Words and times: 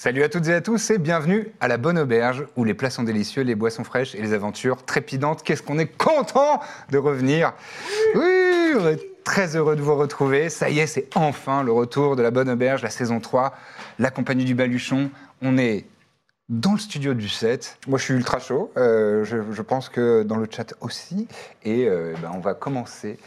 Salut 0.00 0.22
à 0.22 0.28
toutes 0.28 0.46
et 0.46 0.54
à 0.54 0.60
tous 0.60 0.90
et 0.90 0.98
bienvenue 0.98 1.48
à 1.58 1.66
la 1.66 1.76
Bonne 1.76 1.98
Auberge 1.98 2.46
où 2.54 2.62
les 2.62 2.72
plats 2.72 2.88
sont 2.88 3.02
délicieux, 3.02 3.42
les 3.42 3.56
boissons 3.56 3.82
fraîches 3.82 4.14
et 4.14 4.22
les 4.22 4.32
aventures 4.32 4.84
trépidantes. 4.84 5.42
Qu'est-ce 5.42 5.60
qu'on 5.60 5.80
est 5.80 5.88
content 5.88 6.60
de 6.92 6.98
revenir 6.98 7.52
Oui, 8.14 8.74
on 8.78 8.86
est 8.86 9.24
très 9.24 9.56
heureux 9.56 9.74
de 9.74 9.82
vous 9.82 9.96
retrouver. 9.96 10.50
Ça 10.50 10.70
y 10.70 10.78
est, 10.78 10.86
c'est 10.86 11.08
enfin 11.16 11.64
le 11.64 11.72
retour 11.72 12.14
de 12.14 12.22
la 12.22 12.30
Bonne 12.30 12.48
Auberge, 12.48 12.80
la 12.84 12.90
saison 12.90 13.18
3, 13.18 13.52
la 13.98 14.12
compagnie 14.12 14.44
du 14.44 14.54
Baluchon. 14.54 15.10
On 15.42 15.58
est 15.58 15.84
dans 16.48 16.74
le 16.74 16.78
studio 16.78 17.12
du 17.12 17.28
7. 17.28 17.78
Moi, 17.88 17.98
je 17.98 18.04
suis 18.04 18.14
ultra 18.14 18.38
chaud. 18.38 18.70
Euh, 18.76 19.24
je, 19.24 19.38
je 19.50 19.62
pense 19.62 19.88
que 19.88 20.22
dans 20.22 20.36
le 20.36 20.46
chat 20.48 20.74
aussi. 20.80 21.26
Et 21.64 21.88
euh, 21.88 22.14
ben, 22.22 22.30
on 22.32 22.38
va 22.38 22.54
commencer 22.54 23.18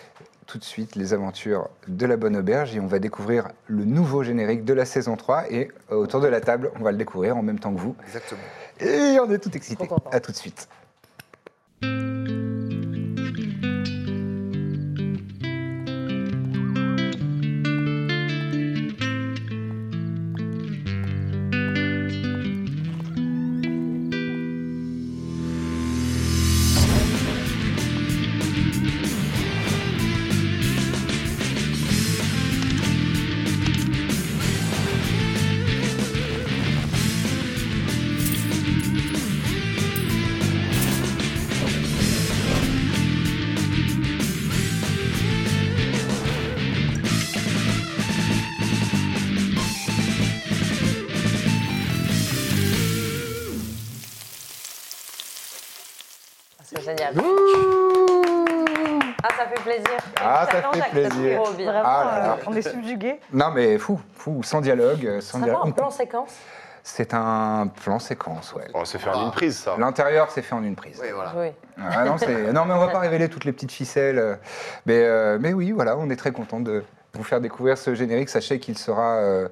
tout 0.51 0.57
de 0.57 0.63
suite 0.65 0.97
les 0.97 1.13
aventures 1.13 1.69
de 1.87 2.05
la 2.05 2.17
Bonne 2.17 2.35
Auberge 2.35 2.75
et 2.75 2.81
on 2.81 2.87
va 2.87 2.99
découvrir 2.99 3.47
le 3.67 3.85
nouveau 3.85 4.21
générique 4.21 4.65
de 4.65 4.73
la 4.73 4.83
saison 4.83 5.15
3. 5.15 5.49
Et 5.49 5.71
euh, 5.91 5.95
autour 5.95 6.19
de 6.19 6.27
la 6.27 6.41
table, 6.41 6.71
on 6.77 6.83
va 6.83 6.91
le 6.91 6.97
découvrir 6.97 7.37
en 7.37 7.41
même 7.41 7.57
temps 7.57 7.73
que 7.73 7.79
vous. 7.79 7.95
Exactement. 8.03 8.41
Et 8.81 9.17
on 9.21 9.31
est 9.31 9.39
tout 9.39 9.55
excités. 9.55 9.87
À 10.11 10.19
tout 10.19 10.33
de 10.33 10.37
suite. 10.37 10.67
Plaisir. 59.73 59.99
Ah, 60.21 60.47
ça 60.51 60.71
fait 60.71 60.89
plaisir. 60.91 61.41
Vraiment, 61.41 61.81
Ah 61.83 62.03
là 62.05 62.19
là. 62.27 62.33
euh, 62.39 62.43
on 62.47 62.53
est 62.53 62.61
subjugué. 62.61 63.19
Non, 63.33 63.51
mais 63.51 63.77
fou, 63.77 63.99
fou, 64.15 64.41
sans 64.43 64.61
dialogue. 64.61 65.05
euh, 65.05 65.21
Sans 65.21 65.39
dialogue. 65.39 65.67
en 65.67 65.71
plan 65.71 65.89
séquence 65.89 66.35
C'est 66.83 67.13
un 67.13 67.67
plan 67.67 67.99
séquence, 67.99 68.53
ouais. 68.53 68.67
Oh, 68.73 68.85
c'est 68.85 68.97
faire 68.99 69.17
en 69.17 69.25
une 69.25 69.31
prise, 69.31 69.57
ça. 69.57 69.75
L'intérieur, 69.77 70.29
c'est 70.31 70.41
fait 70.41 70.55
en 70.55 70.63
une 70.63 70.75
prise. 70.75 70.99
Oui, 71.01 71.09
voilà. 71.13 71.33
Oui. 71.35 71.47
Ah 71.77 72.05
non, 72.05 72.15
mais 72.65 72.73
on 72.73 72.79
va 72.79 72.87
pas 72.87 72.99
révéler 72.99 73.29
toutes 73.29 73.45
les 73.45 73.51
petites 73.53 73.71
ficelles. 73.71 74.39
Mais, 74.85 75.03
euh, 75.03 75.37
mais 75.39 75.53
oui, 75.53 75.71
voilà, 75.71 75.97
on 75.97 76.09
est 76.09 76.15
très 76.15 76.31
content 76.31 76.59
de 76.59 76.83
vous 77.13 77.23
faire 77.23 77.41
découvrir 77.41 77.77
ce 77.77 77.93
générique. 77.93 78.29
Sachez 78.29 78.59
qu'il 78.59 78.77
sera 78.77 79.15
euh, 79.17 79.47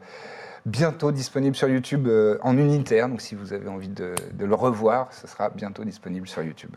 bientôt 0.65 1.11
disponible 1.11 1.55
sur 1.55 1.67
YouTube 1.67 2.07
euh, 2.07 2.37
en 2.41 2.57
unitaire. 2.57 3.09
Donc 3.09 3.21
si 3.21 3.35
vous 3.35 3.53
avez 3.53 3.67
envie 3.69 3.89
de, 3.89 4.15
de 4.33 4.45
le 4.45 4.55
revoir, 4.55 5.07
ce 5.11 5.27
sera 5.27 5.49
bientôt 5.49 5.83
disponible 5.83 6.27
sur 6.27 6.41
YouTube. 6.41 6.71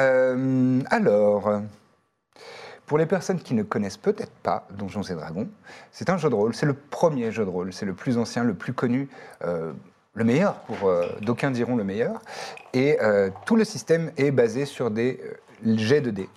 Euh, 0.00 0.80
alors, 0.90 1.62
pour 2.86 2.98
les 2.98 3.06
personnes 3.06 3.40
qui 3.40 3.54
ne 3.54 3.62
connaissent 3.62 3.96
peut-être 3.96 4.32
pas 4.42 4.66
Donjons 4.70 5.02
et 5.02 5.14
Dragons, 5.14 5.48
c'est 5.92 6.10
un 6.10 6.16
jeu 6.16 6.28
de 6.28 6.34
rôle. 6.34 6.54
C'est 6.54 6.66
le 6.66 6.74
premier 6.74 7.30
jeu 7.30 7.44
de 7.44 7.50
rôle. 7.50 7.72
C'est 7.72 7.86
le 7.86 7.94
plus 7.94 8.18
ancien, 8.18 8.44
le 8.44 8.54
plus 8.54 8.72
connu. 8.72 9.08
euh, 9.44 9.72
le 10.16 10.22
meilleur, 10.22 10.60
pour 10.60 10.88
euh, 10.88 11.08
d'aucuns 11.22 11.50
diront 11.50 11.74
le 11.74 11.82
meilleur. 11.82 12.22
Et 12.72 12.98
tout 13.46 13.56
le 13.56 13.64
système 13.64 14.12
est 14.16 14.30
basé 14.30 14.64
sur 14.64 14.90
des 14.90 15.20
jets 15.64 16.00
de 16.00 16.10
dés. 16.10 16.28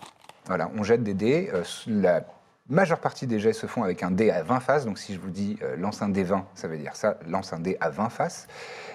Voilà, 0.48 0.72
on 0.76 0.84
jette 0.84 1.04
des 1.04 1.14
dés. 1.14 1.52
la 1.86 2.24
majeure 2.70 3.00
partie 3.00 3.28
des 3.28 3.40
jets 3.40 3.54
se 3.54 3.68
font 3.68 3.84
avec 3.84 4.02
un 4.02 4.10
dé 4.10 4.32
à 4.32 4.42
20 4.42 4.60
faces. 4.62 4.86
Donc 4.86 4.98
si 4.98 5.14
je 5.14 5.20
vous 5.20 5.30
dis 5.30 5.60
lance 5.78 6.02
un 6.02 6.10
dé 6.10 6.24
20, 6.24 6.46
ça 6.56 6.68
veut 6.68 6.78
dire 6.78 6.96
ça, 6.96 7.20
lance 7.28 7.54
un 7.54 7.60
dé 7.60 7.78
à 7.80 7.92
20 7.92 8.10
faces. 8.10 8.48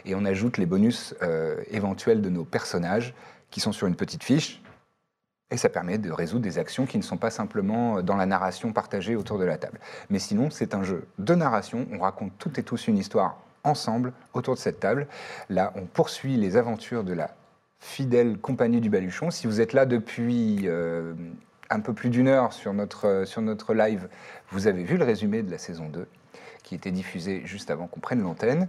Et 0.04 0.16
on 0.16 0.24
ajoute 0.24 0.58
les 0.58 0.66
bonus 0.66 1.14
éventuels 1.70 2.20
de 2.20 2.28
nos 2.28 2.44
personnages 2.44 3.14
qui 3.52 3.60
sont 3.60 3.70
sur 3.70 3.86
une 3.86 3.94
petite 3.94 4.24
fiche. 4.24 4.60
Et 5.52 5.58
ça 5.58 5.68
permet 5.68 5.98
de 5.98 6.10
résoudre 6.10 6.42
des 6.42 6.58
actions 6.58 6.86
qui 6.86 6.96
ne 6.96 7.02
sont 7.02 7.18
pas 7.18 7.30
simplement 7.30 7.98
euh, 7.98 8.02
dans 8.02 8.16
la 8.16 8.26
narration 8.26 8.72
partagée 8.72 9.14
autour 9.14 9.38
de 9.38 9.44
la 9.44 9.58
table. 9.58 9.78
Mais 10.10 10.18
sinon, 10.18 10.50
c'est 10.50 10.74
un 10.74 10.82
jeu 10.82 11.06
de 11.18 11.34
narration. 11.34 11.86
On 11.92 12.00
raconte 12.00 12.32
toutes 12.38 12.58
et 12.58 12.62
tous 12.62 12.88
une 12.88 12.96
histoire 12.96 13.36
ensemble 13.62 14.12
autour 14.32 14.54
de 14.54 14.58
cette 14.58 14.80
table. 14.80 15.06
Là, 15.50 15.72
on 15.76 15.84
poursuit 15.84 16.36
les 16.36 16.56
aventures 16.56 17.04
de 17.04 17.12
la 17.12 17.34
fidèle 17.78 18.38
compagnie 18.38 18.80
du 18.80 18.88
Baluchon. 18.88 19.30
Si 19.30 19.46
vous 19.46 19.60
êtes 19.60 19.74
là 19.74 19.84
depuis 19.84 20.62
euh, 20.64 21.12
un 21.68 21.80
peu 21.80 21.92
plus 21.92 22.08
d'une 22.08 22.28
heure 22.28 22.54
sur 22.54 22.72
notre, 22.72 23.06
euh, 23.06 23.24
sur 23.26 23.42
notre 23.42 23.74
live, 23.74 24.08
vous 24.50 24.66
avez 24.66 24.84
vu 24.84 24.96
le 24.96 25.04
résumé 25.04 25.42
de 25.42 25.50
la 25.50 25.58
saison 25.58 25.88
2 25.88 26.08
qui 26.62 26.76
était 26.76 26.92
diffusé 26.92 27.42
juste 27.44 27.72
avant 27.72 27.88
qu'on 27.88 27.98
prenne 27.98 28.22
l'antenne. 28.22 28.68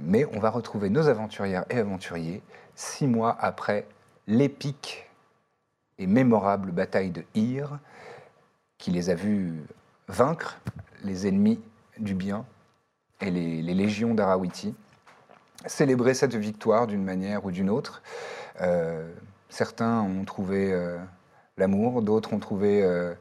Mais 0.00 0.24
on 0.32 0.38
va 0.38 0.50
retrouver 0.50 0.88
nos 0.88 1.08
aventurières 1.08 1.64
et 1.68 1.78
aventuriers 1.78 2.42
six 2.76 3.08
mois 3.08 3.36
après 3.40 3.86
l'épique 4.28 5.08
et 5.98 6.06
mémorable 6.06 6.70
bataille 6.70 7.10
de 7.10 7.24
Hyr, 7.34 7.78
qui 8.78 8.90
les 8.90 9.10
a 9.10 9.14
vus 9.14 9.54
vaincre 10.08 10.58
les 11.02 11.26
ennemis 11.26 11.60
du 11.98 12.14
bien 12.14 12.44
et 13.20 13.30
les, 13.30 13.62
légions 13.62 14.14
d'Arawiti, 14.14 14.74
célébrer 15.64 16.14
cette 16.14 16.34
victoire 16.34 16.86
d'une 16.86 17.02
manière 17.02 17.44
ou 17.46 17.50
d'une 17.50 17.70
autre. 17.70 18.02
Euh, 18.60 19.10
certains 19.48 20.00
ont 20.02 20.24
trouvé 20.24 20.72
euh, 20.72 20.98
l'amour, 21.56 22.02
d'autres 22.02 22.34
ont 22.34 22.38
trouvé 22.38 22.82
euh, 22.82 23.14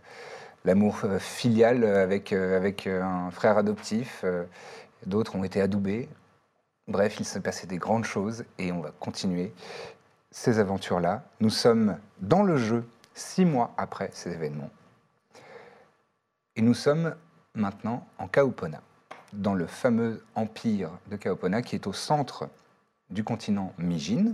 l'amour 0.66 1.00
filial 1.20 1.86
avec, 1.86 2.34
avec 2.34 2.88
un 2.88 3.32
frère 3.32 3.58
adoptif, 3.58 4.26
d'autres 5.06 5.36
ont 5.36 5.44
été 5.44 5.62
adoubés. 5.62 6.10
Bref, 6.88 7.20
il 7.20 7.26
s'est 7.26 7.40
passé 7.40 7.66
des 7.66 7.78
grandes 7.78 8.06
choses 8.06 8.46
et 8.60 8.72
on 8.72 8.82
va 8.82 8.92
continuer 9.00 9.54
ces 10.30 10.60
aventures-là. 10.60 11.24
Nous 11.40 11.50
sommes 11.50 11.98
dans 12.20 12.44
le 12.44 12.58
jeu 12.58 12.88
six 13.16 13.46
mois 13.46 13.74
après 13.78 14.12
ces 14.14 14.32
événements. 14.32 14.70
Et 16.56 16.62
nous 16.62 16.74
sommes 16.74 17.16
maintenant 17.56 18.06
en 18.20 18.28
Kaupona, 18.28 18.82
dans 19.34 19.54
le 19.56 19.66
fameux 19.66 20.24
empire 20.36 20.92
de 21.08 21.16
Kaupona 21.16 21.62
qui 21.62 21.76
est 21.76 21.88
au 21.88 21.94
centre 21.94 22.50
du 23.10 23.24
continent 23.24 23.74
Mijin, 23.78 24.34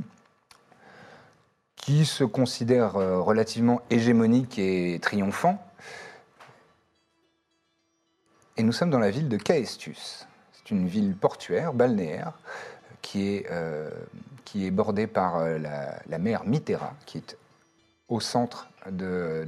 qui 1.76 2.06
se 2.06 2.24
considère 2.24 2.98
euh, 2.98 3.22
relativement 3.22 3.82
hégémonique 3.90 4.60
et 4.60 5.00
triomphant. 5.02 5.64
Et 8.58 8.64
nous 8.64 8.72
sommes 8.72 8.92
dans 8.92 9.00
la 9.00 9.10
ville 9.10 9.30
de 9.30 9.38
Caestus. 9.38 10.28
Une 10.72 10.88
ville 10.88 11.14
portuaire, 11.16 11.74
balnéaire, 11.74 12.34
qui 13.02 13.36
est, 13.36 13.46
euh, 13.52 13.90
qui 14.46 14.66
est 14.66 14.72
bordée 14.72 15.08
par 15.08 15.38
euh, 15.40 15.58
la, 15.58 16.18
mer 16.18 16.44
Mitterra, 16.46 16.94
qui 17.06 17.18
est 17.20 17.38
au 18.08 18.20
centre 18.20 18.70
de... 18.90 19.46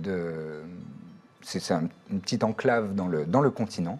c'est 1.42 1.60
c'est 1.60 1.74
un- 1.74 1.88
une 2.12 2.20
petite 2.22 2.44
enclave 2.44 2.94
dans 2.94 3.08
le, 3.08 3.25
dans 3.25 3.42
le 3.42 3.50
continent. 3.52 4.00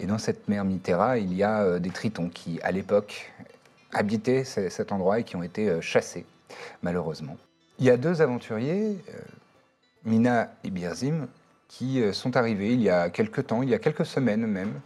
Et 0.00 0.06
dans 0.06 0.18
cette 0.18 0.48
mer 0.48 0.64
Mitterra, 0.64 1.18
il 1.18 1.32
y 1.34 1.42
a 1.44 1.62
euh, 1.62 1.78
des 1.78 1.90
tritons 1.90 2.28
qui, 2.28 2.60
à 2.62 2.72
l'époque, 2.72 3.32
habitaient 3.92 4.42
ce- 4.44 4.68
cet 4.68 4.90
endroit 4.90 5.20
et 5.20 5.24
qui 5.24 5.36
ont 5.36 5.42
été 5.44 5.80
chassés, 5.80 6.24
malheureusement. 6.82 7.36
Il 7.78 7.86
y 7.86 7.90
a 7.90 7.96
deux 7.96 8.20
aventuriers, 8.20 8.98
Mina 10.04 10.52
et 10.64 10.70
Birzim, 10.70 11.28
qui 11.68 12.02
sont 12.12 12.36
arrivés 12.36 12.72
il 12.74 12.82
y 12.82 12.90
a 12.90 13.10
quelques 13.10 13.46
temps, 13.46 13.62
il 13.62 13.70
y 13.70 13.74
a 13.74 13.78
quelques 13.78 14.04
semaines 14.06 14.46
même, 14.46 14.80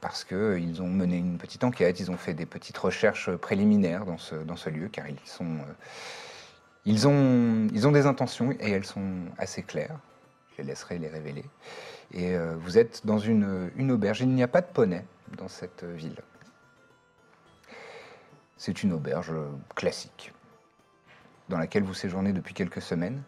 parce 0.00 0.24
qu'ils 0.24 0.82
ont 0.82 0.88
mené 0.88 1.18
une 1.18 1.38
petite 1.38 1.64
enquête, 1.64 2.00
ils 2.00 2.10
ont 2.10 2.16
fait 2.16 2.34
des 2.34 2.46
petites 2.46 2.78
recherches 2.78 3.30
préliminaires 3.36 4.04
dans 4.04 4.18
ce, 4.18 4.34
dans 4.34 4.56
ce 4.56 4.70
lieu, 4.70 4.88
car 4.88 5.08
ils, 5.08 5.18
sont, 5.24 5.44
euh, 5.44 5.72
ils, 6.86 7.06
ont, 7.06 7.68
ils 7.72 7.86
ont 7.86 7.92
des 7.92 8.06
intentions 8.06 8.52
et 8.52 8.70
elles 8.70 8.86
sont 8.86 9.26
assez 9.38 9.62
claires. 9.62 9.98
Je 10.52 10.62
les 10.62 10.68
laisserai 10.68 10.98
les 10.98 11.08
révéler. 11.08 11.44
Et 12.12 12.34
euh, 12.34 12.56
vous 12.58 12.78
êtes 12.78 13.04
dans 13.04 13.18
une, 13.18 13.70
une 13.76 13.92
auberge. 13.92 14.20
Il 14.20 14.30
n'y 14.30 14.42
a 14.42 14.48
pas 14.48 14.62
de 14.62 14.66
poney 14.72 15.04
dans 15.36 15.48
cette 15.48 15.84
ville. 15.84 16.20
C'est 18.56 18.82
une 18.82 18.92
auberge 18.92 19.30
euh, 19.30 19.48
classique 19.74 20.32
dans 21.48 21.58
laquelle 21.58 21.82
vous 21.82 21.94
séjournez 21.94 22.32
depuis 22.32 22.54
quelques 22.54 22.82
semaines. 22.82 23.22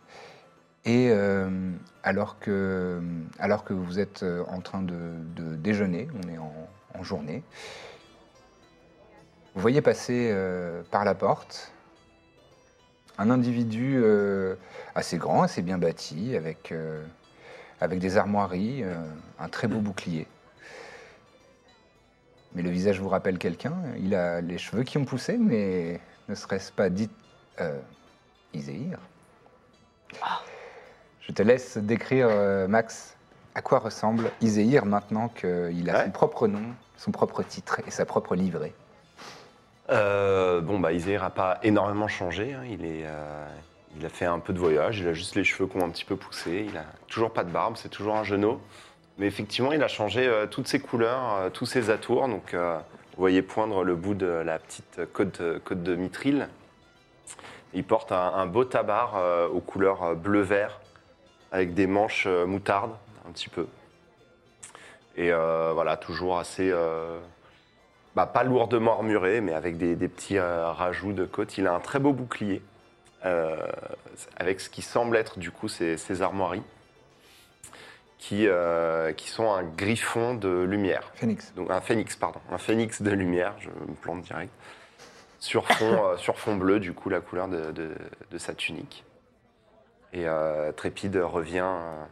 Et 0.84 1.10
euh, 1.10 1.70
alors, 2.02 2.38
que, 2.38 3.00
alors 3.38 3.64
que 3.64 3.72
vous 3.72 4.00
êtes 4.00 4.22
euh, 4.24 4.44
en 4.48 4.60
train 4.60 4.82
de, 4.82 5.14
déjeuner, 5.56 6.08
on 6.24 6.28
est 6.28 6.38
en, 6.38 7.02
journée, 7.02 7.42
vous 9.54 9.60
voyez 9.60 9.82
passer 9.82 10.28
euh, 10.30 10.82
par 10.92 11.04
la 11.04 11.16
porte 11.16 11.72
un 13.18 13.30
individu 13.30 14.00
euh, 14.02 14.54
assez 14.94 15.18
grand, 15.18 15.42
assez 15.42 15.62
bien 15.62 15.78
bâti, 15.78 16.36
avec, 16.36 16.72
euh, 16.72 17.04
avec 17.80 17.98
des 17.98 18.16
armoiries, 18.16 18.82
euh, 18.82 18.94
un 19.38 19.48
très 19.48 19.68
beau 19.68 19.80
bouclier. 19.80 20.26
Mais 22.54 22.62
le 22.62 22.70
visage 22.70 23.00
vous 23.00 23.08
rappelle 23.08 23.38
quelqu'un. 23.38 23.74
Il 23.98 24.14
a 24.14 24.40
les 24.40 24.58
cheveux 24.58 24.82
qui 24.82 24.98
ont 24.98 25.04
poussé, 25.04 25.38
mais 25.38 26.00
ne 26.28 26.34
serait-ce 26.34 26.70
pas 26.72 26.90
dit 26.90 27.10
euh, 27.60 27.80
Iséir 28.52 28.98
Je 31.22 31.32
te 31.32 31.42
laisse 31.42 31.78
décrire, 31.78 32.26
euh, 32.30 32.66
Max, 32.68 33.16
à 33.54 33.62
quoi 33.62 33.78
ressemble 33.78 34.30
Iséir 34.40 34.84
maintenant 34.84 35.28
qu'il 35.28 35.88
a 35.90 35.94
Ouais. 35.98 36.04
son 36.04 36.10
propre 36.10 36.48
nom, 36.48 36.62
son 36.96 37.10
propre 37.12 37.42
titre 37.42 37.80
et 37.86 37.90
sa 37.90 38.04
propre 38.04 38.34
livrée. 38.34 38.74
Euh, 39.90 40.60
bon, 40.60 40.78
bah, 40.78 40.92
Iséir 40.92 41.22
n'a 41.22 41.30
pas 41.30 41.58
énormément 41.62 42.08
changé. 42.08 42.54
hein. 42.54 42.62
Il, 42.68 42.84
est, 42.84 43.04
euh, 43.04 43.46
il 43.98 44.06
a 44.06 44.08
fait 44.08 44.24
un 44.24 44.38
peu 44.38 44.52
de 44.52 44.58
voyage. 44.58 45.00
Il 45.00 45.08
a 45.08 45.12
juste 45.12 45.34
les 45.36 45.44
cheveux 45.44 45.68
qui 45.68 45.76
ont 45.76 45.84
un 45.84 45.90
petit 45.90 46.04
peu 46.04 46.16
poussé. 46.16 46.66
Il 46.68 46.76
a 46.76 46.84
toujours 47.08 47.32
pas 47.32 47.44
de 47.44 47.50
barbe. 47.50 47.76
C'est 47.76 47.88
toujours 47.90 48.16
un 48.16 48.24
genou. 48.24 48.58
Mais 49.18 49.26
effectivement, 49.26 49.72
il 49.72 49.82
a 49.82 49.88
changé 49.88 50.26
euh, 50.26 50.46
toutes 50.46 50.66
ses 50.68 50.80
couleurs, 50.80 51.50
tous 51.52 51.66
ses 51.66 51.90
atours. 51.90 52.26
Donc, 52.28 52.54
vous 52.54 53.18
voyez 53.18 53.42
poindre 53.42 53.84
le 53.84 53.94
bout 53.94 54.14
de 54.14 54.26
la 54.26 54.58
petite 54.58 55.00
côte, 55.12 55.42
côte 55.64 55.82
de 55.82 55.94
mitril. 55.94 56.48
Il 57.74 57.84
porte 57.84 58.12
un, 58.12 58.32
un 58.34 58.46
beau 58.46 58.64
tabard 58.64 59.20
aux 59.52 59.60
couleurs 59.60 60.14
bleu-vert, 60.16 60.80
avec 61.52 61.74
des 61.74 61.86
manches 61.86 62.24
euh, 62.26 62.46
moutarde, 62.46 62.92
un 63.28 63.30
petit 63.32 63.48
peu. 63.48 63.66
Et 65.16 65.30
euh, 65.30 65.72
voilà, 65.74 65.96
toujours 65.96 66.38
assez. 66.38 66.70
euh, 66.70 67.20
bah, 68.16 68.26
pas 68.26 68.42
lourdement 68.42 68.92
armuré, 68.94 69.40
mais 69.40 69.52
avec 69.54 69.76
des, 69.78 69.94
des 69.94 70.08
petits 70.08 70.38
rajouts 70.38 71.12
de 71.12 71.24
côte. 71.24 71.56
Il 71.58 71.66
a 71.66 71.74
un 71.74 71.80
très 71.80 71.98
beau 71.98 72.12
bouclier, 72.12 72.62
avec 74.36 74.60
ce 74.60 74.68
qui 74.68 74.82
semble 74.82 75.16
être 75.16 75.38
du 75.38 75.50
coup 75.50 75.68
ses, 75.68 75.96
ses 75.96 76.20
armoiries, 76.22 76.62
qui, 78.18 78.46
euh, 78.48 79.12
qui 79.12 79.28
sont 79.30 79.50
un 79.52 79.62
griffon 79.62 80.34
de 80.34 80.62
lumière. 80.62 81.10
Phoenix. 81.14 81.52
Donc 81.54 81.70
un 81.70 81.80
phénix, 81.80 82.16
pardon, 82.16 82.40
un 82.50 82.58
phénix 82.58 83.00
de 83.02 83.10
lumière, 83.10 83.54
je 83.60 83.68
me 83.68 83.94
plante 84.00 84.22
direct, 84.22 84.52
sur 85.40 85.66
fond, 85.66 86.04
euh, 86.04 86.16
sur 86.18 86.38
fond 86.38 86.56
bleu, 86.56 86.80
du 86.80 86.92
coup, 86.92 87.08
la 87.08 87.20
couleur 87.20 87.48
de, 87.48 87.70
de- 87.72 87.94
de 88.30 88.38
sa 88.38 88.54
tunique. 88.54 89.04
Et 90.12 90.26
euh, 90.28 90.72
Trépide 90.72 91.16
revient. 91.16 91.64
euh, 91.64 92.04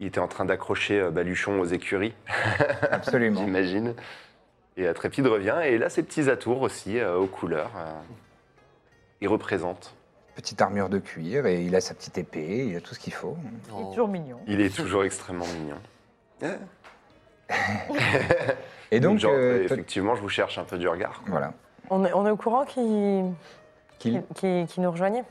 il 0.00 0.06
était 0.06 0.20
en 0.20 0.28
train 0.28 0.44
d'accrocher 0.44 1.00
euh, 1.00 1.10
Baluchon 1.10 1.58
aux 1.60 1.64
écuries, 1.64 2.14
Absolument. 2.90 3.40
j'imagine. 3.44 3.94
Et 4.76 4.86
euh, 4.86 4.92
Trépide 4.94 5.26
revient, 5.26 5.56
et 5.64 5.74
il 5.74 5.82
a 5.82 5.90
ses 5.90 6.02
petits 6.04 6.30
atours 6.30 6.62
aussi, 6.62 6.98
euh, 6.98 7.16
aux 7.16 7.26
couleurs. 7.26 7.72
euh, 7.76 7.92
il 9.20 9.28
représente. 9.28 9.94
Petite 10.36 10.62
armure 10.62 10.88
de 10.88 11.00
cuir 11.00 11.46
et 11.46 11.62
il 11.64 11.74
a 11.74 11.80
sa 11.80 11.94
petite 11.94 12.16
épée, 12.16 12.66
il 12.68 12.76
a 12.76 12.80
tout 12.80 12.94
ce 12.94 13.00
qu'il 13.00 13.12
faut. 13.12 13.36
Il 13.76 13.80
est 13.80 13.88
toujours 13.90 14.06
mignon. 14.06 14.38
Il 14.46 14.60
est 14.60 14.72
toujours 14.74 15.02
extrêmement 15.02 15.44
mignon. 15.46 15.78
Et 18.90 19.00
donc, 19.00 19.18
Genre, 19.18 19.32
euh, 19.34 19.64
effectivement, 19.64 20.14
je 20.14 20.20
vous 20.22 20.28
cherche 20.28 20.58
un 20.58 20.64
peu 20.64 20.78
du 20.78 20.86
regard. 20.88 21.20
quoi. 21.22 21.30
voilà. 21.32 21.52
On 21.90 22.04
est, 22.04 22.12
on 22.12 22.24
est 22.26 22.30
au 22.30 22.36
courant 22.36 22.64
qu'il 22.64 23.32
Qu'il- 23.98 24.22
qui, 24.36 24.64
qui 24.68 24.80
nous 24.80 24.90
rejoignait? 24.90 25.24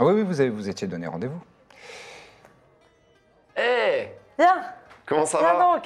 Ah 0.00 0.04
oui, 0.06 0.14
oui, 0.14 0.22
vous, 0.22 0.40
avez, 0.40 0.48
vous 0.48 0.66
étiez 0.68 0.88
donné 0.88 1.06
rendez-vous. 1.06 1.40
Hé 3.56 4.08
Viens, 4.38 4.62
Comment 5.04 5.26
ça 5.26 5.38
viens 5.40 5.52
va 5.54 5.74
donc 5.76 5.84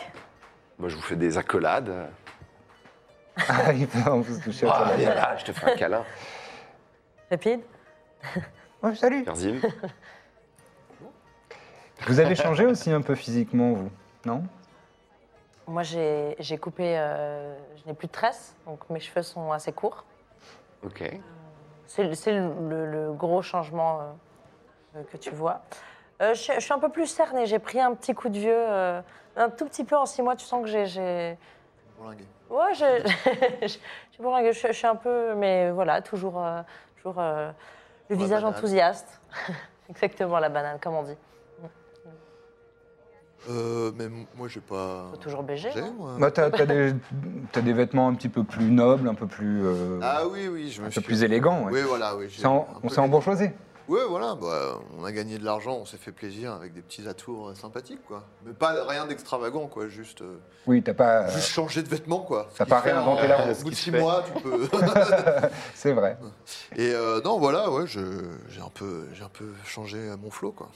Moi, 0.78 0.88
je 0.88 0.94
vous 0.94 1.02
fais 1.02 1.16
des 1.16 1.36
accolades. 1.36 1.92
Ah, 3.48 3.72
il 3.72 3.88
peut 3.88 4.08
en 4.08 4.20
vous 4.20 4.40
toucher 4.40 4.64
Ah, 4.70 4.74
autour 4.74 4.84
de 4.86 4.90
la 4.92 4.96
viens 4.96 5.08
table. 5.08 5.20
là, 5.20 5.36
je 5.38 5.44
te 5.44 5.50
fais 5.52 5.72
un 5.72 5.76
câlin. 5.76 6.04
Rapide 7.32 7.60
Oh, 8.80 8.94
salut 8.94 9.24
Perzim 9.24 9.58
Vous 12.06 12.20
avez 12.20 12.36
changé 12.36 12.64
aussi 12.64 12.92
un 12.92 13.02
peu 13.02 13.16
physiquement, 13.16 13.72
vous 13.72 13.90
Non? 14.24 14.44
Moi, 15.66 15.82
j'ai 15.82 16.36
j'ai 16.38 16.58
coupé. 16.58 16.96
euh, 16.96 17.56
je 17.76 17.88
n'ai 17.88 17.94
plus 17.94 18.06
de 18.06 18.12
tresses, 18.12 18.54
donc 18.66 18.88
mes 18.88 19.00
cheveux 19.00 19.22
sont 19.22 19.50
assez 19.50 19.72
courts. 19.72 20.04
Ok. 20.84 21.02
C'est 21.86 22.04
le- 22.32 23.12
gros 23.12 23.42
changement 23.42 24.00
euh, 24.96 25.02
que 25.10 25.16
tu 25.16 25.30
vois. 25.30 25.60
Euh, 26.22 26.34
je, 26.34 26.52
je 26.54 26.60
suis 26.60 26.72
un 26.72 26.78
peu 26.78 26.88
plus 26.88 27.06
cernée. 27.06 27.46
J'ai 27.46 27.58
pris 27.58 27.80
un 27.80 27.94
petit 27.94 28.14
coup 28.14 28.28
de 28.28 28.38
vieux, 28.38 28.54
euh, 28.56 29.00
un 29.36 29.50
tout 29.50 29.66
petit 29.66 29.84
peu 29.84 29.96
en 29.96 30.06
six 30.06 30.22
mois. 30.22 30.36
Tu 30.36 30.44
sens 30.44 30.62
que 30.62 30.68
j'ai. 30.68 30.86
j'ai- 30.86 31.36
Bourlingué. 31.98 32.24
Ouais, 32.50 32.74
j'ai 32.74 33.02
j'ai 33.68 34.22
bourlingué. 34.22 34.52
Je, 34.52 34.66
je 34.68 34.72
suis 34.72 34.86
un 34.86 34.96
peu. 34.96 35.34
Mais 35.34 35.70
voilà, 35.70 36.00
toujours, 36.02 36.42
euh, 36.44 36.62
toujours 36.96 37.16
euh, 37.18 37.50
le 38.08 38.16
visage 38.16 38.42
banane. 38.42 38.56
enthousiaste. 38.56 39.20
Exactement, 39.90 40.38
la 40.38 40.48
banane, 40.48 40.78
comme 40.80 40.94
on 40.94 41.02
dit. 41.02 41.16
Euh, 43.50 43.90
mais 43.96 44.06
moi, 44.36 44.48
j'ai 44.48 44.60
pas. 44.60 45.06
Faut 45.10 45.16
toujours. 45.18 45.44
J'ai, 45.54 45.70
moi. 45.98 46.16
bah, 46.18 46.30
T'as 46.30 46.50
t'as 46.50 46.66
des, 46.66 46.94
t'as 47.52 47.60
des 47.60 47.72
vêtements 47.72 48.08
un 48.08 48.14
petit 48.14 48.28
peu 48.28 48.42
plus 48.44 48.70
nobles, 48.70 49.08
un 49.08 49.14
peu 49.14 49.26
plus, 49.26 49.62
euh, 49.66 50.00
Ah 50.02 50.22
oui, 50.30 50.48
oui, 50.48 50.70
je 50.70 50.80
me 50.80 50.86
un 50.86 50.90
suis. 50.90 51.00
peu 51.00 51.06
plus 51.06 51.22
élégants. 51.24 51.64
ouais. 51.64 51.72
Oui, 51.72 51.80
voilà, 51.86 52.16
oui. 52.16 52.26
j'ai 52.30 52.40
C'est 52.40 52.46
en- 52.46 52.62
un 52.70 52.76
on 52.82 52.88
peu 52.88 52.94
s'est 52.94 53.00
embourgeoisé. 53.00 53.52
Ouais, 53.86 54.00
voilà, 54.08 54.34
bah, 54.34 54.78
on 54.98 55.04
a 55.04 55.12
gagné 55.12 55.36
de 55.36 55.44
l'argent, 55.44 55.76
on 55.78 55.84
s'est 55.84 55.98
fait 55.98 56.10
plaisir 56.10 56.54
avec 56.54 56.72
des 56.72 56.80
petits 56.80 57.06
atours 57.06 57.50
euh, 57.50 57.54
sympathiques, 57.54 58.00
quoi. 58.08 58.24
Mais 58.46 58.54
pas 58.54 58.74
rien 58.88 59.04
d'extravagant, 59.06 59.66
quoi. 59.66 59.88
Juste, 59.88 60.22
euh, 60.22 60.38
Oui, 60.66 60.82
t'as 60.82 60.94
pas. 60.94 61.28
juste 61.28 61.48
changer 61.48 61.82
de 61.82 61.88
vêtements, 61.90 62.20
quoi. 62.20 62.48
Ce 62.52 62.56
t'as 62.56 62.64
qui 62.64 62.70
pas 62.70 62.80
fait 62.80 62.92
en- 62.92 63.04
réinventé 63.04 63.28
la 63.28 63.36
roue, 63.36 63.50
Au 63.50 63.54
ce 63.54 63.62
bout 63.62 63.68
de 63.68 63.74
qui 63.74 63.80
se 63.80 63.84
six 63.84 63.90
fait. 63.90 64.00
mois, 64.00 64.24
tu 64.34 64.40
peux. 64.42 64.68
c'est 65.74 65.92
vrai. 65.92 66.16
Et 66.76 66.92
euh, 66.94 67.20
non, 67.26 67.38
voilà, 67.38 67.70
ouais, 67.70 67.86
je- 67.86 68.00
j'ai 68.48 68.62
un 68.62 68.70
peu, 68.72 69.04
j'ai 69.12 69.22
un 69.22 69.28
peu 69.28 69.52
changé 69.66 69.98
mon 70.22 70.30
flow, 70.30 70.52
quoi. 70.52 70.70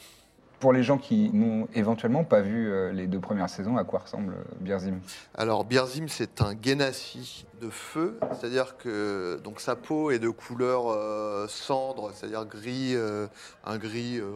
Pour 0.60 0.72
les 0.72 0.82
gens 0.82 0.98
qui 0.98 1.30
n'ont 1.32 1.68
éventuellement 1.74 2.24
pas 2.24 2.40
vu 2.40 2.68
euh, 2.68 2.90
les 2.92 3.06
deux 3.06 3.20
premières 3.20 3.48
saisons, 3.48 3.76
à 3.76 3.84
quoi 3.84 4.00
ressemble 4.00 4.32
euh, 4.34 4.42
Birzim? 4.60 4.98
Alors 5.34 5.64
Birzim, 5.64 6.08
c'est 6.08 6.40
un 6.42 6.52
Genasi 6.60 7.46
de 7.60 7.70
feu, 7.70 8.18
c'est-à-dire 8.32 8.76
que 8.76 9.38
donc 9.44 9.60
sa 9.60 9.76
peau 9.76 10.10
est 10.10 10.18
de 10.18 10.28
couleur 10.30 10.88
euh, 10.90 11.46
cendre, 11.46 12.10
c'est-à-dire 12.12 12.44
gris, 12.44 12.94
euh, 12.96 13.28
un 13.64 13.78
gris 13.78 14.18
euh, 14.18 14.32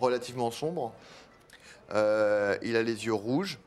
relativement 0.00 0.50
sombre. 0.50 0.92
Il 1.92 1.96
a 2.76 2.82
les 2.82 3.06
yeux 3.06 3.14
rouges. 3.14 3.58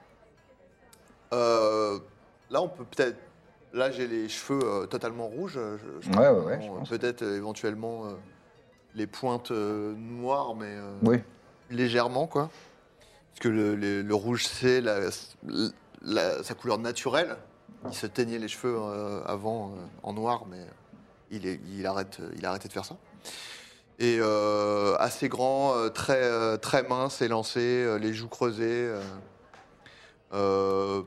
Là, 1.32 2.62
on 2.62 2.68
peut 2.68 2.84
peut-être. 2.84 3.18
Là, 3.74 3.90
j'ai 3.92 4.06
les 4.08 4.28
cheveux 4.28 4.86
totalement 4.90 5.28
rouges. 5.28 5.54
je- 5.58 6.02
je 6.02 6.10
Ouais, 6.20 6.28
ouais, 6.28 6.58
ouais. 6.58 6.84
Peut-être 6.90 7.24
éventuellement 7.24 8.04
les 8.96 9.08
pointes 9.08 9.52
noires, 9.52 10.54
mais 10.56 10.76
Oui. 11.04 11.18
Légèrement, 11.72 12.28
quoi. 12.28 12.50
Parce 13.32 13.42
que 13.42 13.50
le, 13.50 14.14
rouge, 14.14 14.46
c'est 14.46 14.84
sa 14.84 16.54
couleur 16.54 16.78
naturelle. 16.78 17.36
Il 17.88 17.96
se 17.96 18.06
teignait 18.06 18.38
les 18.38 18.48
cheveux 18.48 18.78
euh, 18.78 19.24
avant 19.26 19.70
euh, 19.70 19.72
en 20.04 20.14
noir, 20.14 20.46
mais 20.50 20.64
il, 21.32 21.48
est, 21.48 21.58
de 21.58 22.72
faire 22.72 22.86
ça. 22.86 22.96
Et 23.98 24.20
euh, 24.20 24.96
assez 25.00 25.30
grand, 25.30 25.90
très, 25.90 26.58
très 26.60 26.84
mince, 26.84 27.22
élancé, 27.22 27.98
les 28.00 28.14
joues 28.14 28.28
creusées. 28.28 28.94
un 30.32 31.04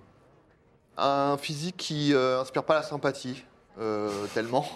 physique 1.39 1.77
qui 1.77 2.13
inspire 2.15 2.65
pas 2.65 2.75
la 2.75 2.83
sympathie, 2.83 3.45
tellement. 4.33 4.67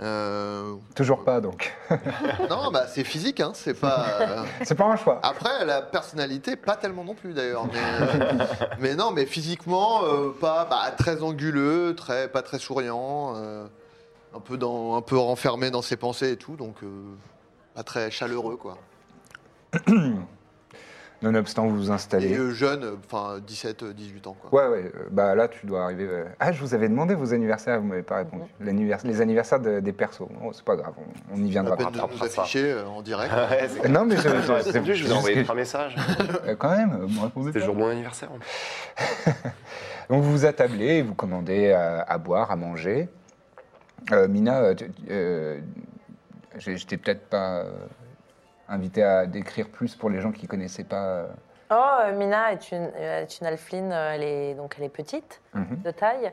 Euh, 0.00 0.74
Toujours 0.94 1.24
pas, 1.24 1.40
donc. 1.40 1.72
non, 2.50 2.70
bah, 2.70 2.86
c'est 2.86 3.04
physique, 3.04 3.40
hein, 3.40 3.52
c'est 3.54 3.74
pas. 3.74 4.06
euh, 4.20 4.44
c'est 4.62 4.74
pas 4.74 4.84
un 4.86 4.96
choix. 4.96 5.20
après, 5.22 5.64
la 5.64 5.82
personnalité, 5.82 6.56
pas 6.56 6.76
tellement 6.76 7.04
non 7.04 7.14
plus 7.14 7.32
d'ailleurs. 7.34 7.66
Mais, 7.66 7.78
euh, 7.78 8.44
mais 8.78 8.94
non, 8.94 9.10
mais 9.10 9.26
physiquement, 9.26 10.02
pas 10.40 10.66
bah, 10.66 10.90
très 10.96 11.22
anguleux, 11.22 11.94
très, 11.96 12.28
pas 12.28 12.42
très 12.42 12.58
souriant, 12.58 13.34
un, 14.34 14.40
peu 14.40 14.56
dans, 14.56 14.96
un 14.96 15.02
peu 15.02 15.16
renfermé 15.16 15.70
dans 15.70 15.82
ses 15.82 15.96
pensées 15.96 16.32
et 16.32 16.36
tout, 16.36 16.56
donc 16.56 16.76
pas 17.74 17.82
très 17.82 18.10
chaleureux 18.10 18.56
quoi. 18.56 18.78
Nonobstant, 21.22 21.66
vous 21.68 21.76
vous 21.76 21.88
Et 21.90 21.94
installez. 21.94 22.36
euh, 22.36 22.50
jeune, 22.50 22.82
euh, 22.84 22.96
enfin 23.06 23.38
17, 23.46 23.82
euh, 23.84 23.92
18 23.92 24.26
ans 24.26 24.36
quoi. 24.40 24.50
Ouais, 24.68 24.68
ouais. 24.72 24.92
euh, 24.94 25.04
Bah 25.10 25.34
là, 25.34 25.46
tu 25.48 25.66
dois 25.66 25.84
arriver. 25.84 26.06
euh, 26.08 26.24
Ah, 26.40 26.50
je 26.52 26.60
vous 26.60 26.74
avais 26.74 26.88
demandé 26.88 27.14
vos 27.14 27.32
anniversaires, 27.32 27.80
vous 27.80 27.86
m'avez 27.86 28.02
pas 28.02 28.16
répondu. 28.16 28.44
L'annivers- 28.60 28.98
Les 29.04 29.20
anniversaires 29.20 29.60
de- 29.60 29.80
des 29.80 29.92
persos. 29.92 30.22
Oh, 30.44 30.50
c'est 30.52 30.64
pas 30.64 30.74
grave, 30.76 30.94
on, 30.98 31.36
on 31.40 31.44
y 31.44 31.48
viendra. 31.50 31.76
peine 31.76 31.86
de 31.92 31.98
rattrapera 32.00 32.24
nous 32.26 32.30
ça. 32.32 32.42
afficher 32.42 32.72
euh, 32.72 32.86
en 32.86 33.02
direct. 33.02 33.32
Ouais, 33.82 33.88
Non, 33.88 34.04
mais 34.04 34.16
je, 34.16 34.22
je- 34.22 34.52
répondu, 34.52 34.94
je 34.94 35.04
vous 35.04 35.10
ai 35.12 35.14
envoyé 35.14 35.36
que- 35.36 35.40
euh, 36.48 36.54
quand 36.56 36.76
même, 36.76 36.92
euh, 37.02 37.06
me 37.06 37.20
répondez 37.22 37.46
C'était 37.48 37.60
pas. 37.60 37.64
jour 37.66 37.74
de 37.76 37.80
mon 37.80 37.88
anniversaire. 37.88 38.30
en 38.32 38.38
plus. 38.38 39.32
Donc 40.10 40.22
vous 40.22 40.32
vous 40.32 40.44
attablez, 40.44 40.96
et 40.98 41.02
vous 41.02 41.14
commandez 41.14 41.70
à, 41.72 42.00
à 42.02 42.18
boire, 42.18 42.50
à 42.50 42.56
manger. 42.56 43.08
Euh, 44.10 44.26
Mina, 44.28 44.60
euh, 44.60 44.74
euh, 45.10 45.60
t'ai 46.86 46.96
peut-être 46.96 47.26
pas 47.28 47.60
euh, 47.60 47.70
invité 48.68 49.02
à 49.02 49.26
décrire 49.26 49.68
plus 49.68 49.94
pour 49.96 50.10
les 50.10 50.20
gens 50.20 50.32
qui 50.32 50.46
connaissaient 50.46 50.84
pas. 50.84 51.04
euh, 51.04 51.26
Oh, 51.70 51.74
euh, 52.02 52.12
Mina 52.12 52.52
est 52.52 52.70
une, 52.70 52.90
euh, 52.96 53.22
est 53.22 53.40
une 53.40 53.46
alpheline, 53.46 53.92
elle 53.92 54.22
est, 54.22 54.54
donc 54.54 54.74
elle 54.76 54.84
est 54.84 54.88
petite 54.90 55.40
mhm. 55.54 55.80
de 55.82 55.90
taille. 55.90 56.30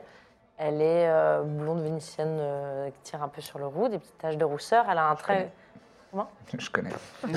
Elle 0.58 0.82
est 0.82 1.08
euh, 1.08 1.40
blonde 1.42 1.80
vénitienne 1.82 2.36
euh, 2.38 2.90
qui 2.90 3.00
tire 3.10 3.22
un 3.22 3.28
peu 3.28 3.40
sur 3.40 3.58
le 3.58 3.66
roux, 3.66 3.88
des 3.88 3.98
petites 3.98 4.18
taches 4.18 4.36
de 4.36 4.44
rousseur. 4.44 4.84
Elle 4.90 4.98
a 4.98 5.06
un 5.06 5.14
trait. 5.14 5.50
Je 6.58 6.68
connais. 6.70 6.90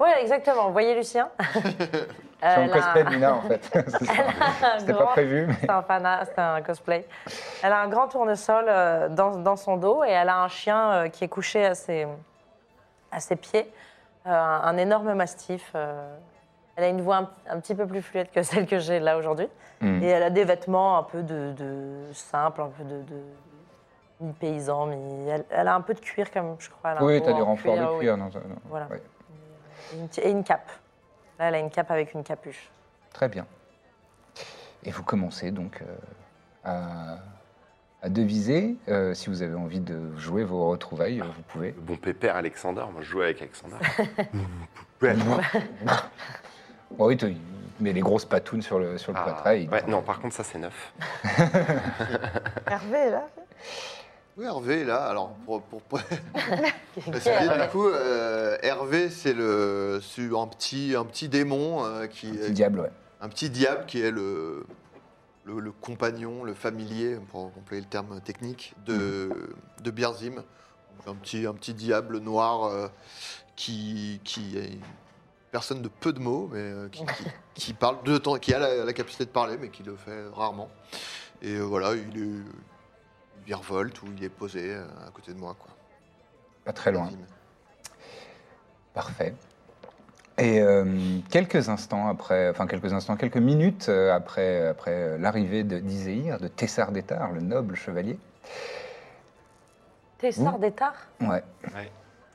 Oui, 0.00 0.08
exactement. 0.22 0.66
Vous 0.68 0.72
voyez 0.72 0.94
Lucien? 0.94 1.28
C'est 2.40 2.46
un 2.46 2.68
cosplay 2.68 3.02
de 3.04 3.10
Mina 3.10 3.34
en 3.34 3.42
fait. 3.42 3.64
C'était 4.78 4.94
pas 4.94 5.06
prévu, 5.06 5.46
mais. 5.48 5.54
C'est 5.60 5.70
un, 5.70 5.80
fana- 5.82 6.24
c'est 6.24 6.38
un 6.38 6.62
cosplay. 6.62 7.06
Elle 7.64 7.72
a 7.72 7.80
un 7.80 7.88
grand 7.88 8.06
tournesol 8.06 8.66
euh, 8.68 9.08
dans, 9.08 9.32
dans 9.32 9.56
son 9.56 9.76
dos 9.76 10.04
et 10.04 10.10
elle 10.10 10.28
a 10.28 10.38
un 10.42 10.48
chien 10.48 11.08
qui 11.10 11.24
est 11.24 11.28
couché 11.28 11.66
à 11.66 11.74
ses, 11.74 12.06
à 13.10 13.18
ses 13.18 13.34
pieds, 13.34 13.68
un, 14.28 14.60
un 14.62 14.76
énorme 14.76 15.12
mastif. 15.14 15.72
euh. 15.74 16.16
Elle 16.76 16.84
a 16.84 16.88
une 16.88 17.00
voix 17.00 17.16
un, 17.16 17.30
un 17.50 17.60
petit 17.60 17.74
peu 17.74 17.86
plus 17.86 18.02
fluette 18.02 18.30
que 18.30 18.42
celle 18.44 18.66
que 18.66 18.78
j'ai 18.78 19.00
là 19.00 19.18
aujourd'hui. 19.18 19.48
Mhm. 19.80 20.02
Et 20.02 20.06
elle 20.06 20.22
a 20.22 20.30
des 20.30 20.44
vêtements 20.44 20.98
un 20.98 21.02
peu 21.02 21.22
de, 21.22 21.52
de 21.56 22.04
simples, 22.12 22.60
un 22.62 22.68
peu 22.68 22.84
de, 22.84 23.02
de 23.02 23.22
mi-paysan. 24.20 24.86
Mi 24.86 25.28
elle, 25.28 25.44
elle 25.50 25.68
a 25.68 25.74
un 25.74 25.80
peu 25.80 25.94
de 25.94 26.00
cuir, 26.00 26.30
comme 26.30 26.56
je 26.58 26.70
crois. 26.70 26.92
elle 26.92 26.98
a 26.98 27.00
un 27.00 27.04
Oui, 27.04 27.16
haut 27.16 27.20
t'as 27.20 27.32
des 27.32 27.40
en 27.42 27.46
renforts 27.46 27.74
cuir, 27.74 27.88
de 27.88 27.92
oui. 27.94 27.98
cuir. 28.00 28.16
non, 28.16 28.30
ça- 28.30 28.38
non. 28.40 28.56
Voilà. 28.66 28.86
Ouais. 28.86 29.02
Et 29.94 29.96
une, 29.98 30.08
et 30.22 30.30
une 30.30 30.44
cape. 30.44 30.70
Là, 31.38 31.48
elle 31.48 31.54
a 31.54 31.58
une 31.58 31.70
cape 31.70 31.90
avec 31.90 32.14
une 32.14 32.22
capuche. 32.24 32.70
Très 33.12 33.28
bien. 33.28 33.46
Et 34.84 34.90
vous 34.90 35.02
commencez 35.02 35.50
donc 35.50 35.82
euh, 35.82 35.96
à, 36.64 37.18
à 38.02 38.08
deviser. 38.08 38.76
Euh, 38.88 39.14
si 39.14 39.28
vous 39.28 39.42
avez 39.42 39.54
envie 39.54 39.80
de 39.80 39.98
jouer 40.16 40.44
vos 40.44 40.68
retrouvailles, 40.68 41.18
vous 41.20 41.42
pouvez. 41.48 41.72
Bon 41.82 41.96
pépère 41.96 42.36
Alexander, 42.36 42.84
moi 42.92 43.00
je 43.02 43.08
jouais 43.08 43.24
avec 43.26 43.42
Alexander. 43.42 43.76
Bon, 46.90 47.06
oui, 47.06 47.16
tu 47.16 47.36
mets 47.80 47.92
les 47.92 48.00
grosses 48.00 48.24
patounes 48.24 48.62
sur 48.62 48.78
le, 48.78 48.96
sur 48.98 49.12
le 49.12 49.18
Ah, 49.20 49.42
ouais, 49.52 49.68
non, 49.86 50.02
par 50.02 50.20
contre, 50.20 50.34
ça 50.34 50.42
c'est 50.42 50.58
neuf. 50.58 50.92
Hervé, 52.66 53.10
là 53.10 53.28
Oui, 54.36 54.44
Hervé, 54.46 54.84
là, 54.84 55.04
alors, 55.04 55.30
pour, 55.44 55.60
pour, 55.62 55.82
Parce 55.90 56.08
que, 57.24 57.28
est- 57.28 57.62
du 57.62 57.68
coup, 57.70 57.86
euh, 57.88 58.56
Hervé, 58.62 59.10
c'est 59.10 59.34
le, 59.34 60.00
c'est 60.02 60.22
un 60.34 60.46
petit, 60.46 60.94
un 60.96 61.04
petit 61.04 61.28
démon 61.28 61.84
euh, 61.84 62.06
qui, 62.06 62.30
Petit 62.32 62.52
diable, 62.52 62.80
ouais. 62.80 62.90
un 63.20 63.28
petit 63.28 63.50
diable 63.50 63.84
qui 63.86 64.00
est 64.00 64.10
le, 64.10 64.64
le, 65.48 65.60
le 65.60 65.72
compagnon, 65.72 66.44
le 66.44 66.54
familier, 66.54 67.16
pour 67.30 67.46
employer 67.46 67.82
le 67.82 67.88
terme 67.88 68.20
technique, 68.20 68.74
de, 68.86 69.30
de 69.82 69.90
Birzim. 69.90 70.44
Un 71.06 71.14
petit, 71.14 71.46
un 71.46 71.54
petit 71.54 71.74
diable 71.74 72.18
noir 72.18 72.64
euh, 72.64 72.88
qui, 73.56 74.20
qui 74.24 74.58
est 74.58 74.72
une 74.72 74.80
personne 75.52 75.80
de 75.80 75.88
peu 75.88 76.12
de 76.12 76.18
mots, 76.18 76.48
mais 76.52 76.58
euh, 76.60 76.88
qui, 76.88 77.04
qui- 77.06 77.24
qui 77.54 77.72
parle 77.72 78.02
de 78.04 78.18
temps, 78.18 78.36
qui 78.36 78.52
a 78.52 78.58
la, 78.58 78.84
la 78.84 78.92
capacité 78.92 79.24
de 79.24 79.30
parler, 79.30 79.56
mais 79.58 79.70
qui 79.70 79.82
le 79.82 79.96
fait 79.96 80.26
rarement. 80.34 80.68
Et 81.40 81.54
euh, 81.54 81.62
voilà, 81.62 81.94
il 81.94 82.16
est, 82.18 82.20
il 82.20 82.44
virevolte 83.46 84.02
ou 84.02 84.06
il 84.16 84.22
est 84.24 84.28
posé 84.28 84.74
à 84.74 85.10
côté 85.14 85.32
de 85.32 85.38
moi, 85.38 85.54
quoi. 85.58 85.70
Pas 86.64 86.72
très 86.72 86.92
loin. 86.92 87.04
Birzim. 87.06 87.24
Parfait. 88.92 89.34
Et 90.38 90.60
euh, 90.60 90.84
quelques 91.30 91.68
instants 91.68 92.06
après, 92.08 92.48
enfin 92.50 92.66
quelques 92.68 92.92
instants, 92.92 93.16
quelques 93.16 93.36
minutes 93.38 93.88
euh, 93.88 94.14
après, 94.14 94.68
après 94.68 94.92
euh, 94.92 95.18
l'arrivée 95.18 95.64
de 95.64 95.78
d'Iséir, 95.80 96.38
de 96.38 96.46
Tessar 96.46 96.92
d'Étar, 96.92 97.32
le 97.32 97.40
noble 97.40 97.74
chevalier. 97.74 98.18
Tessar 100.18 100.58
d'Étar 100.58 100.94
Ouais. 101.20 101.42
Ouais. 101.74 101.90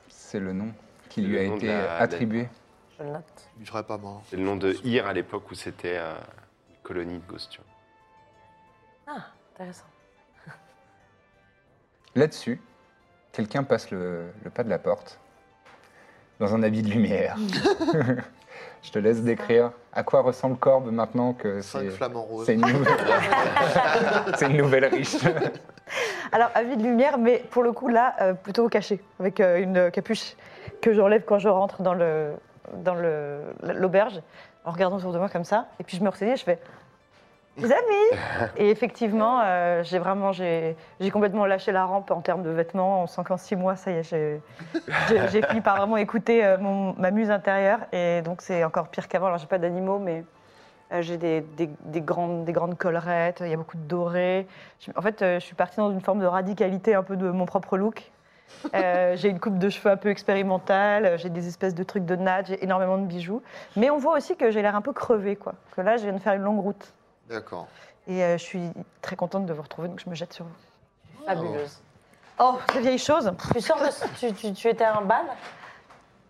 C'est 0.10 0.40
le 0.40 0.52
nom 0.54 0.68
qui 1.10 1.22
lui 1.22 1.38
a 1.40 1.48
de 1.50 1.56
été 1.56 1.68
la- 1.68 1.98
attribué. 1.98 2.50
Je 2.98 3.04
le 3.04 3.10
note. 3.12 3.24
Il 3.58 3.62
ne 3.62 3.68
serait 3.68 3.84
pas 3.84 3.98
mort. 3.98 4.22
C'est 4.30 4.36
le 4.38 4.44
nom 4.44 4.56
de 4.58 4.74
Ir 4.86 5.08
à 5.08 5.14
l'époque 5.14 5.50
où 5.52 5.56
c'était 5.56 5.98
euh, 5.98 6.14
une 6.70 6.76
colonie 6.84 7.20
de 7.20 7.28
Gostion. 7.32 7.64
Ah, 9.08 9.28
intéressant. 9.54 9.86
Là-dessus, 12.16 12.62
quelqu'un 13.32 13.64
passe 13.64 13.90
le, 13.92 14.26
le 14.44 14.50
pas 14.50 14.64
de 14.64 14.70
la 14.70 14.78
porte 14.78 15.20
dans 16.40 16.54
un 16.56 16.64
habit 16.64 16.82
de 16.82 16.90
lumière. 16.90 17.36
Je 18.82 18.92
te 18.92 19.00
laisse 19.00 19.22
décrire 19.22 19.72
à 19.94 20.04
quoi 20.04 20.22
ressemble 20.22 20.58
Corbe 20.58 20.92
maintenant 20.92 21.34
que 21.34 21.62
c'est 21.62 21.86
une, 22.54 22.62
nouvelle... 22.62 22.98
une 24.42 24.58
nouvelle 24.58 24.86
riche. 24.86 25.16
Alors, 26.34 26.50
avis 26.54 26.76
de 26.76 26.84
lumière, 26.84 27.18
mais 27.18 27.44
pour 27.52 27.64
le 27.64 27.72
coup, 27.72 27.88
là, 27.88 28.16
euh, 28.22 28.34
plutôt 28.34 28.68
caché, 28.68 29.00
avec 29.20 29.40
euh, 29.40 29.62
une 29.62 29.92
capuche 29.92 30.36
que 30.82 30.94
j'enlève 30.94 31.24
quand 31.26 31.40
je 31.40 31.48
rentre 31.48 31.82
dans 31.82 31.94
le 31.94 32.32
dans 32.78 32.96
le- 32.96 33.42
l'auberge, 33.62 34.22
en 34.66 34.72
regardant 34.72 34.98
autour 34.98 35.14
de 35.14 35.18
moi 35.20 35.30
comme 35.30 35.44
ça. 35.44 35.68
Et 35.80 35.84
puis 35.84 35.98
je 35.98 36.04
me 36.04 36.10
ressaisis 36.10 36.32
et 36.34 36.38
je 36.38 36.44
fais 36.44 36.60
Les 37.58 37.72
amis 37.72 38.20
Et 38.58 38.70
effectivement, 38.72 39.42
euh, 39.44 39.84
j'ai 39.84 40.00
vraiment 40.00 40.32
j'ai 40.32 40.76
complètement 41.12 41.46
lâché 41.46 41.72
la 41.72 41.86
rampe 41.86 42.10
en 42.12 42.22
termes 42.22 42.42
de 42.44 42.50
vêtements. 42.50 43.04
On 43.04 43.08
sent 43.08 43.22
qu'en 43.26 43.38
six 43.38 43.56
mois, 43.56 43.76
ça 43.76 43.92
y 43.92 43.96
est, 43.96 44.42
j'ai 45.32 45.42
fini 45.44 45.62
par 45.62 45.78
vraiment 45.78 45.98
écouter 45.98 46.44
euh, 46.44 46.58
ma 46.98 47.12
muse 47.12 47.30
intérieure. 47.30 47.80
Et 47.92 48.22
donc, 48.24 48.42
c'est 48.42 48.64
encore 48.64 48.88
pire 48.88 49.08
qu'avant. 49.08 49.28
Alors, 49.28 49.38
j'ai 49.38 49.46
pas 49.48 49.60
d'animaux, 49.60 50.00
mais 50.00 50.26
euh, 50.94 51.02
j'ai 51.04 51.18
des, 51.18 51.42
des- 51.42 51.70
des 51.86 52.02
grandes, 52.02 52.44
des 52.46 52.54
collerettes, 52.76 53.42
il 53.42 53.50
y 53.50 53.54
a 53.54 53.58
beaucoup 53.58 53.78
de 53.78 53.84
dorés. 53.84 54.48
Je- 54.80 54.92
En 54.96 55.02
fait, 55.04 55.20
je 55.20 55.40
suis 55.40 55.56
partie 55.56 55.78
dans 55.78 55.92
une 55.92 56.02
forme 56.02 56.20
de 56.22 56.26
radicalité 56.26 56.96
un 56.96 57.04
peu 57.04 57.16
de 57.16 57.30
mon 57.30 57.46
propre 57.46 57.78
look. 57.78 58.12
J'ai 58.74 59.30
une 59.30 59.40
coupe 59.40 59.58
de 59.60 59.70
cheveux 59.70 59.92
un 59.92 59.98
peu 59.98 60.10
expérimentale, 60.10 61.18
j'ai 61.20 61.30
des 61.30 61.48
espèces 61.48 61.76
de 61.76 61.84
trucs 61.84 62.06
de 62.06 62.16
nage, 62.16 62.46
j'ai 62.48 62.64
énormément 62.64 62.98
de 62.98 63.06
bijoux. 63.06 63.42
Mais 63.76 63.90
on 63.92 63.98
voit 63.98 64.16
aussi 64.18 64.36
que 64.36 64.50
j'ai 64.52 64.62
l'air 64.64 64.76
un 64.76 64.82
peu 64.82 64.94
crevée, 64.94 65.36
quoi. 65.36 65.54
Que 65.76 65.82
là, 65.82 65.98
je 65.98 66.04
viens 66.04 66.14
de 66.14 66.20
faire 66.20 66.34
une 66.34 66.42
longue 66.44 66.60
route. 66.62 66.94
D'accord. 67.34 67.68
Et 68.08 68.24
euh, 68.24 68.38
je 68.38 68.44
suis 68.44 68.70
très 69.02 69.16
contente 69.16 69.46
de 69.46 69.54
vous 69.54 69.62
retrouver, 69.62 69.88
donc 69.88 70.00
je 70.00 70.10
me 70.10 70.16
jette 70.16 70.34
sur 70.34 70.46
vous. 70.46 71.26
Fabuleuse. 71.26 71.82
Oh, 72.40 72.58
ces 72.72 72.80
vieilles 72.82 72.98
choses 72.98 73.32
Tu 73.54 73.62
sors 73.62 73.80
de... 73.80 73.90
tu, 74.20 74.34
tu, 74.34 74.54
tu 74.54 74.68
étais 74.68 74.84
à 74.84 74.98
un 74.98 75.02
bal 75.02 75.26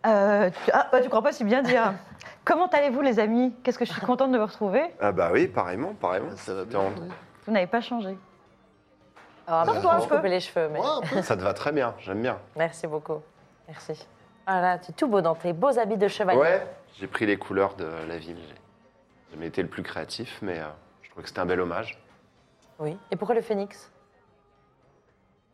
Euh, 0.05 0.49
tu... 0.49 0.71
Ah, 0.73 0.87
bah, 0.91 1.01
tu 1.01 1.09
crois 1.09 1.21
pas 1.21 1.31
si 1.31 1.43
bien 1.43 1.61
dire. 1.61 1.93
Comment 2.45 2.67
allez-vous, 2.67 3.01
les 3.01 3.19
amis? 3.19 3.53
Qu'est-ce 3.63 3.79
que 3.79 3.85
je 3.85 3.91
suis 3.91 4.01
contente 4.01 4.31
de 4.31 4.37
vous 4.37 4.45
retrouver? 4.45 4.83
Ah 4.99 5.11
bah 5.11 5.29
oui, 5.31 5.47
pareillement, 5.47 5.93
pareillement. 5.93 6.35
Ça 6.35 6.53
va 6.53 6.63
T'es 6.63 6.69
bien. 6.69 6.79
en-. 6.79 6.91
Vous 7.45 7.51
n'avez 7.53 7.67
pas 7.67 7.81
changé. 7.81 8.17
Ah, 9.47 9.63
bah, 9.65 9.73
je 9.81 9.87
un 9.87 9.99
vais 9.99 10.07
peu. 10.07 10.15
couper 10.17 10.29
les 10.29 10.39
cheveux, 10.39 10.69
mais... 10.69 10.79
Ouais, 10.79 10.85
un 10.85 11.01
peu. 11.01 11.21
Ça 11.21 11.35
te 11.37 11.41
va 11.41 11.53
très 11.53 11.71
bien, 11.71 11.95
j'aime 11.99 12.21
bien. 12.21 12.37
Merci 12.55 12.85
beaucoup. 12.87 13.21
Merci. 13.67 14.07
Ah 14.45 14.61
là, 14.61 14.77
tu 14.77 14.91
es 14.91 14.93
tout 14.93 15.07
beau 15.07 15.21
dans 15.21 15.35
tes 15.35 15.53
beaux 15.53 15.77
habits 15.79 15.97
de 15.97 16.07
chevalier. 16.07 16.39
Ouais, 16.39 16.67
j'ai 16.99 17.07
pris 17.07 17.25
les 17.25 17.37
couleurs 17.37 17.75
de 17.75 17.87
la 18.07 18.17
ville. 18.17 18.37
J'ai 18.37 19.33
jamais 19.35 19.47
été 19.47 19.61
le 19.61 19.69
plus 19.69 19.83
créatif, 19.83 20.37
mais 20.41 20.59
euh, 20.59 20.67
trouvais 21.13 21.23
que 21.23 21.29
c'était 21.29 21.39
un 21.41 21.45
bel 21.45 21.59
hommage. 21.61 21.97
Oui. 22.79 22.97
Et 23.11 23.15
pourquoi 23.15 23.35
le 23.35 23.41
phénix? 23.41 23.91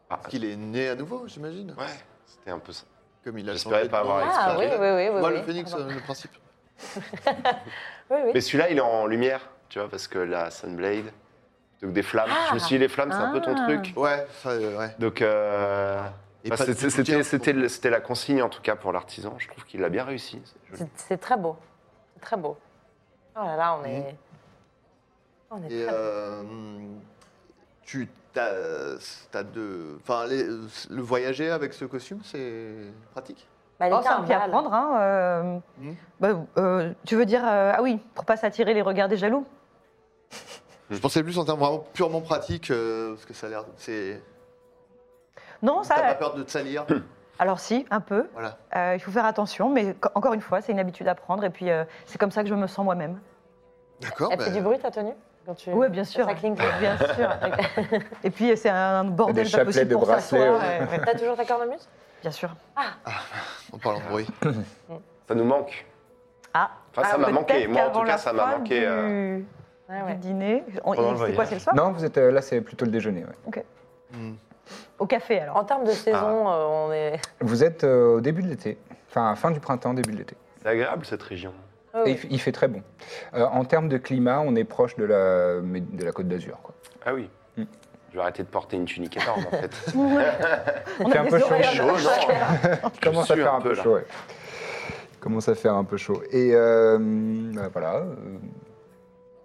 Ah, 0.09 0.17
Parce 0.17 0.27
qu'il 0.29 0.45
est 0.45 0.55
né 0.55 0.89
à 0.89 0.95
nouveau, 0.95 1.27
j'imagine. 1.27 1.71
ouais, 1.77 1.85
c'était 2.25 2.51
un 2.51 2.59
peu 2.59 2.71
ça. 2.71 2.85
Comme 3.23 3.37
il 3.37 3.47
a 3.49 3.53
J'espérais 3.53 3.75
changé 3.75 3.87
de 3.87 3.91
pas 3.91 3.99
avoir 3.99 4.25
nom. 4.25 4.31
Ah 4.33 4.55
oui, 4.57 4.65
oui, 4.71 4.77
oui. 4.79 5.09
oui, 5.13 5.19
Moi, 5.19 5.29
oui. 5.29 5.35
le 5.37 5.43
phénix, 5.43 5.71
Pardon. 5.71 5.89
euh, 5.89 5.93
le 5.93 5.99
principe. 6.01 6.31
Oui, 8.11 8.17
oui. 8.25 8.31
Mais 8.33 8.41
celui-là, 8.41 8.71
il 8.71 8.77
est 8.77 8.81
en 8.81 9.05
lumière, 9.05 9.39
tu 9.67 9.77
vois, 9.77 9.87
parce 9.87 10.07
que 10.07 10.17
la 10.17 10.49
Sunblade, 10.49 11.11
donc 11.83 11.93
des 11.93 12.01
flammes. 12.01 12.31
Je 12.49 12.53
me 12.55 12.59
suis 12.59 12.75
dit, 12.75 12.79
les 12.79 12.87
flammes, 12.87 13.11
c'est 13.11 13.17
un 13.19 13.31
peu 13.31 13.39
ton 13.39 13.53
Ah. 13.55 13.65
truc. 13.67 13.93
Ouais, 13.95 14.25
ça, 14.41 14.49
euh, 14.49 14.75
ouais. 14.79 14.95
Donc, 14.97 15.21
euh, 15.21 16.01
Et 16.43 16.49
bah, 16.49 16.57
pas 16.57 16.65
de 16.65 16.73
c'était- 16.73 16.89
soutien, 16.89 17.03
c'était 17.03 17.17
je 17.17 17.21
c'était 17.23 17.53
le- 17.53 17.67
c'était 17.69 17.89
la 17.91 18.01
consigne, 18.01 18.41
en 18.41 18.49
tout 18.49 18.63
cas, 18.63 18.75
pour 18.75 18.91
l'artisan. 18.93 19.35
Je 19.37 19.47
trouve 19.47 19.63
qu'il 19.65 19.83
a 19.83 19.89
bien 19.89 20.05
réussi. 20.05 20.41
c'est 20.43 20.75
joli. 20.77 20.89
C'est- 20.95 21.07
C'est 21.07 21.17
très 21.19 21.37
beau. 21.37 21.55
C'est 22.15 22.21
très 22.21 22.37
beau. 22.37 22.57
Oh 23.35 23.43
là 23.45 23.55
là, 23.55 23.77
on 23.79 23.85
est... 23.85 24.15
On 25.51 25.63
est 25.63 25.71
Et 25.71 25.85
euh, 25.89 26.43
tu 27.83 28.07
as. 28.35 28.95
Enfin, 30.01 30.25
le 30.27 31.01
voyager 31.01 31.49
avec 31.49 31.73
ce 31.73 31.85
costume, 31.85 32.19
c'est 32.23 32.73
pratique? 33.11 33.47
Bah, 33.79 33.87
Oh, 33.91 33.99
c'est 34.01 34.09
à 34.09 34.17
un 34.17 34.23
pied 34.23 34.35
à 34.35 34.47
prendre. 34.47 34.73
Hein, 34.73 34.97
euh, 34.99 35.59
Hmm. 35.79 35.93
bah, 36.19 36.29
euh, 36.57 36.93
tu 37.05 37.15
veux 37.15 37.25
dire, 37.25 37.41
euh, 37.45 37.71
ah 37.75 37.81
oui, 37.81 37.97
pour 38.13 38.25
pas 38.25 38.37
s'attirer 38.37 38.73
les 38.73 38.81
regards 38.81 39.07
des 39.07 39.17
jaloux? 39.17 39.45
Je 40.89 40.97
pensais 40.99 41.23
plus 41.23 41.37
en 41.37 41.45
termes 41.45 41.59
vraiment 41.59 41.79
purement 41.93 42.21
pratiques, 42.21 42.71
euh, 42.71 43.13
parce 43.13 43.25
que 43.25 43.33
ça 43.33 43.47
a 43.47 43.49
l'air. 43.49 43.65
C'est. 43.77 44.21
Non, 45.61 45.81
T'as 45.83 45.95
pas 45.95 46.09
ça, 46.09 46.15
peur 46.15 46.33
de 46.35 46.43
te 46.43 46.51
salir? 46.51 46.85
Alors 47.39 47.59
si, 47.59 47.85
un 47.89 48.01
peu. 48.01 48.27
Voilà. 48.33 48.57
Euh, 48.75 48.95
il 48.95 48.99
faut 48.99 49.11
faire 49.11 49.25
attention, 49.25 49.69
mais 49.69 49.93
co- 49.93 50.09
encore 50.13 50.33
une 50.33 50.41
fois, 50.41 50.61
c'est 50.61 50.71
une 50.73 50.79
habitude 50.79 51.07
à 51.07 51.15
prendre. 51.15 51.43
Et 51.45 51.49
puis, 51.49 51.69
euh, 51.69 51.85
c'est 52.05 52.17
comme 52.17 52.31
ça 52.31 52.43
que 52.43 52.49
je 52.49 52.55
me 52.55 52.67
sens 52.67 52.83
moi-même. 52.83 53.19
D'accord. 54.01 54.29
Elle 54.31 54.37
bah, 54.39 54.45
fait 54.45 54.51
du 54.51 54.61
bruit 54.61 54.77
ta 54.79 54.91
tenue? 54.91 55.13
Quand 55.45 55.55
tu... 55.55 55.71
Oui, 55.71 55.89
bien 55.89 56.03
sûr. 56.03 56.25
Ça 56.25 56.33
clinque. 56.35 56.57
Bien 56.79 56.97
sûr. 56.97 57.29
Et 58.23 58.29
puis, 58.29 58.55
c'est 58.57 58.69
un 58.69 59.03
bordel 59.05 59.45
Des 59.45 59.51
pas 59.51 59.65
possible 59.65 59.87
de 59.87 59.95
pour 59.95 60.05
bracelets, 60.05 60.21
s'asseoir. 60.39 60.59
ouais. 60.61 60.79
ouais, 60.79 60.97
ouais. 60.99 61.01
T'as 61.05 61.17
toujours 61.17 61.35
ta 61.35 61.45
cornemuse? 61.45 61.87
Bien 62.21 62.31
sûr. 62.31 62.49
En 63.73 63.77
parlant 63.77 63.99
de 63.99 64.05
bruit. 64.09 64.27
Ça 65.27 65.35
nous 65.35 65.43
manque. 65.45 65.85
Ah, 66.53 66.71
Enfin, 66.91 67.03
ça 67.03 67.11
Ah, 67.13 67.17
m'a 67.19 67.25
peut-être 67.25 67.35
manqué. 67.35 67.67
Moi, 67.67 67.81
en 67.81 67.85
qu'avant 67.85 67.99
tout 68.01 68.05
cas, 68.07 68.17
ça 68.17 68.33
m'a 68.33 68.43
fin 68.47 68.57
manqué. 68.57 68.79
Du, 68.79 68.85
euh, 68.87 69.39
Ouais, 69.89 70.01
ouais. 70.03 70.13
du 70.15 70.19
dîner. 70.19 70.63
On- 70.83 70.95
Pendant 70.95 71.11
le 71.11 71.17
C'est 71.17 71.23
quoi, 71.25 71.33
voyage. 71.33 71.47
c'est 71.49 71.55
le 71.55 71.61
soir? 71.61 71.75
Non, 71.75 71.91
vous 71.91 72.03
êtes 72.05 72.17
euh, 72.17 72.31
là, 72.31 72.41
c'est 72.41 72.61
plutôt 72.61 72.85
le 72.85 72.91
déjeuner. 72.91 73.25
ouais. 73.25 73.65
Hmm. 74.11 74.33
Au 74.97 75.05
café, 75.05 75.39
alors. 75.39 75.55
En 75.57 75.63
termes 75.63 75.83
de 75.83 75.91
saison, 75.91 76.47
Ah. 76.47 76.53
euh, 76.53 76.65
on 76.87 76.91
est... 76.91 77.21
Vous 77.41 77.63
êtes 77.63 77.83
euh, 77.83 78.15
au 78.17 78.21
début 78.21 78.41
de 78.41 78.47
l'été, 78.47 78.77
enfin 79.07 79.35
fin 79.35 79.51
du 79.51 79.59
printemps, 79.59 79.93
début 79.93 80.11
de 80.13 80.17
l'été. 80.17 80.35
C'est 80.61 80.67
agréable 80.69 81.05
cette 81.05 81.21
région. 81.23 81.53
Oh, 81.93 82.03
Et 82.05 82.13
oui. 82.13 82.27
il, 82.29 82.39
fait 82.39 82.51
très 82.51 82.67
bon. 82.67 82.83
Euh, 83.33 83.45
en 83.45 83.65
termes 83.65 83.89
de 83.89 83.97
climat, 83.97 84.39
on 84.41 84.55
est 84.55 84.63
proche 84.63 84.95
de 84.95 85.05
la, 85.05 85.59
de 85.61 86.03
la 86.05 86.11
côte 86.11 86.27
d'Azur. 86.27 86.59
quoi. 86.61 86.75
Ah 87.05 87.13
oui. 87.13 87.29
Hmm. 87.57 87.63
Je 88.11 88.15
vais 88.15 88.21
arrêter 88.21 88.43
de 88.43 88.47
porter 88.47 88.77
une 88.77 88.85
tunique 88.85 89.17
énorme 89.17 89.43
en 89.47 89.51
fait. 89.51 89.71
On 89.95 91.09
fait 91.09 91.17
un 91.19 91.25
peu 91.25 91.39
chaud. 91.39 91.55
Chaud, 91.63 91.85
non 91.85 91.93
Il 92.93 92.99
commence 93.01 93.31
à 93.31 93.35
faire 93.35 93.53
un 93.53 93.61
peu, 93.61 93.73
chaud. 93.75 93.93
ouais. 93.95 94.05
Il 95.13 95.19
commence 95.19 95.49
à 95.49 95.55
faire 95.55 95.73
un 95.73 95.83
peu 95.83 95.97
chaud. 95.97 96.21
Et 96.31 96.51
euh, 96.53 96.97
bah, 97.53 97.69
voilà. 97.71 97.95
euh, 97.97 98.15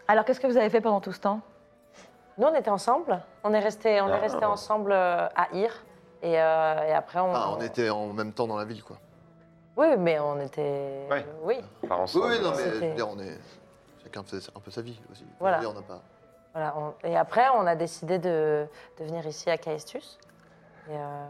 Alors, 0.09 0.25
qu'est-ce 0.25 0.41
que 0.41 0.47
vous 0.47 0.57
avez 0.57 0.71
fait 0.71 0.81
pendant 0.81 1.01
tout 1.01 1.13
ce 1.13 1.21
temps? 1.21 1.41
Nous, 2.39 2.47
on 2.47 2.55
était 2.55 2.71
ensemble. 2.71 3.21
On 3.43 3.53
est 3.55 3.61
resté, 3.61 4.01
on 4.01 4.09
est 4.09 4.13
Ah. 4.13 4.19
resté 4.19 4.45
ensemble 4.45 4.93
à 4.93 5.49
Ir. 5.53 5.85
Et, 6.23 6.41
euh, 6.41 6.89
et 6.89 6.93
après, 6.93 7.21
on... 7.21 7.31
Enfin, 7.31 7.57
on 7.59 7.63
était 7.63 7.91
en 7.91 8.13
même 8.13 8.33
temps 8.33 8.47
dans 8.47 8.57
la 8.57 8.65
ville, 8.65 8.83
quoi. 8.83 8.97
Oui, 9.77 9.97
mais 9.99 10.19
on 10.21 10.41
était... 10.41 11.07
Ouais. 11.11 11.27
Oui, 11.43 11.57
Par 11.89 11.99
Oui, 11.99 12.05
ensemble. 12.05 12.27
oui, 12.27 12.41
non, 12.43 12.51
mais 12.57 12.65
je 12.65 12.85
veux 12.85 12.95
dire, 12.95 13.09
on 13.09 13.19
est. 13.19 13.39
Chacun 14.03 14.23
faisait 14.23 14.51
un 14.55 14.61
peu 14.61 14.71
sa 14.71 14.83
vie 14.83 15.01
aussi. 15.11 15.25
Voilà. 15.41 15.59
dire, 15.59 15.71
on 15.71 15.75
n'a 15.75 15.83
pas. 15.83 16.01
voilà. 16.53 16.75
on- 16.79 16.95
Et 17.07 17.17
après, 17.17 17.47
on 17.57 17.67
a 17.67 17.75
décidé 17.75 18.19
de, 18.19 18.67
de 18.99 19.05
venir 19.05 19.27
ici 19.27 19.51
à 19.51 19.59
Caestus. 19.59 20.19
Et, 20.89 20.93
euh, 20.97 21.27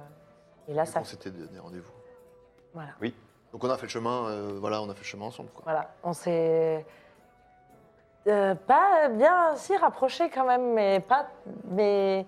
et 0.69 0.75
là, 0.75 0.85
ça... 0.85 1.01
On 1.01 1.05
s'était 1.05 1.31
donné 1.31 1.59
rendez-vous. 1.59 1.93
Voilà. 2.75 2.91
Donc 3.53 3.63
on 3.63 3.71
a 3.71 3.77
fait 3.77 3.85
le 3.87 3.89
chemin, 3.91 4.27
euh, 4.29 4.57
voilà, 4.61 4.83
on 4.83 4.91
a 4.91 4.95
fait 4.95 5.01
le 5.03 5.07
chemin 5.07 5.27
ensemble, 5.27 5.49
quoi. 5.51 5.63
Voilà, 5.65 5.89
on 6.03 6.13
s'est 6.13 6.85
euh, 8.27 8.55
pas 8.57 9.09
bien 9.11 9.55
si 9.55 9.77
rapproché 9.77 10.29
quand 10.29 10.45
même, 10.45 10.73
mais 10.73 10.99
pas. 10.99 11.29
Mais 11.71 12.27